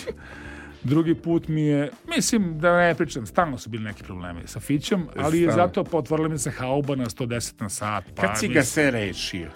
[0.83, 5.07] Drugi put mi je, mislim da ne pričam, stalno su bili neki problemi sa Fićom,
[5.17, 8.03] ali je zato potvorila mi se hauba na 110 na sat.
[8.15, 9.49] Pa, Kad si ga se rešio?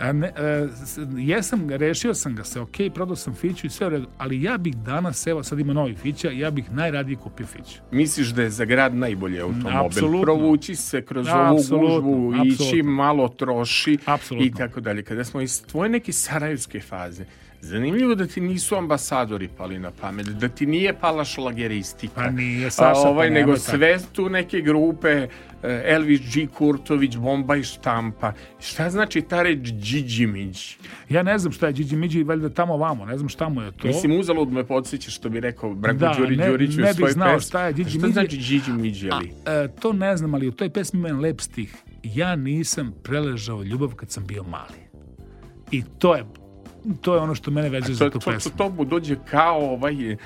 [0.00, 0.32] A ne, e,
[0.76, 4.42] s- jesam rešio sam ga se, ok, prodao sam Fiću i sve u redu, ali
[4.42, 7.78] ja bih danas, evo sad ima novi Fića, ja bih najradije kupio Fiću.
[7.92, 9.78] Misliš da je za grad najbolji automobil?
[9.78, 10.22] Apsolutno.
[10.22, 14.46] Provući se kroz Apsolutno, ovu gužvu, ići malo troši Apsolutno.
[14.46, 15.02] i tako dalje.
[15.02, 17.24] Kada smo iz tvoje neke sarajevske faze,
[17.60, 22.14] zanimljivo da ti nisu ambasadori pali na pamet, da ti nije pala šlageristika.
[22.14, 25.28] Pa nije, Saša, A, ovaj, pa nego sve tu neke grupe, eh,
[25.86, 26.46] Elvis G.
[26.48, 28.32] Kurtović, Bomba i štampa.
[28.60, 30.76] Šta znači ta reč Điđimić?
[31.08, 33.72] Ja ne znam šta je Điđi Miđi, valjda tamo vamo, ne znam šta mu je
[33.72, 33.86] to.
[33.86, 37.06] Mislim, uzalud me podsjeća što bi rekao Branko Da, Đuri ne- Đurić u ne bih
[37.08, 37.48] znao pesmi.
[37.48, 39.32] šta je Šta znači Điđimić, A, ali?
[39.46, 41.74] e, to ne znam, ali u toj pesmi ima lep stih.
[42.02, 44.80] Ja nisam preležao ljubav kad sam bio mali.
[45.70, 46.24] I to je
[47.00, 48.52] to je ono što mene vezuje To, za to, tu to, pesmu.
[48.56, 50.16] to mu dođe kao ovaj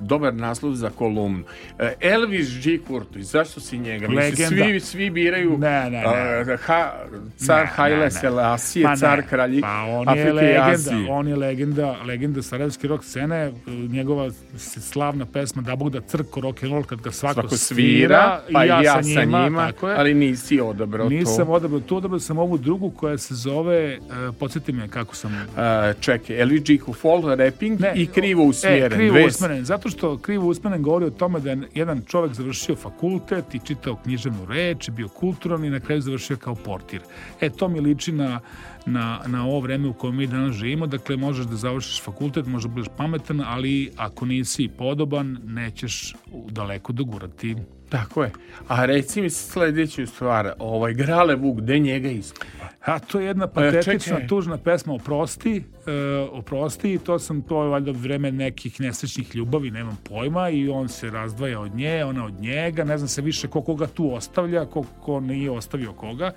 [0.00, 1.44] dobar naslov za kolumnu.
[1.78, 2.78] E, Elvis G.
[2.78, 4.06] Kurtović, zašto si njega?
[4.08, 4.64] Legenda.
[4.64, 6.02] svi, svi biraju Ne, ne,
[6.44, 6.56] ne.
[6.56, 6.92] ha,
[7.38, 8.10] car Ne, Haile ne, ne.
[8.10, 11.06] Selassie, Pa ne, car kralji pa on je Afrike i legenda, Azije.
[11.10, 16.62] on je legenda, legenda sarajevske rock scene, njegova slavna pesma Da Bog da crko rock
[16.62, 19.96] and roll kad ga svako, Svako svira, pa i ja, sa njima, tako je.
[19.96, 21.52] ali nisi odabrao Nisam to.
[21.52, 24.06] odabrao tu, odabrao sam ovu drugu koja se zove, uh,
[24.36, 25.46] podsjeti me kako sam...
[25.56, 26.72] A, čekaj, Elvis G.
[26.92, 28.92] Fall, rapping i krivo usmjeren.
[28.92, 32.32] E, krivo Dve- usmeren, zato što krivo usmeren govori o tome da je jedan čovek
[32.34, 37.00] završio fakultet i čitao književnu reč, bio kulturan i na kraju završio kao portir.
[37.40, 38.40] E, to mi liči na,
[38.86, 42.68] na, na ovo vreme u kojem mi danas živimo, dakle možeš da završiš fakultet, možda
[42.68, 46.14] budeš pametan, ali ako nisi podoban, nećeš
[46.50, 47.56] daleko dogurati.
[47.92, 48.30] Tako je.
[48.68, 52.68] A reci mi sledeću stvar, ovaj Grale Vuk, gde njega iskopa?
[52.84, 54.26] A to je jedna patetična, čekaj.
[54.26, 55.56] tužna pesma Oprosti,
[55.86, 55.92] e,
[56.30, 61.10] Oprosti, to sam, to je valjda vreme nekih nesrećnih ljubavi, nemam pojma, i on se
[61.10, 64.84] razdvaja od nje, ona od njega, ne znam se više ko koga tu ostavlja, ko,
[65.00, 66.32] ko nije ostavio koga,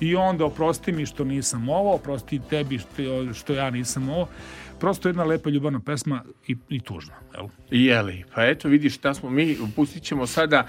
[0.00, 4.28] i onda oprosti mi što nisam ovo, oprosti tebi što, što ja nisam ovo,
[4.80, 7.48] prosto jedna lepa ljubavna pesma i, i tužna, jel?
[7.70, 10.66] Jeli, pa eto vidiš šta smo mi, pustit ćemo sada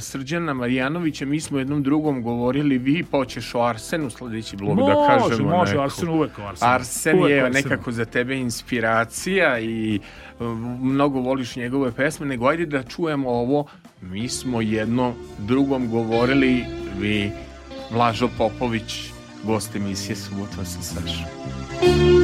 [0.00, 5.06] Srđana Marijanovića, mi smo jednom drugom govorili, vi počeš o Arsenu sledeći blog, da Može,
[5.28, 5.50] kažemo.
[5.50, 5.82] može, neko.
[5.84, 6.70] Arsen uvek o Arsenu.
[6.70, 7.64] Arsen Uvek je Arsenu.
[7.70, 10.00] nekako za tebe inspiracija i
[10.40, 13.66] um, mnogo voliš njegove pesme, nego ajde da čujemo ovo,
[14.02, 16.64] mi smo jednom drugom govorili,
[16.98, 17.30] vi,
[17.90, 19.10] Vlažo Popović,
[19.44, 22.23] gost emisije Subota sa Sašom.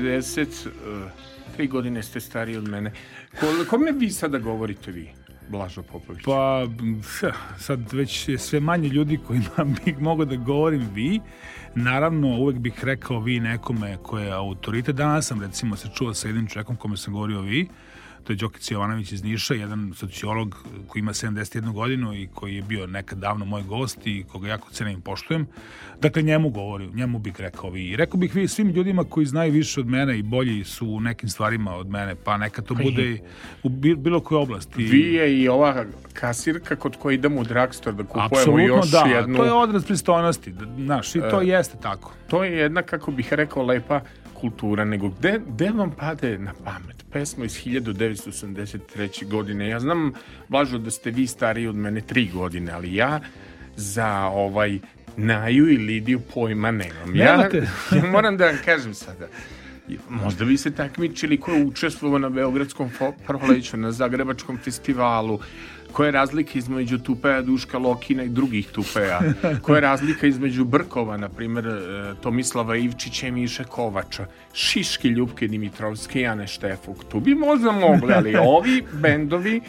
[0.00, 1.10] 50, uh,
[1.56, 2.92] tri godine ste stariji od mene,
[3.40, 5.10] Ko- kome vi sada govorite vi,
[5.48, 6.22] Blažo Popović?
[6.24, 6.66] Pa,
[7.58, 11.20] sad već je sve manje ljudi kojima bih mogao da govorim vi.
[11.74, 14.96] Naravno, uvek bih rekao vi nekome ko je autoritet.
[14.96, 17.68] Danas sam, recimo, se čuo sa jednim čovjekom kome sam govorio vi.
[18.24, 20.56] To je Đokić Jovanović iz Niša, jedan sociolog
[20.88, 24.70] koji ima 71 godinu i koji je bio nekad davno moj gost i koga jako
[24.70, 25.46] cenim i poštujem.
[26.00, 27.88] Dakle, njemu govorim, njemu bih rekao vi.
[27.88, 31.00] I rekao bih vi svim ljudima koji znaju više od mene i bolji su u
[31.00, 33.18] nekim stvarima od mene, pa neka to bude
[33.62, 34.82] u bi- bilo kojoj oblasti.
[34.82, 38.98] Vi je i ova kasirka kod koje idemo u drugstore da kupujemo Apsolutno još da,
[39.00, 39.36] jednu...
[39.36, 41.46] to je odraz pristojnosti, da, znaš, i to E.
[41.46, 42.12] jeste tako.
[42.28, 44.00] To je jedna, kako bih rekao, lepa
[44.40, 47.04] kultura, nego gde, gde vam pade na pamet?
[47.12, 49.28] Pesma iz 1983.
[49.28, 49.68] godine.
[49.68, 50.12] Ja znam,
[50.48, 53.20] Blažo, da ste vi stariji od mene tri godine, ali ja
[53.76, 54.78] za ovaj
[55.16, 57.16] Naju i Lidiju pojma nemam.
[57.16, 57.68] Ja, Nemate?
[57.96, 59.26] ja moram da vam kažem sada,
[60.08, 62.90] Možda bi se takmičili ko je učestvovao na Beogradskom
[63.26, 65.40] proleću, na Zagrebačkom festivalu,
[65.92, 69.20] koja je razlika između Tupeja, Duška Lokina i drugih Tupeja,
[69.62, 71.70] koja je razlika između Brkova, na primjer e,
[72.22, 77.04] Tomislava Ivčića i Miše Kovača, Šiški Ljubke Dimitrovske i Ane Štefuk.
[77.04, 79.60] Tu bi možda mogli, ali ovi bendovi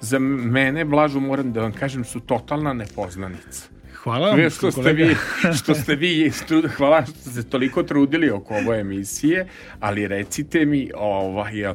[0.00, 3.68] za mene, Blažu, moram da vam kažem, su totalna nepoznanica.
[4.04, 5.04] Hvala vam, što ste kolega.
[5.04, 5.16] vi,
[5.58, 6.32] što ste vi,
[6.76, 9.46] hvala što ste se toliko trudili oko ove emisije,
[9.80, 11.74] ali recite mi, ovaj,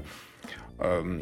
[0.79, 1.19] um,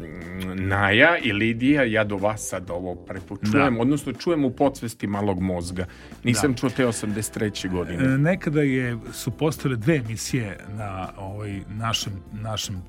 [0.68, 3.80] Naja i Lidija, ja do vas sad ovo prepočujem, Da.
[3.80, 5.86] odnosno čujem u podsvesti malog mozga.
[6.24, 6.58] Nisam Da.
[6.58, 7.70] čuo te 83.
[7.70, 8.04] godine.
[8.04, 12.82] E, Nekada je, su postojale dve emisije na ovaj, našem, našem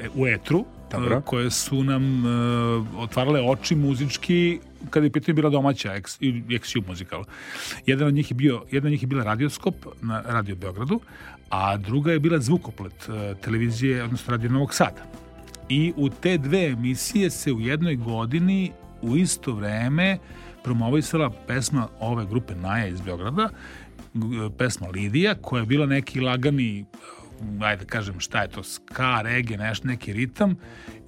[0.00, 1.16] e, u etru, Dobro.
[1.16, 2.28] e, koje su nam e,
[2.96, 4.58] otvarale oči muzički
[4.90, 6.18] kada je u pitanju bila domaća ex,
[6.50, 7.24] ex muzikal.
[7.86, 11.00] Jedan od njih je bio, jedna od njih je bila radioskop na Radio Beogradu,
[11.50, 13.08] a druga je bila zvukoplet
[13.40, 15.04] televizije, odnosno Radio Novog Sada.
[15.72, 18.72] I u te dve emisije se u jednoj godini
[19.02, 20.18] u isto vreme
[20.64, 23.48] promovisala pesma ove grupe Naja iz Beograda,
[24.58, 26.84] pesma Lidija, koja je bila neki lagani
[27.60, 30.56] ajde da kažem šta je to, ska, rege, neš, neki ritam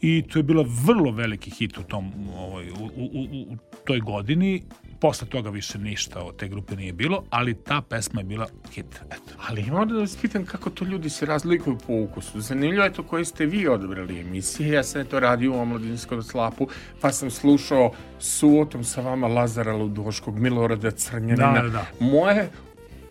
[0.01, 4.01] i to je bila vrlo veliki hit u, tom, ovaj, u, u, u, u toj
[4.01, 4.63] godini.
[5.05, 8.87] Posle toga više ništa od te grupe nije bilo, ali ta pesma je bila hit.
[9.07, 9.35] Eto.
[9.49, 12.41] Ali moram da vas pitam kako to ljudi se razlikuju po ukusu.
[12.41, 14.69] Zanimljivo je to koji ste vi odabrali emisije.
[14.69, 16.69] Ja sam to radio u omladinskom slapu,
[17.01, 21.53] pa sam slušao suotom sa vama Lazara Ludoškog, Milorada Crnjanina.
[21.53, 21.87] Da, da, da.
[22.01, 22.51] Moje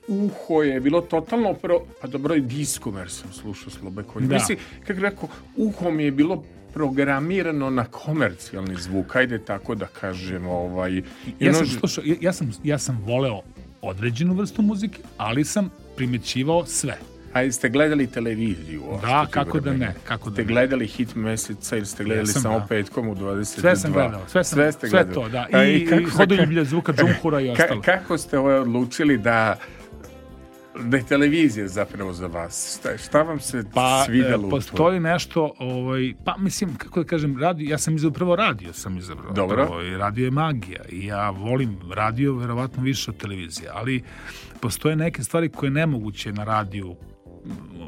[0.08, 1.82] uho je bilo totalno pro...
[2.02, 4.28] Pa dobro i diskomer sam slušao Slobekonja.
[4.28, 4.34] Da.
[4.34, 4.58] Mislim,
[4.88, 10.92] kako rekao, uho mi je bilo programirano na komercijalni zvuk, ajde tako da kažem, ovaj...
[10.92, 11.04] i
[11.40, 13.42] Ja sam, slušao, ja, ja, sam, ja sam voleo
[13.82, 16.98] određenu vrstu muzike, ali sam primećivao sve.
[17.34, 18.82] A jeste gledali televiziju?
[19.02, 22.66] Da, kako da ne, kako da Ste gledali hit meseca ili ste gledali samo da.
[22.66, 23.44] petkom u 22?
[23.44, 25.48] Sve sam gledao, sve, sam, sve ste sve to, da.
[25.64, 27.82] I, i kako- hodoljublje zvuka džumhura i Ka- ostalo.
[27.82, 29.58] kako ste ovo odlučili da
[30.80, 32.78] da je televizija zapravo za vas?
[32.80, 37.40] Šta, šta vam se Pa, svidelo e, postoji nešto, ovaj, pa mislim, kako da kažem,
[37.40, 39.34] radio, ja sam izabrao prvo radio, sam izabrao.
[39.34, 39.66] Dobro.
[39.66, 44.04] Prvo, i radio je magija i ja volim radio verovatno više od televizije, ali
[44.60, 46.96] postoje neke stvari koje je nemoguće na radiju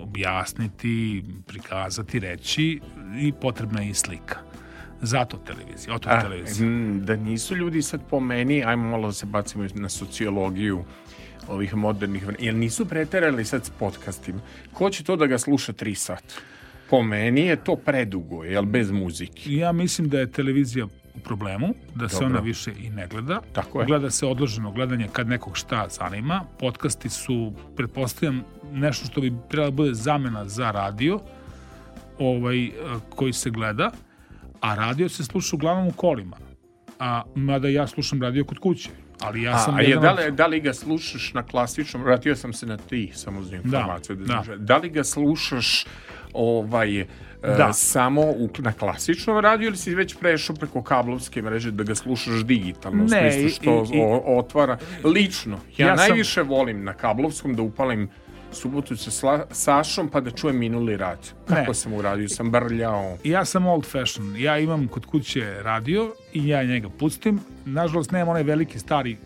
[0.02, 2.82] objasniti, prikazati, reći
[3.20, 4.38] i potrebna je i slika.
[5.02, 6.70] Zato televizija, oto televizija.
[7.00, 10.84] da nisu ljudi sad po meni, ajmo malo da se bacimo na sociologiju
[11.48, 12.46] ovih modernih vremena.
[12.46, 14.40] Jel nisu preterali sad s podcastima?
[14.74, 16.36] Ko će to da ga sluša tri sata?
[16.90, 19.56] Po meni je to predugo, jel bez muzike?
[19.56, 22.28] Ja mislim da je televizija u problemu, da se Dobro.
[22.28, 23.42] ona više i ne gleda.
[23.54, 23.86] Tako je.
[23.86, 26.42] Gleda se odloženo gledanje kad nekog šta zanima.
[26.60, 31.20] Podcasti su, pretpostavljam, nešto što bi trebalo da bude zamena za radio,
[32.20, 32.72] ovaj, eh,
[33.10, 33.92] koji se gleda,
[34.62, 36.38] a radio se sluša uglavnom u kolima.
[37.00, 38.90] A, mada ja slušam radio kod kuće.
[39.20, 42.36] Ali ja sam a, a je, da, li, da li ga slušaš na klasičnom, vratio
[42.36, 44.16] sam se na ti, samo za informaciju.
[44.16, 44.44] Da, da.
[44.48, 44.56] da.
[44.58, 45.86] da li ga slušaš
[46.34, 47.06] ovaj, e,
[47.48, 47.74] Da.
[47.74, 52.44] samo u, na klasičnom radiju ili si već prešao preko kablovske mreže da ga slušaš
[52.44, 55.60] digitalno, u Ne, smislu što i- i- o- otvara lično.
[55.78, 58.10] Ja, Ja sam- najviše volim na kablovskom da upalim
[58.56, 61.18] subotu sa Sla- Sašom pa da čujem minuli rad.
[61.48, 61.74] Kako Ne.
[61.74, 62.30] sam uradio?
[62.30, 63.18] Sam brljao.
[63.24, 64.36] Ja sam old fashion.
[64.38, 67.40] Ja imam kod kuće radio i ja njega pustim.
[67.66, 69.18] Nažalost, nemam onaj veliki stari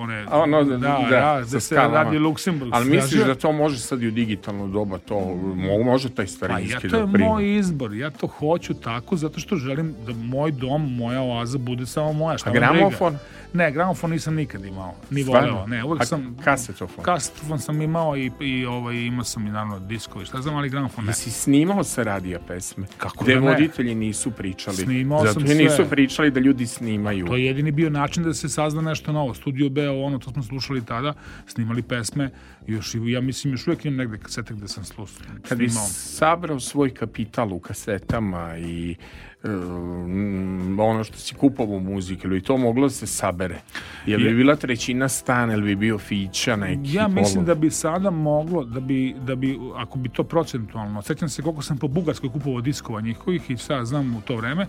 [0.00, 1.94] one ono, da, Da, da, da, da se skalama.
[1.94, 2.70] radi Luksemburg.
[2.74, 6.22] Ali misliš da to može sad i u digitalno doba, to mo- može taj Pa
[6.22, 7.94] ja, starinski to je da moj izbor.
[7.94, 12.38] Ja to hoću tako zato što želim da moj dom, moja oaza bude samo moja.
[12.38, 13.18] Šta A gramofon?
[13.52, 14.94] Ne, gramofon nisam nikad imao.
[15.10, 15.66] Ni voleo.
[15.66, 16.36] Ne, uvek A sam...
[16.44, 17.04] kasetofon?
[17.04, 20.24] Kasetofon sam imao i, i ovaj, imao sam i naravno diskovi.
[20.24, 21.10] Šta znam, ali gramofon ne.
[21.10, 22.86] Jesi snimao sa radija pesme?
[22.96, 23.40] Kako da ne?
[23.40, 24.76] voditelji nisu pričali.
[24.76, 25.88] Snimao Zato sam jer nisu sve.
[25.88, 27.26] pričali da ljudi snimaju.
[27.26, 29.34] To je jedini bio način da se sazna nešto novo.
[29.34, 31.14] Studio B, ono, to smo slušali tada,
[31.46, 32.30] snimali pesme,
[32.66, 35.16] još, i- ja mislim, još uvijek imam negde kasete gde sam slušao.
[35.42, 38.96] Kad bi sabrao svoj kapital u kasetama i
[39.44, 43.60] um, ono što si kupovao muzike, ili to moglo da se sabere?
[44.06, 46.92] Je li bi bila trećina stana, ili bi bio fića neki?
[46.92, 47.46] Ja mislim polu?
[47.46, 51.62] da bi sada moglo, da bi, da bi, ako bi to procentualno, sećam se koliko
[51.62, 54.66] sam po Bugarskoj kupovao diskova njihovih i sad znam u to vreme,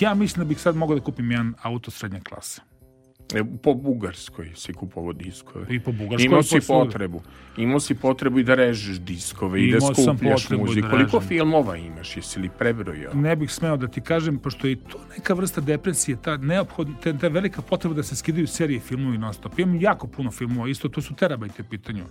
[0.00, 2.60] ja mislim da bih sad mogao da kupim jedan auto srednje klase.
[3.34, 5.66] E, po Bugarskoj si kupovao diskove.
[5.70, 7.22] I po Bugarskoj, Imao i si potrebu.
[7.56, 10.86] Imao si potrebu i da režeš diskove i da Imao sam skupljaš muziku.
[10.86, 12.16] da Koliko filmova imaš?
[12.16, 13.14] Jesi li prebrojao?
[13.14, 16.94] Ne bih smeo da ti kažem, pošto je i to neka vrsta depresije, ta neophodna,
[17.02, 19.58] ta, ta velika potreba da se skidaju serije i filmovi non stop.
[19.58, 22.04] Imam jako puno filmova, isto to su terabajte u pitanju.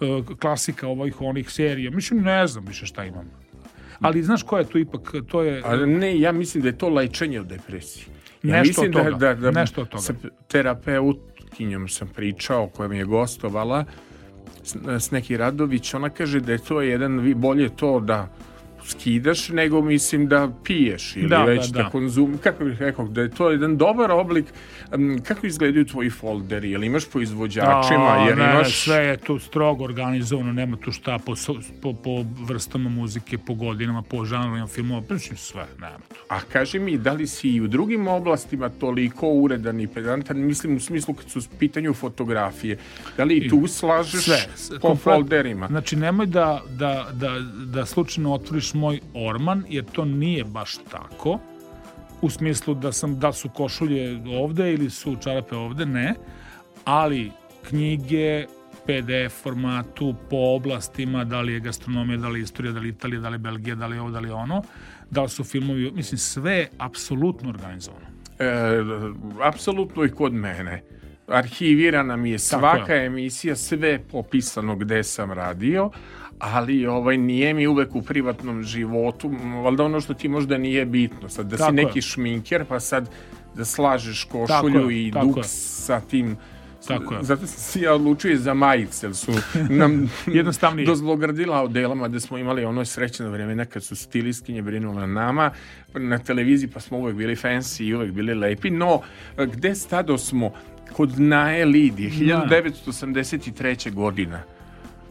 [0.00, 1.90] E, klasika ovih onih serija.
[1.90, 3.30] Mislim, ne znam više šta imam.
[4.00, 5.62] Ali znaš ko je to ipak, to je...
[5.64, 8.06] Ali ne, ja mislim da je to lečenje od depresije.
[8.42, 10.02] Ja Nešto mislim od toga, nešto od toga.
[10.02, 10.14] Sa
[10.48, 13.84] terapeutkinjom sam pričao, koja mi je gostovala,
[14.64, 18.28] s, s neki Radović, ona kaže da je to jedan, bolje to da
[18.88, 21.90] skidaš nego mislim da piješ ili Da, već da, da, da.
[21.90, 24.46] konzum kako bih rekao da je to jedan dobar oblik
[24.94, 29.16] um, kako izgledaju tvoji folderi jel imaš po izvođačima A, jer ne, imaš sve je
[29.16, 31.34] tu strogo organizovano, nema tu šta po,
[31.82, 32.10] po, po
[32.40, 36.14] vrstama muzike, po godinama, po žanrovima filmova, mislim sve, nema tu.
[36.28, 40.76] A kaži mi, da li si i u drugim oblastima toliko uredan i pedantan, mislim
[40.76, 42.78] u smislu kad su u pitanju fotografije,
[43.16, 44.38] da li i tu slažeš Sve,
[44.80, 45.66] po komplet- folderima?
[45.66, 51.38] Znači, nemoj da, da, da, da slučajno otvoriš moj orman, jer to nije baš tako.
[52.22, 56.14] U smislu da sam da su košulje ovde ili su čarape ovde, ne.
[56.84, 57.30] Ali
[57.68, 58.46] knjige,
[58.88, 62.92] PDF formatu, po oblastima, da li je gastronomija, da li je istorija, da li je
[62.92, 64.62] Italija, da li je Belgija, da li je ovo, da li je ono,
[65.10, 68.06] da li su filmovi, mislim, sve je apsolutno organizovano.
[68.38, 68.46] E,
[69.42, 70.82] apsolutno i kod mene.
[71.26, 75.90] Arhivirana mi je svaka emisija, sve popisano gde sam radio,
[76.38, 79.30] ali ovaj nije mi uvek u privatnom životu,
[79.64, 81.84] valjda ono što ti možda nije bitno, sad da Tako si je.
[81.84, 83.10] neki šminker, pa sad
[83.54, 85.42] da slažeš Tako košulju je, i tako duk je.
[85.44, 86.36] sa tim
[86.86, 87.22] Tako je.
[87.22, 89.32] Zato sam se ja odlučio za majice, jer su
[89.70, 90.86] nam Jednostavnije.
[90.90, 95.50] do zlogrdila odelama gde smo imali ono srećno vremena kad su stilistkinje brinule na nama
[95.94, 99.00] na televiziji pa smo uvek bili fancy i uvek bili lepi, no
[99.36, 100.52] gde stado smo
[100.92, 103.92] kod Nae Lidije 1983.
[103.94, 104.42] godina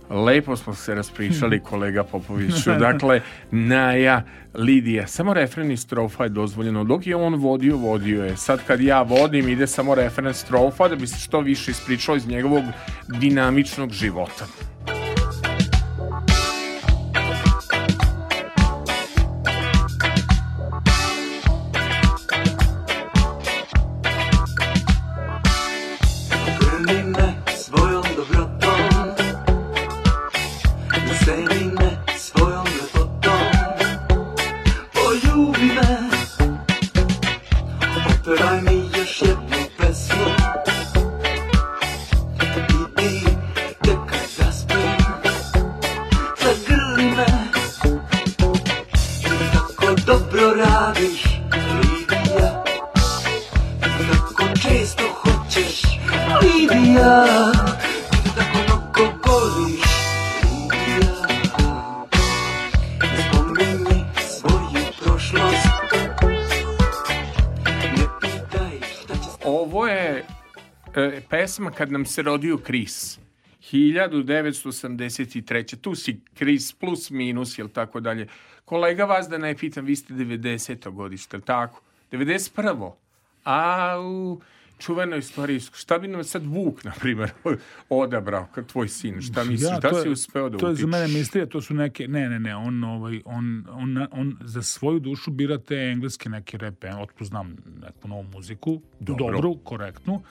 [0.10, 2.72] Lepo smo se raspričali kolega Popoviću.
[2.80, 3.22] Dakle,
[3.52, 4.24] Naja,
[4.54, 6.84] Lidija, samo refren strofa je dozvoljeno.
[6.84, 8.38] Dok je on vodio, vodio je.
[8.38, 12.28] Sad kad ja vodim, ide samo refren strofa da bi se što više ispričalo iz
[12.28, 12.64] njegovog
[13.20, 14.46] dinamičnog života.
[71.58, 73.20] Pesma kad nam se rodio Kris.
[73.72, 75.78] 1983.
[75.78, 78.28] Tu si Kris plus minus, jel tako dalje.
[78.66, 80.90] Kolega vas da ne pitam, vi ste 90.
[80.90, 81.82] godište, tako?
[82.12, 82.92] 91.
[83.46, 84.42] A u
[84.80, 87.32] čuvenoj istorijskoj, šta bi nam sad Vuk, na primjer,
[87.90, 90.88] odabrao, kad tvoj sin, šta misliš, šta to si je- uspeo da To je za
[90.88, 95.00] mene misterija, to su neke, ne, ne, ne, on, ovaj, on, on, on za svoju
[95.00, 99.32] dušu bira te engleske neke repe, otko znam neku novu muziku, Dobro.
[99.32, 100.22] dobru, korektnu,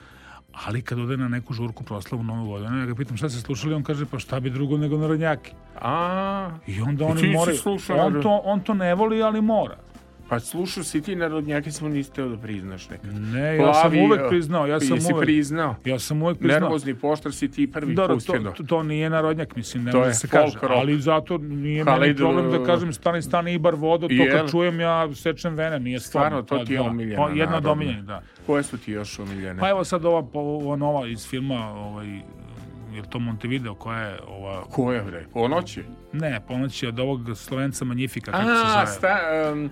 [0.65, 3.73] ali kad ode na neku žurku proslavu Novu godinu, ja ga pitam šta se slušali,
[3.73, 5.51] on kaže pa šta bi drugo nego narodnjaki.
[5.81, 7.57] A, I onda oni moraju,
[7.89, 9.77] on to, on to ne voli, ali mora.
[10.29, 13.13] Pa slušao si ti narodnjake, samo nisi teo da priznaš nekad.
[13.13, 15.75] Ne, ja sam Plavi, uvek priznao, ja sam uvek- priznao.
[15.85, 16.59] Ja sam uvek priznao.
[16.59, 18.33] Nervozni poštar si ti prvi Dobro, pustio.
[18.35, 20.53] to, to, to nije narodnjak, mislim, ne može se kaže.
[20.53, 20.71] rock.
[20.71, 24.51] Ali zato nije Halid, meni problem da uh, kažem stani, stani Ibar vodo, to kad
[24.51, 26.59] čujem ja sečem vene, nije Stvarno, stvarno.
[26.59, 26.83] to ti je da.
[26.83, 27.23] omiljeno.
[27.23, 28.21] Pa, jedna od omiljenih, da.
[28.45, 29.59] Koje su ti još omiljene?
[29.59, 32.07] Pa evo sad ova, ova nova iz filma, ovaj,
[32.93, 34.63] je to Montevideo, koja je ova...
[34.63, 35.25] Koja bre?
[35.33, 35.83] Ponoći?
[36.13, 38.87] Ne, ponoć je od ovog Slovenca Magnifika, kako se A, zove.
[38.87, 39.17] sta,
[39.53, 39.69] um,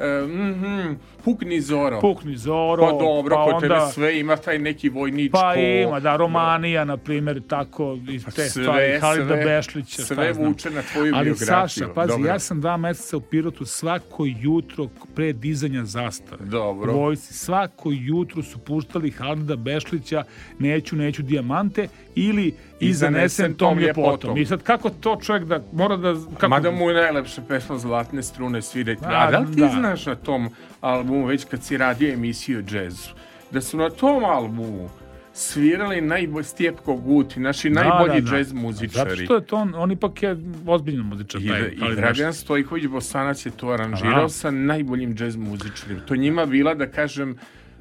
[0.00, 0.94] um, mhm,
[1.24, 2.00] Pukni Zoro.
[2.00, 5.38] Pukni Zoro, Pa dobro, pa kod tebe onda- sve ima taj neki vojničko...
[5.38, 10.32] Pa ima, da, Romanija, na primjer, tako, i te Pa sve, stvari, Halida Bešlića, sve
[10.32, 11.46] vuče na tvoju Ali biografiju.
[11.46, 12.28] Saša, pazi, Dobro.
[12.28, 16.44] ja sam dva meseca u Pirotu svako jutro pre dizanja zastave.
[16.44, 16.92] Dobro.
[16.92, 20.24] U vojsci, svako jutro su puštali Halida Bešlića,
[20.58, 24.38] neću, neću dijamante, ili i zanesen tom ljepotom.
[24.38, 26.14] I sad kako to čovjek da mora da...
[26.38, 29.04] Kako, Mada mu je najlepša pesma Zlatne strune svirati.
[29.04, 29.66] A, A, da li ti da.
[29.84, 30.48] Znaš na tom
[30.80, 33.08] albumu, već kad si radio emisiju o džezu,
[33.50, 34.88] da su na tom albumu
[35.32, 38.36] svirali najbolj Stjepko Guti, naši najbolji da, da.
[38.36, 39.24] džez Zato muzičari.
[39.24, 40.36] što je to, on, on ipak je
[40.66, 41.42] ozbiljan muzičar.
[41.42, 44.28] I, taj i Dragan Stojković Bosanac je to aranžirao Aha.
[44.28, 46.00] sa najboljim džez muzičarima.
[46.00, 47.36] To njima bila, da kažem,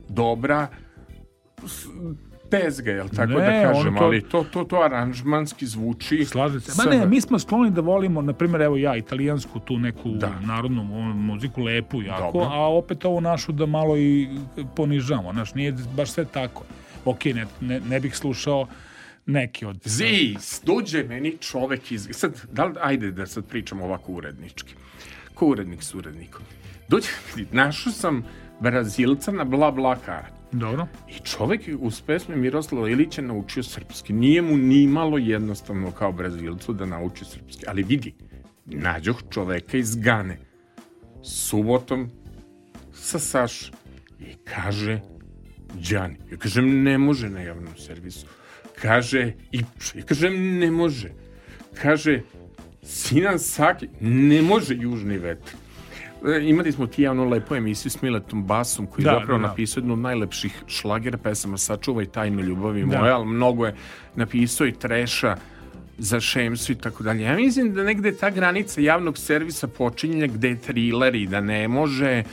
[0.09, 0.67] dobra
[2.53, 6.25] tezga, jel tako Ne, da kažem, on to- ali to, to, to aranžmanski zvuči.
[6.25, 6.71] Slažem se.
[6.77, 10.31] Ma ne, mi smo skloni da volimo, na primjer, evo ja, italijansku tu neku Da.
[10.41, 12.49] narodnu mu- muziku, lepu jako, Dobro.
[12.51, 14.27] a opet ovu našu da malo i
[14.75, 16.63] ponižamo, znaš, nije baš sve tako.
[17.05, 18.67] Ok, ne, ne, ne bih slušao
[19.25, 19.81] neki od...
[19.85, 22.07] Zis, dođe meni čovek iz...
[22.11, 24.73] Sad, da li, ajde da sad pričamo ovako urednički.
[25.34, 26.41] Ko urednik s urednikom.
[26.88, 27.07] Dođe
[27.51, 28.23] našao sam
[28.59, 30.23] Brazilca na bla bla kar.
[30.53, 30.88] Dobro.
[31.09, 34.13] I čovek uz pesme Miroslava Ilića naučio srpski.
[34.13, 37.65] Nije mu ni malo jednostavno kao Brazilcu da nauči srpski.
[37.67, 38.13] Ali vidi,
[38.65, 40.38] nađoh čoveka iz Gane.
[41.23, 42.09] Subotom
[42.93, 43.71] sa Saš
[44.19, 44.99] i kaže
[45.73, 46.17] Đani.
[46.31, 48.27] Ja kažem ne može na javnom servisu.
[48.81, 49.57] Kaže i
[49.95, 51.11] ja kažem ne može.
[51.81, 52.21] Kaže
[52.84, 55.53] Sinan Saki ne može južni vetar.
[56.25, 59.41] E, Imali smo ti javno lepu emisiju s Miletom Basom koji je Da, zapravo da,
[59.41, 59.47] da.
[59.47, 62.99] napisao jednu od najlepših šlagera pesama Sačuvaj tajnu ljubavi Da.
[62.99, 63.75] moje, ali mnogo je
[64.15, 65.35] napisao i treša
[65.97, 67.23] za Šemsu i tako dalje.
[67.23, 71.67] Ja mislim da negde ta granica javnog servisa počinje gde je thriller i da ne
[71.67, 72.23] može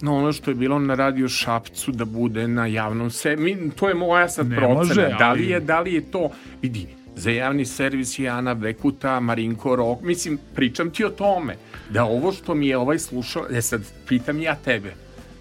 [0.00, 3.32] no ono što je bilo na radio Šapcu da bude na javnom servisu.
[3.70, 4.74] To je moja sad Ne procena.
[4.76, 6.30] može, Da li ali- je da li je to,
[6.62, 6.86] vidi,
[7.16, 11.56] za javni servis je Ana Bekuta, Marinko Rok, mislim, pričam ti o tome,
[11.90, 14.94] da ovo što mi je ovaj slušao, e sad, pitam ja tebe,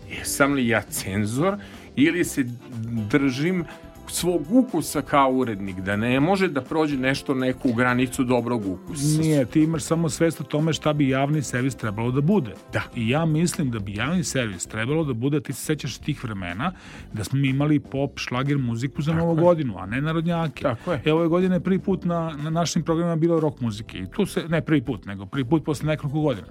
[0.09, 1.57] jesam li ja cenzor
[1.95, 2.45] ili se
[3.09, 3.65] držim
[4.07, 9.21] svog ukusa kao urednik, da ne može da prođe nešto neku granicu dobrog ukusa.
[9.21, 12.53] Nije, ti imaš samo svest o tome šta bi javni servis trebalo da bude.
[12.73, 12.81] Da.
[12.95, 16.71] I ja mislim da bi javni servis trebalo da bude, ti se sećaš tih vremena,
[17.13, 20.63] da smo imali pop, šlager muziku za novu godinu, a ne narodnjake.
[20.63, 21.01] Tako je.
[21.05, 23.97] E, ove godine prvi put na, na našim programima bilo rock muzike.
[23.97, 26.47] I tu se, ne prvi put, nego prvi put posle nekoliko godina.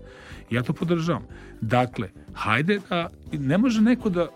[0.50, 1.22] Ja to podržavam.
[1.60, 4.28] Dakle, hajde da, ne može neko da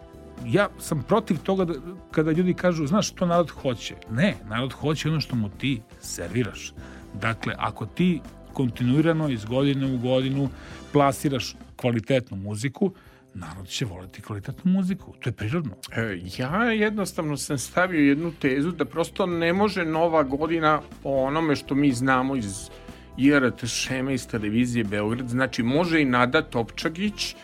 [0.47, 1.75] ja sam protiv toga da,
[2.11, 3.95] kada ljudi kažu, znaš što narod hoće.
[4.11, 6.73] Ne, narod hoće ono što mu ti serviraš.
[7.21, 8.21] Dakle, ako ti
[8.53, 10.49] kontinuirano iz godine u godinu
[10.93, 12.93] plasiraš kvalitetnu muziku,
[13.35, 15.15] narod će voliti kvalitetnu muziku.
[15.21, 15.75] To je prirodno.
[15.97, 21.57] E, Ja jednostavno sam stavio jednu tezu da prosto ne može nova godina po onome
[21.57, 22.71] što mi znamo iz
[23.17, 27.37] IRT šema iz televizije Beograd, znači može i Nada Topčagić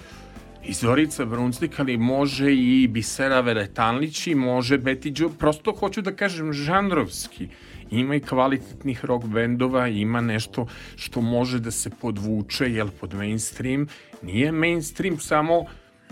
[0.64, 6.12] i Zorica Brunslik, ali može i Bisera Veretanlić i može Beti Đu, prosto hoću da
[6.12, 7.48] kažem žanrovski.
[7.90, 10.66] Ima i kvalitetnih rock bendova, ima nešto
[10.96, 13.86] što može da se podvuče, jel pod mainstream.
[14.22, 15.64] Nije mainstream samo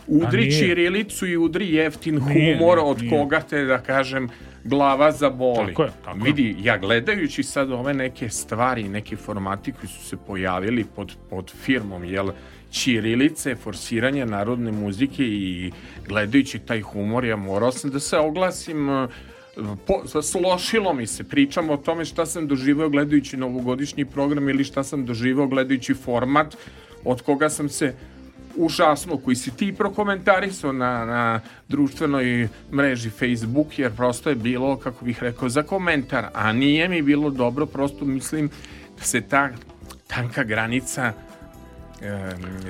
[0.07, 0.51] udri nije.
[0.51, 3.11] ćirilicu i udri jeftin humor nije, od nije.
[3.11, 4.29] koga te, da kažem,
[4.65, 5.67] glava zaboli.
[5.67, 6.19] Tako je, tako.
[6.25, 11.53] Vidi, ja gledajući sad ove neke stvari, neke formati koji su se pojavili pod, pod
[11.65, 12.31] firmom, jel,
[12.71, 15.73] Ćirilice, forsiranje narodne muzike i
[16.09, 19.09] gledajući taj humor, ja morao sam da se oglasim eh,
[19.87, 24.85] po, slošilo mi se, pričam o tome šta sam doživeo gledajući novogodišnji program ili šta
[24.85, 26.57] sam doživeo gledajući format
[27.05, 27.95] od koga sam se
[28.57, 35.05] užasno, koji si ti prokomentarisao na, na društvenoj mreži Facebook, jer prosto je bilo, kako
[35.05, 38.51] bih rekao, za komentar, a nije mi bilo dobro, prosto mislim
[38.99, 39.51] da se ta
[40.07, 41.13] tanka granica e,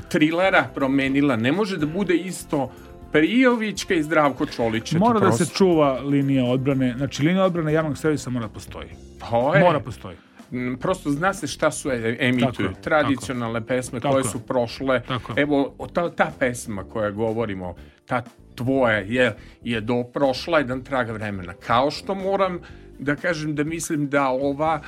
[0.09, 1.37] trilera promenila.
[1.37, 2.71] Ne može da bude isto
[3.13, 4.93] Prijovićka i Zdravko Čolić.
[4.93, 8.89] Mora da se čuva linija odbrane, znači linija odbrane javnog servisa mora da postoji.
[9.31, 9.61] To je.
[9.61, 10.17] Mora postoji.
[10.53, 12.69] m, prosto zna se šta su e- emituju.
[12.69, 14.25] Tako Tradicionalne pesme Tako koje je.
[14.25, 15.03] su prošle.
[15.09, 15.33] Tako.
[15.37, 17.75] Evo, ta, ta pesma koja govorimo,
[18.07, 18.23] ta
[18.55, 21.55] tvoja je, je do prošla jedan trag vremena.
[21.67, 22.61] Kao što moram
[22.99, 24.81] da kažem da mislim da ova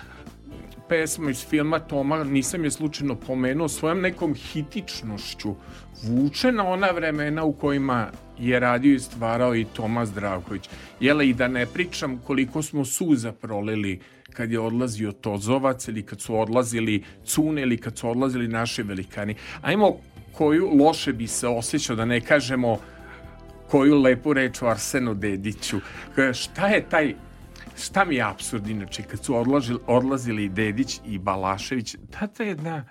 [0.90, 5.54] pesma iz filma Toma, nisam je slučajno pomenuo, svojom nekom hitičnošću
[6.02, 10.68] vuče na ona vremena u kojima je radio i stvarao i Toma Zdravković.
[11.00, 14.00] Jele, i da ne pričam koliko smo suza prolili
[14.32, 19.34] kad je odlazio Tozovac ili kad su odlazili Cune ili kad su odlazili naši velikani.
[19.62, 19.96] Ajmo
[20.32, 22.78] koju loše bi se osjećao, da ne kažemo
[23.68, 25.80] koju lepu reč o Arsenu Dediću.
[26.32, 27.14] Šta je taj
[27.80, 32.44] šta mi je absurd inače kad su odlažili, odlazili i Dedić i Balašević ta ta
[32.44, 32.84] jedna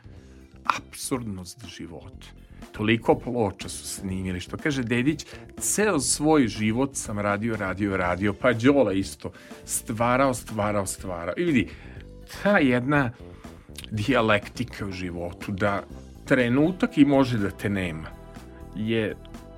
[0.64, 2.28] absurdnost života.
[2.72, 5.26] Toliko ploča su snimili što kaže Dedić
[5.60, 9.32] ceo svoj život sam radio radio radio pa Đola isto.
[9.66, 11.34] Stvarao stvarao stvarao.
[11.38, 11.70] I vidi
[12.44, 13.12] ta jedna
[13.92, 15.84] dijalektika u životu da
[16.26, 18.20] trenutak i može da te nema
[18.76, 19.16] je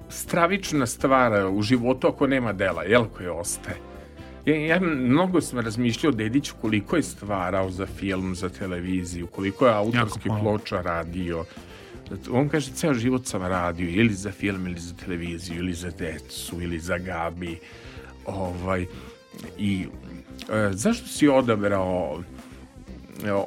[0.09, 3.90] stravična stvar u životu ako nema dela, jel koje ostaje.
[4.45, 9.67] Ja, ja mnogo sam razmišljao o Dediću koliko je stvarao za film, za televiziju, koliko
[9.67, 11.45] je autorski ploča radio.
[12.31, 16.61] On kaže, ceo život sam radio ili za film, ili za televiziju, ili za decu,
[16.61, 17.59] ili za Gabi.
[18.25, 18.85] Ovaj,
[19.57, 19.85] I
[20.49, 22.23] e, zašto si odabrao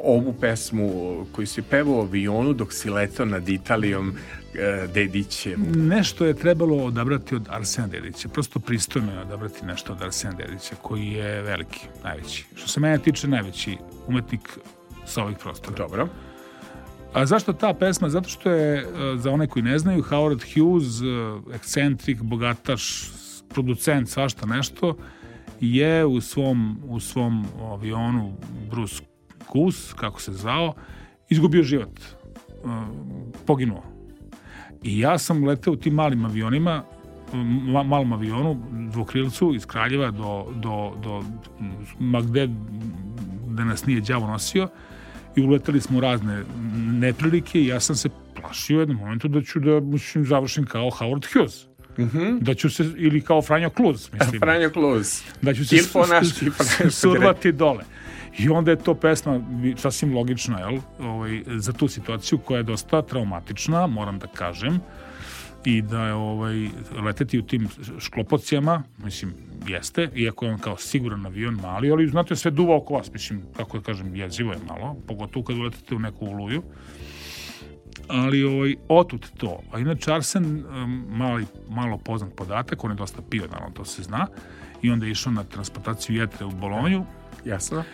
[0.05, 0.91] ovu pesmu
[1.33, 4.13] koju si pevao u avionu dok si letao nad Italijom
[4.55, 5.67] e, Dedićem?
[5.77, 8.29] Nešto je trebalo odabrati od Arsena Dedića.
[8.29, 12.47] Prosto pristojno je odabrati nešto od Arsena Dedića, koji je veliki, najveći.
[12.55, 13.77] Što se mene tiče, najveći
[14.07, 14.59] umetnik
[15.07, 15.77] sa ovih prostora.
[15.77, 16.09] Dobro.
[17.13, 18.09] A zašto ta pesma?
[18.09, 18.85] Zato što je, e,
[19.17, 23.11] za one koji ne znaju, Howard Hughes, e, ekscentrik, bogataš,
[23.49, 24.97] producent, svašta nešto,
[25.61, 28.37] je u svom, u svom avionu
[28.71, 29.14] Bruce
[29.53, 30.75] Goose, kako se zvao,
[31.29, 32.01] izgubio život.
[32.01, 32.69] E,
[33.47, 33.83] Poginuo.
[34.83, 36.85] I ja sam leteo u tim malim avionima,
[37.33, 38.63] ma, malom avionu,
[38.93, 41.23] dvokrilcu iz Kraljeva do, do, do
[41.99, 42.49] ma gde
[43.47, 44.69] da nas nije đavo nosio
[45.37, 46.45] i uleteli smo u razne
[46.77, 48.09] neprilike i ja sam se
[48.41, 51.67] plašio u jednom momentu da ću da mislim, završim kao Howard Hughes.
[52.41, 54.41] Da ću se, ili kao Franjo Kluz, mislim.
[54.45, 55.23] Franjo Kluz.
[55.43, 55.77] da ću se
[56.91, 57.85] survati dole.
[58.39, 59.41] I onda je to pesma
[59.77, 60.79] sasvim logična, jel?
[61.01, 64.81] Ovaj, za tu situaciju koja je dosta traumatična, moram da kažem,
[65.65, 66.69] i da je ovaj,
[67.05, 69.35] leteti u tim šklopocijama, mislim,
[69.69, 73.43] jeste, iako je on kao siguran avion mali, ali znate, sve duva oko vas, mislim,
[73.57, 76.63] kako da kažem, jezivo je malo, pogotovo kad uletete u neku oluju.
[78.09, 79.61] Ali ovaj, otut to.
[79.73, 80.65] A inače Arsen,
[81.09, 84.27] mali, malo poznat podatak, on je dosta pio, naravno, to se zna,
[84.83, 87.05] i onda je išao na transplantaciju jetre u Bolonju,
[87.45, 87.85] Jasno.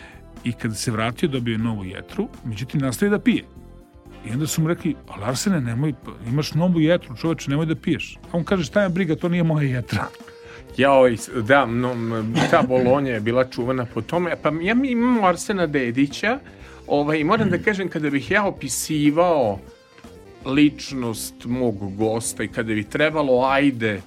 [0.44, 3.44] I kada se vratio dobio je novu jetru, međutim nastavi da pije.
[4.26, 5.94] I onda su mu rekli, ali Arsene, nemoj,
[6.28, 8.18] imaš novu jetru, čoveče, nemoj da piješ.
[8.32, 10.06] A on kaže, šta je briga, to nije moja jetra.
[10.76, 11.94] Ja, ovaj, da, no,
[12.50, 14.36] ta Bolonja je bila čuvana po tome.
[14.42, 16.38] Pa ja mi imam Arsena Dedića
[16.86, 19.58] ovaj, moram da kažem, kada bih ja opisivao
[20.44, 24.00] ličnost mog gosta i kada bi trebalo, ajde,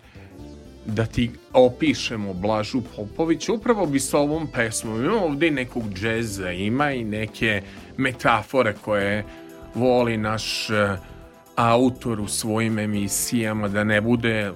[0.85, 6.51] da ti opišemo Blažu Popović, upravo bi sa ovom pesmom, ima ovde i nekog džeza,
[6.51, 7.61] ima i neke
[7.97, 9.26] metafore koje
[9.76, 10.97] voli naš eh,
[11.55, 14.51] autor u svojim emisijama, da ne bude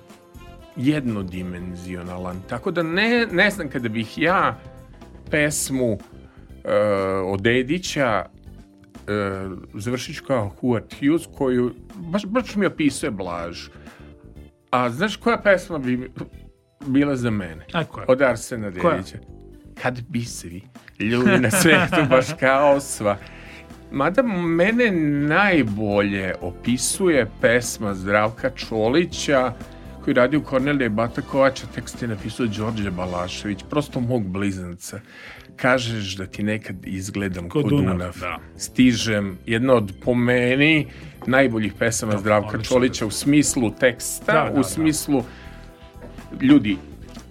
[0.78, 2.42] jednodimenzionalan.
[2.50, 4.60] Tako da ne, ne znam kada bih ja
[5.32, 6.00] pesmu uh,
[7.26, 13.68] od Dedića uh, završit ću kao Howard Hughes koju baš, baš mi opisuje Blaž.
[14.72, 16.12] A znaš koja pesma bi
[16.86, 17.66] bila za mene?
[17.74, 18.06] A koja?
[18.08, 18.70] Od Arsena?
[18.70, 19.18] Dedića.
[19.82, 20.62] Kad bi svi
[21.00, 23.18] ljudi na svetu baš kao sva.
[23.92, 24.92] Mada mene
[25.28, 29.54] najbolje opisuje pesma Zdravka Čolića
[30.04, 35.00] koji radi u Kornelije Bata Kovača, tekst je napisao Đorđe Balašević, prosto mog blizanca.
[35.58, 38.18] Kažeš da ti nekad izgledam Ko kod Dunav, Dunav.
[38.20, 38.38] da.
[38.58, 40.88] Stižem, jedna od po meni
[41.28, 42.76] najboljih pesama Zdravka odlično.
[42.76, 44.64] Čolića u smislu teksta, Da, da, u da.
[44.64, 45.24] smislu
[46.42, 46.78] ljudi,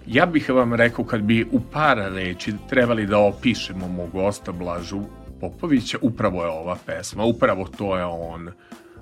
[0.07, 5.01] ja bih vam rekao kad bi u par reči trebali da opišemo mog gosta Blažu
[5.41, 8.49] Popovića, upravo je ova pesma, upravo to je on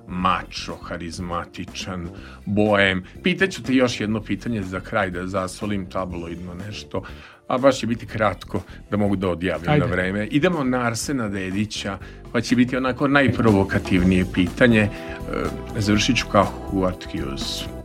[0.08, 2.08] mačo, harizmatičan,
[2.44, 3.04] bojem.
[3.22, 7.02] Pitaću te još jedno pitanje za kraj da zasolim tabloidno nešto,
[7.46, 9.86] a baš će biti kratko da mogu da odjavim Ajde.
[9.86, 10.26] na vreme.
[10.26, 11.98] Idemo na Arsena Dedića,
[12.32, 14.80] pa će biti onako najprovokativnije pitanje.
[14.80, 14.90] E,
[15.78, 17.75] završit ću kao Howard Hughes.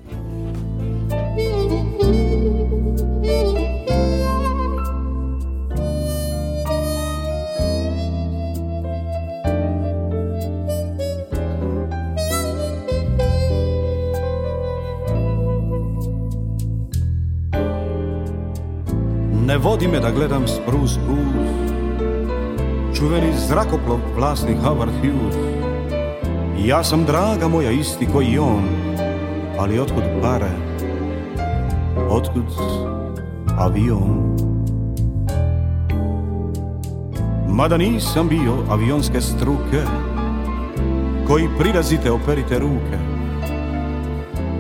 [19.51, 21.51] Ne vodi me da gledam Spruce Booth
[22.95, 25.35] Čuveni zrakoplov vlasnik Howard Hughes.
[26.65, 28.63] Ja sam draga moja isti koji i on.
[29.59, 30.51] Ali otkud pare?
[32.09, 32.45] Otkud
[33.59, 34.37] avion?
[37.49, 39.81] Mada nisam bio avionske struke
[41.27, 42.97] Koji prilazite operite ruke.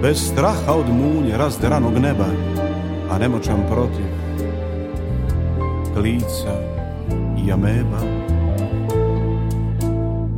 [0.01, 2.27] Bez straha od munje razderanog neba
[3.11, 4.20] A nemoćan protiv
[5.95, 6.53] Klica
[7.45, 7.99] i ameba.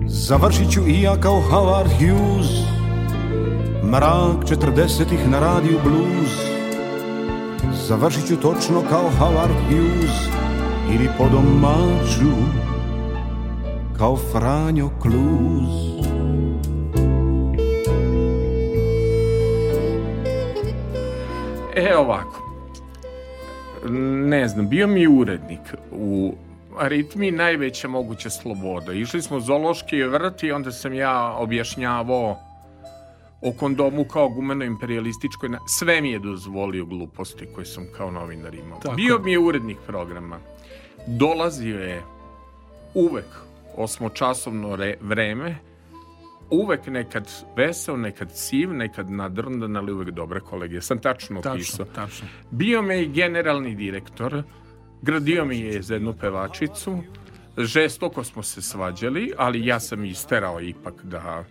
[0.05, 2.47] Završit ću i ja kao Howard Hughes
[3.83, 6.53] Mrak četrdesetih na radiju blues.
[7.87, 10.43] Završit ću točno kao Howard Hughes
[10.93, 12.33] Ili po domaću
[13.97, 15.93] Kao Franjo Kluz.
[21.75, 22.32] E ovako,
[24.29, 26.33] ne znam, bio mi urednik u
[26.77, 28.93] aritmi najveća moguća sloboda.
[28.93, 32.37] Išli smo u zoološki vrt i onda sam ja objašnjavao
[33.41, 35.49] o kondomu kao gumeno imperialističkoj.
[35.67, 38.79] Sve mi je dozvolio gluposti koje sam kao novinar imao.
[38.79, 40.39] Tako Bio mi je urednik programa.
[41.07, 42.01] Dolazio je
[42.93, 43.25] uvek
[43.77, 45.55] osmočasovno re, vreme,
[46.49, 50.81] uvek nekad veseo, nekad siv, nekad nadrndan, ali uvek dobre kolege.
[50.81, 51.85] Sam tačno Tačno, opisao.
[51.85, 52.27] tačno.
[52.51, 54.43] Bio me i generalni direktor,
[55.01, 56.97] gradio mi je za jednu pevačicu,
[57.57, 61.43] žestoko smo se svađali, ali ja sam isterao ipak da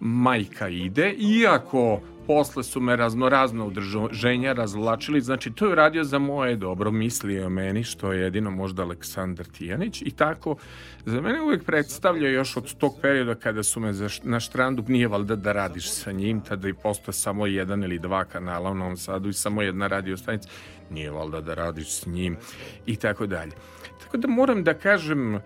[0.00, 6.56] majka ide, iako posle su me raznorazno udrženja razvlačili, znači to je uradio za moje
[6.56, 10.02] dobro, mislio meni, što je jedino možda Aleksandar Tijanić.
[10.02, 10.56] I tako,
[11.04, 15.08] za mene uvijek predstavlja još od tog perioda kada su me za, na štrandu, nije
[15.08, 18.96] valjda da radiš sa njim, tada i postoje samo jedan ili dva kanala u Novom
[18.96, 20.48] Sadu i samo jedna radio stanica,
[20.90, 22.36] nije valjda da radiš s njim
[22.86, 23.52] i tako dalje.
[24.04, 25.40] Tako da moram da kažem,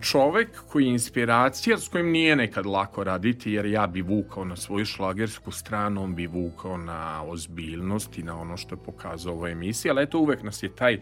[0.00, 4.56] čovek koji je inspiracija s kojim nije nekad lako raditi jer ja bi vukao na
[4.56, 9.46] svoju šlagersku stranu, on bi vukao na ozbiljnost i na ono što je pokazao u
[9.46, 11.00] emisiji, ali eto uvek nas je taj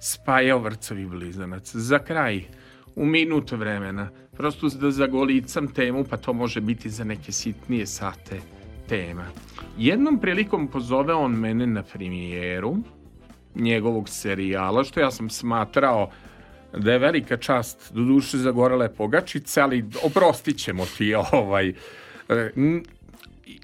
[0.00, 1.74] spajao vrcovi blizanac.
[1.74, 2.44] Za kraj,
[2.96, 8.40] u minut vremena, prosto da zagolicam temu, pa to može biti za neke sitnije sate
[8.88, 9.24] tema.
[9.78, 12.76] Jednom prilikom pozove on mene na premijeru
[13.54, 16.10] njegovog serijala, što ja sam smatrao
[16.78, 21.68] da je velika čast, do duše zagorele pogačice, ali oprostit ćemo ti ovaj...
[22.28, 22.82] e, n-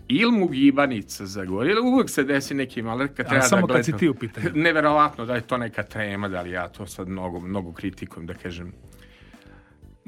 [0.08, 3.84] ili mu gibanica zagori, ili uvek se desi neki maler kad treba samo da kad
[3.84, 3.98] si gledam.
[4.00, 4.50] ti u pitanju.
[4.54, 8.34] Neverovatno da je to neka tema, da li ja to sad mnogo, mnogo kritikujem, da
[8.34, 8.72] kažem.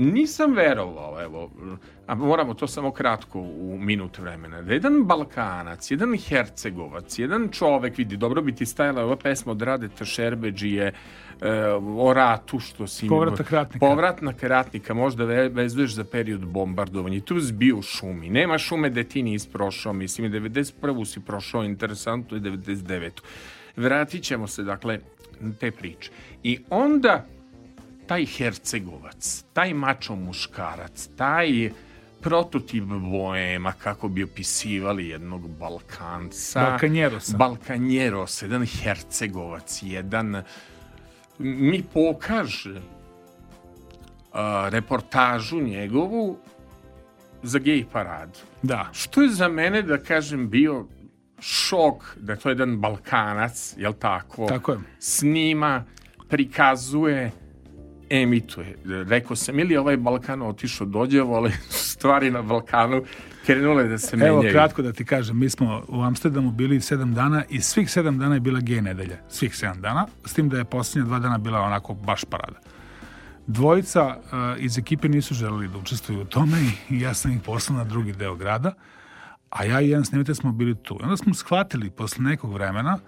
[0.01, 1.51] Nisam verovao, evo,
[2.07, 7.99] a moramo to samo kratko u minut vremena, da jedan Balkanac, jedan Hercegovac, jedan čovek,
[7.99, 10.95] vidi, dobro bi ti stajala ova pesma od Radeta Šerbeđije, e,
[11.99, 13.09] o ratu što si.
[13.09, 13.87] Povratak ratnika.
[13.87, 17.17] Povratnak ratnika, možda ve- vezuješ za period bombardovanja.
[17.17, 18.31] I tu si bio u šumi.
[18.31, 21.05] Nema šume da ti nisi prošao, mislim, i 91.
[21.05, 23.11] si prošao, interesantno je 99.
[23.77, 24.99] Vratit ćemo se, dakle,
[25.61, 26.11] te priče.
[26.43, 27.27] I onda
[28.11, 31.71] taj Hercegovac, taj mačo muškarac, taj
[32.21, 36.61] prototip boema, kako bi opisivali jednog Balkanca.
[36.61, 37.37] Balkanjerosa.
[37.37, 40.43] Balkanjeros, jedan Hercegovac, jedan
[41.39, 42.81] mi pokaže
[44.33, 46.39] a, reportažu njegovu
[47.43, 48.39] za gej paradu.
[48.63, 48.89] Da.
[48.93, 50.87] Što je za mene, da kažem, bio
[51.41, 54.47] šok da je to jedan Balkanac, jel tako?
[54.47, 54.79] Tako je.
[54.99, 55.85] Snima,
[56.29, 57.31] prikazuje,
[58.11, 58.77] emituje.
[58.85, 61.53] Rekao sam, ili ovaj Balkan otišao dođevo, ali
[61.91, 63.05] stvari na Balkanu
[63.47, 64.43] krenule da se menjaju.
[64.43, 68.19] Evo, kratko da ti kažem, mi smo u Amsterdamu bili sedam dana i svih sedam
[68.19, 69.17] dana je bila gej nedelja.
[69.29, 72.59] Svih sedam dana, s tim da je posljednja dva dana bila onako baš parada.
[73.47, 76.57] Dvojica uh, iz ekipe nisu želeli da učestvuju u tome
[76.91, 78.75] i ja sam ih poslao na drugi deo grada,
[79.51, 80.99] a ja i jedan snimatelj smo bili tu.
[81.01, 82.99] I onda smo shvatili posle nekog vremena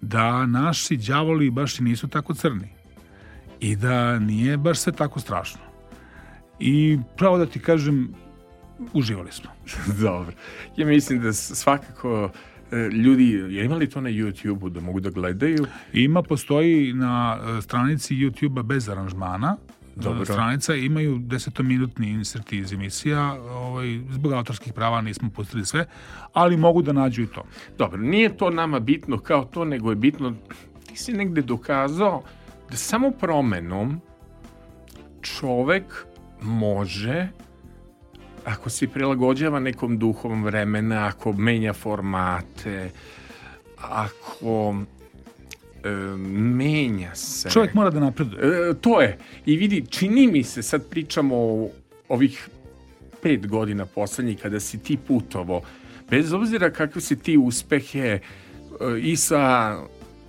[0.00, 2.81] da naši đavoli baš i nisu tako crni
[3.62, 5.60] i da nije baš sve tako strašno.
[6.60, 8.14] I pravo da ti kažem,
[8.92, 9.50] uživali smo.
[10.02, 10.32] Dobro.
[10.76, 12.30] Ja mislim da svakako
[12.72, 15.66] e, ljudi, je imali to na YouTube-u da mogu da gledaju?
[15.92, 19.56] Ima, postoji na e, stranici YouTube-a bez aranžmana.
[19.96, 20.22] Dobro.
[20.22, 23.32] E, Stranica imaju desetominutni inserti iz emisija.
[23.42, 25.86] Ovaj, zbog autorskih prava nismo pustili sve,
[26.32, 27.44] ali mogu da nađu i to.
[27.78, 30.34] Dobro, nije to nama bitno kao to, nego je bitno,
[30.86, 32.22] ti si negde dokazao
[32.76, 34.00] samo promenom
[35.22, 36.06] čovek
[36.42, 37.28] može
[38.44, 42.90] ako se prilagođava nekom duhom vremena, ako menja formate,
[43.76, 44.76] ako
[45.84, 45.90] e,
[46.56, 47.50] menja se.
[47.50, 48.70] Čovjek mora da napreduje.
[48.70, 49.18] E, to je.
[49.46, 51.68] I vidi, čini mi se, sad pričamo o
[52.08, 52.48] ovih
[53.22, 55.62] pet godina poslednjih kada si ti putovo,
[56.10, 58.20] bez obzira kakve si ti uspehe e,
[59.00, 59.76] i sa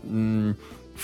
[0.09, 0.51] mm,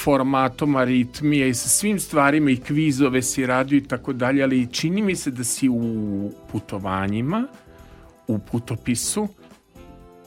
[0.04, 5.02] formatom aritmije i sa svim stvarima i kvizove si radio i tako dalje, ali čini
[5.02, 7.48] mi se da si u putovanjima,
[8.28, 9.28] u putopisu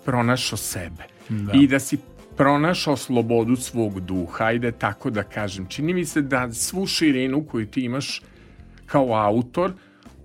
[0.04, 1.02] pronašao sebe.
[1.28, 1.52] Da.
[1.52, 1.98] I da si
[2.36, 5.66] pronašao slobodu svog duha, ajde tako da kažem.
[5.66, 8.22] Čini mi se da svu širinu koju ti imaš
[8.86, 9.72] kao autor,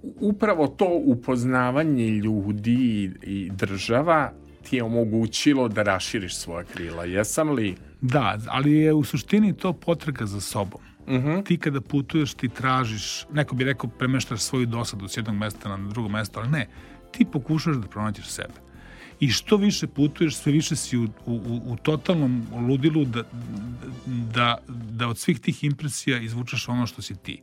[0.03, 4.31] upravo to upoznavanje ljudi i, država
[4.69, 7.05] ti je omogućilo da raširiš svoja krila.
[7.05, 7.75] Jesam li?
[8.01, 10.81] Da, ali je u suštini to potraga za sobom.
[11.09, 11.41] Mhm.
[11.41, 15.89] Ti kada putuješ, ti tražiš, neko bi rekao premeštaš svoju dosadu s jednog mesta na
[15.89, 16.67] drugo mesto, ali ne,
[17.11, 18.53] ti pokušaš da pronađeš sebe.
[19.19, 23.23] I što više putuješ, sve više si u, u, u- u totalnom ludilu da,
[24.05, 27.41] da, da od svih tih impresija izvučeš ono što si ti.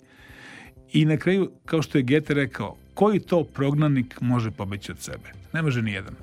[0.93, 5.33] I na kraju, kao što je Gete rekao, koji to prognanik može pobeći od sebe?
[5.53, 6.15] Ne može ni jedan.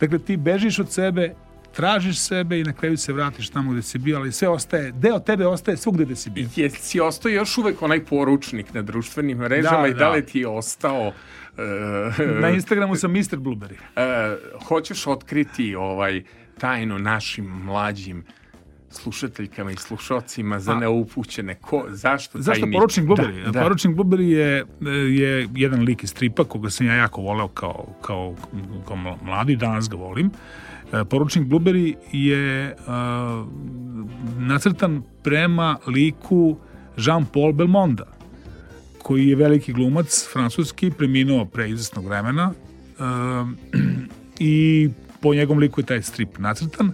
[0.00, 1.34] Dakle, ti bežiš od sebe,
[1.70, 5.18] tražiš sebe i na kraju se vratiš tamo gde si bio, ali sve ostaje, deo
[5.18, 6.48] tebe ostaje svugde gde si bio.
[6.56, 10.10] Jesi ostao još uvek onaj poručnik na društvenim mrežama Da, i da da.
[10.10, 11.12] li ti je ostao
[12.18, 13.16] e, Na Instagramu sam Mr.
[13.32, 13.76] Blueberry.
[13.96, 16.22] e, hoćeš otkriti ovaj
[16.58, 18.24] tajnu našim mlađim
[18.90, 21.54] slušateljkama i slušocima za A- neupućene.
[21.54, 22.74] Ko, zašto taj Zašto nik?
[22.74, 23.44] poručnik Blueberry?
[23.44, 23.62] Da, da.
[23.62, 24.64] Poručnik Blueberry je,
[25.10, 28.34] je jedan lik iz stripa koga sam ja jako voleo kao, kao,
[28.88, 30.26] kao mladi, danas ga volim.
[30.26, 30.30] E,
[31.10, 33.46] Poručnik Blueberry je uh,
[34.38, 36.56] nacrtan prema liku
[36.96, 38.06] Jean-Paul Belmonda,
[38.98, 42.52] koji je veliki glumac, francuski, preminuo pre izvesnog vremena
[42.98, 43.48] uh,
[44.38, 44.88] i
[45.20, 46.92] po njegovom liku je taj strip nacrtan,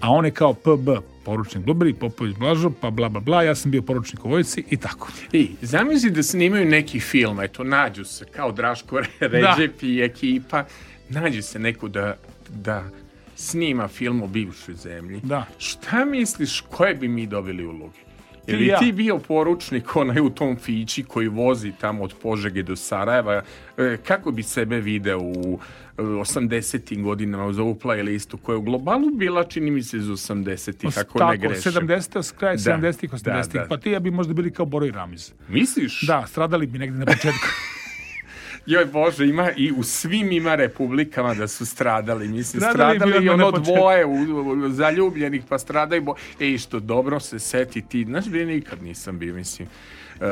[0.00, 0.88] a on je kao PB,
[1.24, 4.76] poručnik Blueberry, Popović Blažo, pa bla bla bla, ja sam bio poručnik u vojci i
[4.76, 5.08] tako.
[5.32, 10.64] I, zamisli da snimaju neki film, eto, nađu se kao Draško Ređep i ekipa,
[11.08, 12.16] nađu se neko da,
[12.48, 12.84] da
[13.34, 15.20] snima film o bivšoj zemlji.
[15.22, 15.46] Da.
[15.58, 18.04] Šta misliš, koje bi mi dobili uloge?
[18.46, 18.78] Ti Je i li ja.
[18.78, 23.42] ti bio poručnik onaj u tom fići koji vozi tamo od Požege do Sarajeva?
[23.78, 25.58] E, kako bi sebe video u
[25.98, 27.02] e, 80.
[27.02, 31.00] godinama uz ovu playlistu koja je u globalu bila, čini mi se, iz 80.
[31.00, 31.72] ako tako, ne grešim.
[31.72, 32.34] 70.
[32.36, 33.66] kraj Da, 70-ih, 80-ih, da, da.
[33.68, 35.32] pa ti ja bi možda bili kao Boro i Ramiz.
[35.48, 36.06] Misliš?
[36.06, 37.48] Da, stradali bi negde na početku.
[38.66, 42.28] Joj Bože, ima i u svim ima republikama da su stradali.
[42.28, 46.14] Mislim, Stradali stradali, bi i ono dvoje u, u- zaljubljenih, pa stradaju bo...
[46.40, 48.04] Ej, što dobro se seti ti.
[48.04, 49.68] Znaš, gdje nikad nisam bio, mislim,
[50.16, 50.24] uh,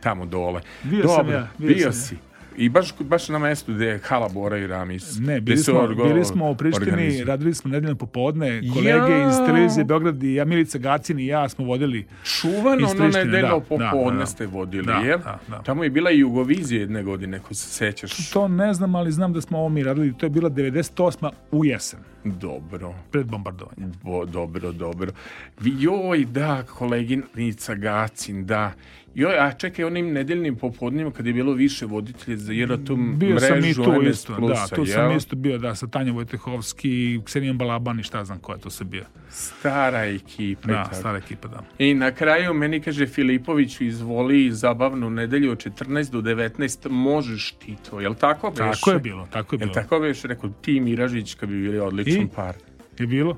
[0.00, 0.60] tamo dole.
[0.82, 2.31] Bio sam dobro, ja, bio bio, sam ja.
[2.56, 5.18] I baš, baš na mestu gde je Hala Bora i Ramis.
[5.18, 9.28] Ne, bili smo, orgo- bili smo u Prištini, radili smo nedeljno popodne, kolege Ja.
[9.28, 13.48] iz televizije Beograd i ja, Milica Gacin i ja smo vodili Čuvano iz ono nedeljno
[13.48, 14.26] da, popodne da, da.
[14.26, 15.18] ste vodili, Da, jel?
[15.18, 15.62] da, da.
[15.62, 18.30] Tamo je bila i Jugovizija jedne godine, ako se sećaš.
[18.30, 20.12] To ne znam, ali znam da smo ovo mi radili.
[20.12, 21.30] To je bila 98.
[21.50, 22.94] u jesen, Dobro.
[23.10, 23.88] pred bombardovanje.
[24.02, 25.12] Bo, dobro, dobro.
[25.60, 28.72] Joj, da, koleginica Gacin, da.
[29.14, 33.34] Joj, a čekaj, onim nedeljnim popodnima kad je bilo više voditelja za jer tu Bio
[33.34, 35.16] mrežu sam i tu isto, Plusa, da, tu sam jel?
[35.16, 38.84] isto bio, da, sa Tanjom Vojtehovski, Ksenijom Balaban i šta znam ko je to se
[38.84, 39.04] bio.
[39.30, 40.68] Stara ekipa.
[40.68, 40.94] Da, tako.
[40.94, 41.62] stara ekipa, da.
[41.78, 47.76] I na kraju meni kaže Filipović izvoli zabavnu nedelju od 14 do 19 možeš ti
[47.90, 48.60] to, jel tako beše?
[48.72, 49.74] Tako je bilo, tako je Jel bilo.
[49.74, 52.28] tako beše, rekao ti Miražić kad bi bili odličan I?
[52.36, 52.54] par.
[52.98, 53.36] Je bilo?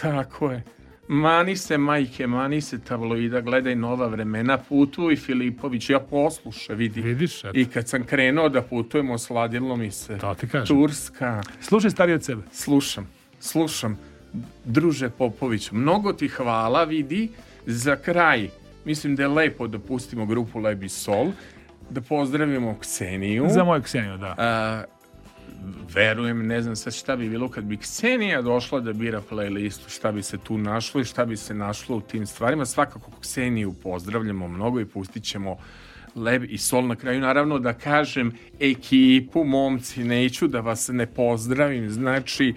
[0.00, 0.62] Tako je.
[1.08, 7.00] Mani se, majke, mani se tabloida, gledaj nova vremena, putuj Filipović, ja posluša, vidi.
[7.00, 7.58] Vidiš, eto.
[7.58, 10.18] I kad sam krenuo da putujemo, sladilo mi se.
[10.18, 10.66] To ti kažem.
[10.66, 11.42] Turska.
[11.60, 12.42] Slušaj stariji od sebe.
[12.52, 13.08] Slušam,
[13.40, 13.98] slušam.
[14.64, 17.28] Druže Popović, mnogo ti hvala, vidi.
[17.66, 18.48] Za kraj,
[18.84, 21.32] mislim da je lepo da pustimo grupu Lebi Sol,
[21.90, 23.46] da pozdravimo Kseniju.
[23.48, 24.34] Za moju Kseniju, da.
[24.38, 24.84] A,
[25.94, 30.12] verujem, ne znam sad šta bi bilo kad bi Ksenija došla da bira playlistu, šta
[30.12, 32.66] bi se tu našlo i šta bi se našlo u tim stvarima.
[32.66, 35.56] Svakako Kseniju pozdravljamo mnogo i pustit ćemo
[36.14, 37.20] Leb i Sol na kraju.
[37.20, 41.90] Naravno da kažem ekipu, momci, neću da vas ne pozdravim.
[41.90, 42.54] Znači,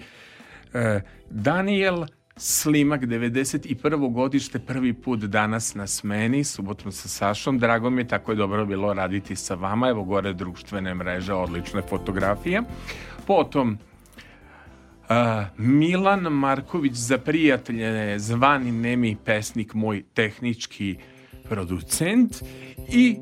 [0.74, 1.00] e,
[1.30, 2.04] Daniel
[2.38, 4.12] Slimak, 91.
[4.12, 7.58] godište, prvi put danas na smeni, subotom sa Sašom.
[7.58, 9.88] Drago mi je, tako je dobro bilo raditi sa vama.
[9.88, 12.62] Evo gore društvene mreže, odlične fotografije.
[13.26, 13.78] Potom,
[15.08, 20.96] a, Milan Marković za prijatelje, zvani Nemi pesnik, moj tehnički
[21.48, 22.42] producent
[22.88, 23.18] i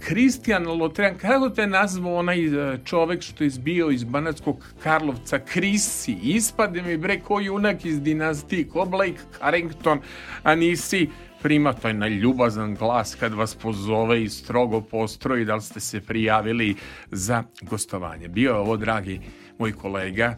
[0.00, 6.16] Kristijan Lotrean, kako te nazvao onaj e, čovek što je izbio iz Banatskog Karlovca, Krisi,
[6.22, 10.00] ispade mi bre ko junak iz dinastije, ko Blake Carrington,
[10.42, 11.08] a nisi
[11.44, 15.80] prima to je na ljubazan glas kad vas pozove i strogo postroji da li ste
[15.80, 16.76] se prijavili
[17.10, 18.28] za gostovanje.
[18.28, 19.20] Bio je ovo, dragi
[19.58, 20.36] moj kolega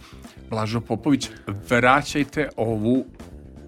[0.50, 1.30] Blažo Popović,
[1.70, 3.04] vraćajte ovu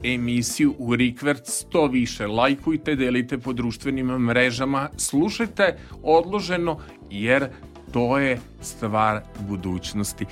[0.05, 2.27] emisiju u Rikvert što više.
[2.27, 6.79] Lajkujte, delite po društvenim mrežama, slušajte odloženo
[7.11, 7.49] jer
[7.93, 10.27] to je stvar budućnosti.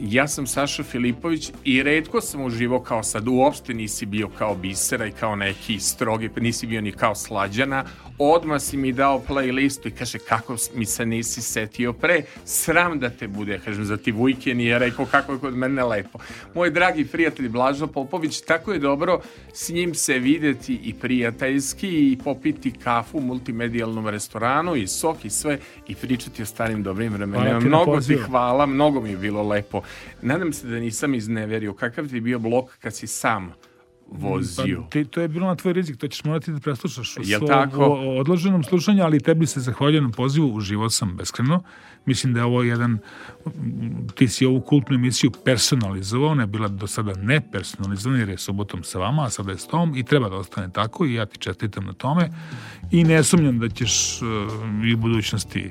[0.00, 5.06] Ja sam Saša Filipović i redko sam uživao kao sad, uopšte nisi bio kao bisera
[5.06, 7.84] i kao neki strogi, pa nisi bio ni kao slađana,
[8.18, 13.10] odmah si mi dao playlistu i kaže kako mi se nisi setio pre, sram da
[13.10, 16.18] te bude, kažem, za ti Vujke nije rekao kako je kod mene lepo.
[16.54, 19.20] Moj dragi prijatelj Blažo Popović, tako je dobro
[19.52, 25.30] s njim se videti i prijateljski i popiti kafu u multimedijalnom restoranu i sok i
[25.30, 25.58] sve
[25.88, 27.52] i pričati o starim dobrim vremenima.
[27.52, 29.81] Na Mnogo ti hvala, mnogo mi je bilo lepo.
[30.22, 31.74] Nadam se da nisam izneverio.
[31.74, 33.52] Kakav ti je bio blok kad si sam
[34.12, 34.82] vozio?
[34.82, 37.48] Pa, ti, to je bilo na tvoj rizik, to ćeš morati da preslušaš u svom
[37.48, 37.84] tako?
[37.84, 41.62] o- odloženom slušanju, ali tebi se zahvaljujem na pozivu, uživao sam beskreno.
[42.04, 42.98] Mislim da je ovo jedan,
[44.14, 48.84] ti si ovu kultnu emisiju personalizovao, ona je bila do sada nepersonalizovana jer je subotom
[48.84, 51.38] sa vama, a sada je s tom i treba da ostane tako i ja ti
[51.38, 52.30] čestitam na tome
[52.90, 54.28] i ne sumnjam da ćeš uh,
[54.84, 55.70] i u budućnosti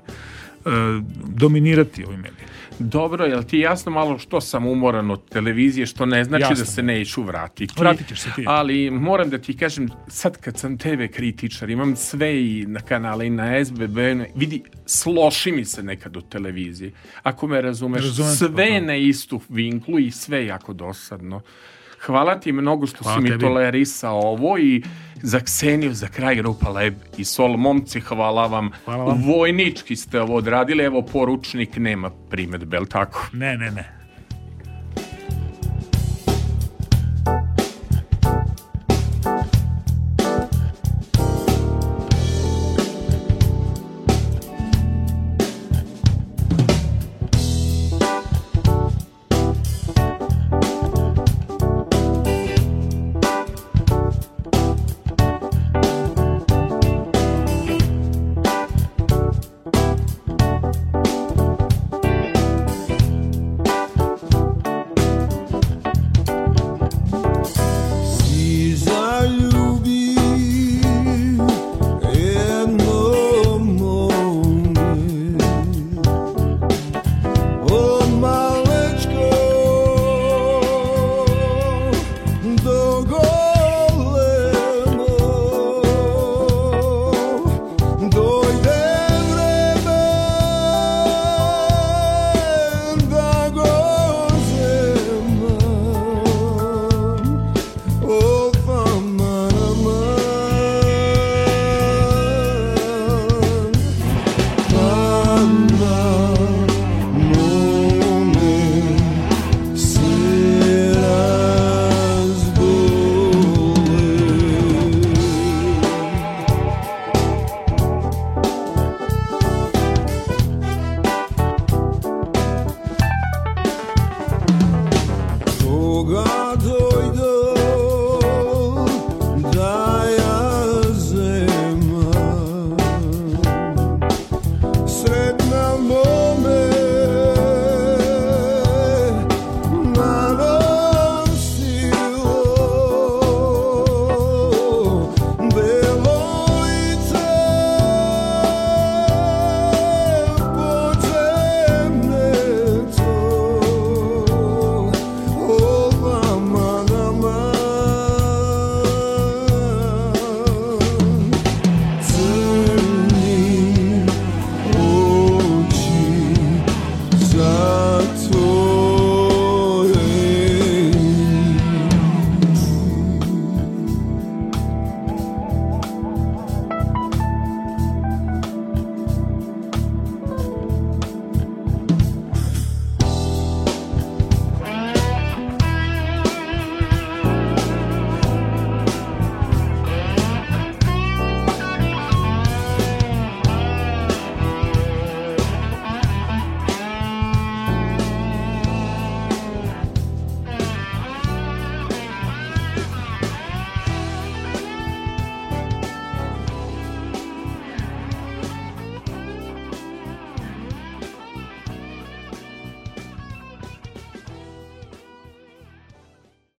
[1.28, 2.52] dominirati ovim medijima.
[2.80, 6.56] Dobro, jel ti jasno malo što sam umoran od televizije, što ne znači Jasno.
[6.56, 7.74] da se neću vratiti.
[7.78, 8.44] Vratit ćeš se ti.
[8.48, 13.28] Ali moram da ti kažem, sad kad sam TV kritičar, imam sve i na kanale
[13.28, 13.98] i na SBB,
[14.36, 16.92] vidi, sloši mi se nekad od televizije.
[17.24, 20.74] Ako me razumeš, Razumem te, sve je pa, na istu vinklu i sve je jako
[20.74, 21.42] dosadno.
[22.06, 23.42] Hvala ti mnogo što Hvala si mi tebi.
[23.42, 24.84] tolerisao ovo i
[25.24, 27.58] za Kseniju, za kraj grupa Leb i Sol.
[27.58, 28.70] Momci, hvala vam.
[28.86, 29.24] Hvala vam.
[29.24, 33.28] Vojnički ste ovo odradili, evo poručnik nema primetbe, jel tako?
[33.34, 34.01] Ne, ne, ne.